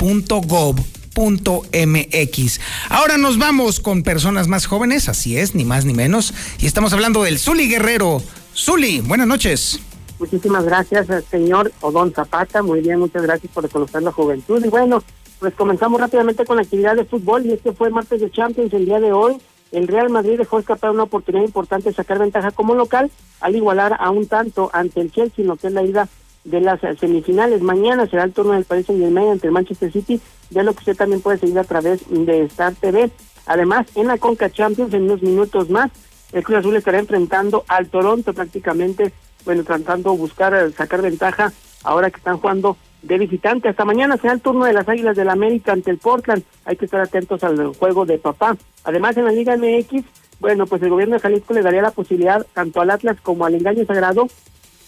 mivacuna.salud.gov.mx. 0.00 2.60
Ahora 2.88 3.18
nos 3.18 3.38
vamos 3.38 3.80
con 3.80 4.02
personas 4.02 4.48
más 4.48 4.66
jóvenes, 4.66 5.08
así 5.08 5.38
es, 5.38 5.54
ni 5.54 5.64
más 5.64 5.84
ni 5.84 5.94
menos. 5.94 6.34
Y 6.58 6.66
estamos 6.66 6.92
hablando 6.92 7.22
del 7.22 7.38
Zuli 7.38 7.68
Guerrero. 7.68 8.22
Zuli, 8.54 9.00
buenas 9.00 9.26
noches. 9.26 9.80
Muchísimas 10.18 10.64
gracias, 10.64 11.06
señor 11.30 11.72
Odón 11.80 12.12
Zapata. 12.12 12.62
Muy 12.62 12.80
bien, 12.80 12.98
muchas 12.98 13.22
gracias 13.22 13.52
por 13.52 13.64
reconocer 13.64 14.02
la 14.02 14.12
juventud. 14.12 14.62
Y 14.64 14.68
bueno, 14.68 15.02
pues 15.38 15.54
comenzamos 15.54 16.00
rápidamente 16.00 16.44
con 16.44 16.56
la 16.56 16.62
actividad 16.62 16.96
de 16.96 17.04
fútbol 17.04 17.46
y 17.46 17.52
este 17.52 17.72
fue 17.72 17.90
martes 17.90 18.20
de 18.20 18.30
Champions 18.30 18.72
el 18.74 18.84
día 18.84 19.00
de 19.00 19.12
hoy. 19.12 19.38
El 19.72 19.88
Real 19.88 20.10
Madrid 20.10 20.36
dejó 20.36 20.58
escapar 20.58 20.90
una 20.90 21.04
oportunidad 21.04 21.44
importante 21.44 21.90
de 21.90 21.94
sacar 21.94 22.18
ventaja 22.18 22.50
como 22.50 22.74
local 22.74 23.10
al 23.40 23.54
igualar 23.54 23.96
a 23.98 24.10
un 24.10 24.26
tanto 24.26 24.68
ante 24.72 25.00
el 25.00 25.12
Chelsea 25.12 25.42
en 25.42 25.46
lo 25.46 25.56
que 25.56 25.68
es 25.68 25.72
la 25.72 25.84
ida 25.84 26.08
de 26.44 26.60
las 26.60 26.80
semifinales. 26.98 27.62
Mañana 27.62 28.06
será 28.06 28.24
el 28.24 28.32
turno 28.32 28.52
del 28.52 28.64
Paris 28.64 28.86
Saint 28.86 29.02
Germain 29.02 29.28
ante 29.28 29.46
el 29.46 29.52
Manchester 29.52 29.92
City, 29.92 30.20
de 30.50 30.64
lo 30.64 30.72
que 30.72 30.80
usted 30.80 30.96
también 30.96 31.20
puede 31.20 31.38
seguir 31.38 31.58
a 31.58 31.64
través 31.64 32.02
de 32.08 32.42
Star 32.42 32.74
TV. 32.74 33.10
Además, 33.46 33.86
en 33.94 34.06
la 34.06 34.18
Conca 34.18 34.50
Champions, 34.50 34.94
en 34.94 35.04
unos 35.04 35.22
minutos 35.22 35.70
más, 35.70 35.90
el 36.32 36.44
Cruz 36.44 36.58
Azul 36.58 36.76
estará 36.76 36.98
enfrentando 36.98 37.64
al 37.68 37.88
Toronto 37.88 38.32
prácticamente, 38.32 39.12
bueno, 39.44 39.64
tratando 39.64 40.12
de 40.12 40.18
buscar 40.18 40.54
eh, 40.54 40.70
sacar 40.72 41.02
ventaja 41.02 41.52
ahora 41.82 42.10
que 42.10 42.18
están 42.18 42.38
jugando 42.38 42.76
de 43.02 43.18
visitante. 43.18 43.68
Hasta 43.68 43.84
mañana 43.84 44.16
será 44.16 44.34
el 44.34 44.40
turno 44.40 44.64
de 44.64 44.72
las 44.72 44.88
Águilas 44.88 45.16
del 45.16 45.30
América 45.30 45.72
ante 45.72 45.90
el 45.90 45.98
Portland. 45.98 46.44
Hay 46.64 46.76
que 46.76 46.84
estar 46.84 47.00
atentos 47.00 47.42
al 47.42 47.74
juego 47.74 48.06
de 48.06 48.18
papá. 48.18 48.56
Además, 48.84 49.16
en 49.16 49.24
la 49.24 49.32
Liga 49.32 49.56
MX, 49.56 50.04
bueno, 50.38 50.66
pues 50.66 50.82
el 50.82 50.90
gobierno 50.90 51.16
de 51.16 51.20
Jalisco 51.20 51.54
le 51.54 51.62
daría 51.62 51.82
la 51.82 51.90
posibilidad 51.90 52.46
tanto 52.54 52.80
al 52.80 52.90
Atlas 52.90 53.18
como 53.22 53.44
al 53.44 53.54
Engaño 53.54 53.84
Sagrado 53.84 54.28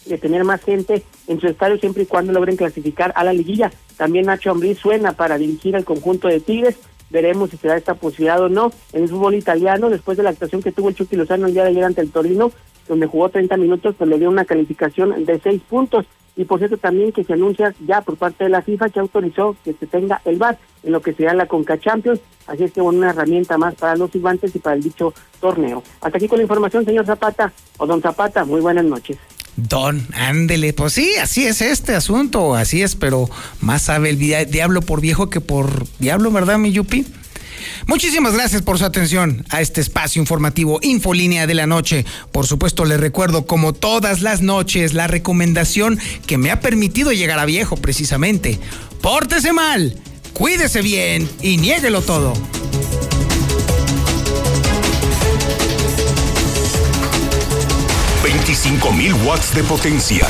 de 0.06 0.18
tener 0.18 0.44
más 0.44 0.62
gente 0.62 1.02
en 1.26 1.40
su 1.40 1.46
estadio 1.46 1.78
siempre 1.78 2.02
y 2.02 2.06
cuando 2.06 2.32
logren 2.32 2.56
clasificar 2.56 3.12
a 3.16 3.24
la 3.24 3.32
liguilla. 3.32 3.70
También 3.96 4.26
Nacho 4.26 4.50
Ambriz 4.50 4.78
suena 4.78 5.12
para 5.12 5.38
dirigir 5.38 5.76
al 5.76 5.84
conjunto 5.84 6.28
de 6.28 6.40
Tigres. 6.40 6.76
Veremos 7.10 7.50
si 7.50 7.56
se 7.56 7.68
da 7.68 7.76
esta 7.76 7.94
posibilidad 7.94 8.40
o 8.40 8.48
no. 8.48 8.72
En 8.92 9.02
el 9.02 9.08
fútbol 9.08 9.34
italiano, 9.34 9.90
después 9.90 10.16
de 10.16 10.22
la 10.22 10.30
actuación 10.30 10.62
que 10.62 10.72
tuvo 10.72 10.88
el 10.88 10.94
Chucky 10.94 11.16
Lozano 11.16 11.46
el 11.46 11.52
día 11.52 11.64
de 11.64 11.70
ayer 11.70 11.84
ante 11.84 12.00
el 12.00 12.10
Torino, 12.10 12.52
donde 12.88 13.06
jugó 13.06 13.28
30 13.28 13.56
minutos, 13.58 13.94
pues 13.96 14.08
le 14.08 14.18
dio 14.18 14.30
una 14.30 14.44
calificación 14.44 15.24
de 15.24 15.38
6 15.38 15.62
puntos. 15.68 16.06
Y 16.34 16.44
por 16.44 16.58
cierto 16.58 16.78
también 16.78 17.12
que 17.12 17.24
se 17.24 17.34
anuncia 17.34 17.74
ya 17.86 18.00
por 18.00 18.16
parte 18.16 18.44
de 18.44 18.50
la 18.50 18.62
FIFA 18.62 18.88
que 18.88 19.00
autorizó 19.00 19.54
que 19.64 19.74
se 19.74 19.86
tenga 19.86 20.22
el 20.24 20.36
VAR 20.36 20.58
en 20.82 20.92
lo 20.92 21.02
que 21.02 21.12
sea 21.12 21.34
la 21.34 21.46
Conca 21.46 21.78
Champions. 21.78 22.20
Así 22.46 22.64
es 22.64 22.72
que 22.72 22.80
bueno, 22.80 23.00
una 23.00 23.10
herramienta 23.10 23.58
más 23.58 23.74
para 23.74 23.96
los 23.96 24.10
silbantes 24.10 24.56
y 24.56 24.58
para 24.58 24.76
el 24.76 24.82
dicho 24.82 25.12
torneo. 25.40 25.82
Hasta 26.00 26.16
aquí 26.16 26.28
con 26.28 26.38
la 26.38 26.44
información, 26.44 26.86
señor 26.86 27.04
Zapata 27.04 27.52
o 27.76 27.86
don 27.86 28.00
Zapata. 28.00 28.46
Muy 28.46 28.62
buenas 28.62 28.86
noches. 28.86 29.18
Don, 29.56 30.06
ándele, 30.14 30.72
pues 30.72 30.94
sí, 30.94 31.14
así 31.20 31.46
es 31.46 31.60
este 31.60 31.94
asunto, 31.94 32.54
así 32.54 32.82
es, 32.82 32.96
pero 32.96 33.28
más 33.60 33.82
sabe 33.82 34.10
el 34.10 34.18
diablo 34.18 34.80
por 34.80 35.00
viejo 35.00 35.28
que 35.28 35.40
por 35.40 35.86
diablo, 35.98 36.30
¿verdad, 36.30 36.58
mi 36.58 36.72
Yupi? 36.72 37.06
Muchísimas 37.86 38.32
gracias 38.32 38.62
por 38.62 38.78
su 38.78 38.84
atención 38.84 39.44
a 39.50 39.60
este 39.60 39.80
espacio 39.80 40.20
informativo 40.20 40.78
Infolínea 40.82 41.46
de 41.46 41.54
la 41.54 41.66
Noche. 41.66 42.06
Por 42.30 42.46
supuesto, 42.46 42.84
le 42.84 42.96
recuerdo, 42.96 43.46
como 43.46 43.72
todas 43.72 44.20
las 44.20 44.40
noches, 44.40 44.94
la 44.94 45.06
recomendación 45.06 45.98
que 46.26 46.38
me 46.38 46.50
ha 46.50 46.60
permitido 46.60 47.12
llegar 47.12 47.38
a 47.38 47.44
viejo, 47.44 47.76
precisamente. 47.76 48.58
Pórtese 49.00 49.52
mal, 49.52 49.96
cuídese 50.32 50.80
bien 50.80 51.28
y 51.42 51.56
niéguelo 51.56 52.02
todo. 52.02 52.32
25.000 58.22 59.24
watts 59.24 59.52
de 59.52 59.64
potencia 59.64 60.20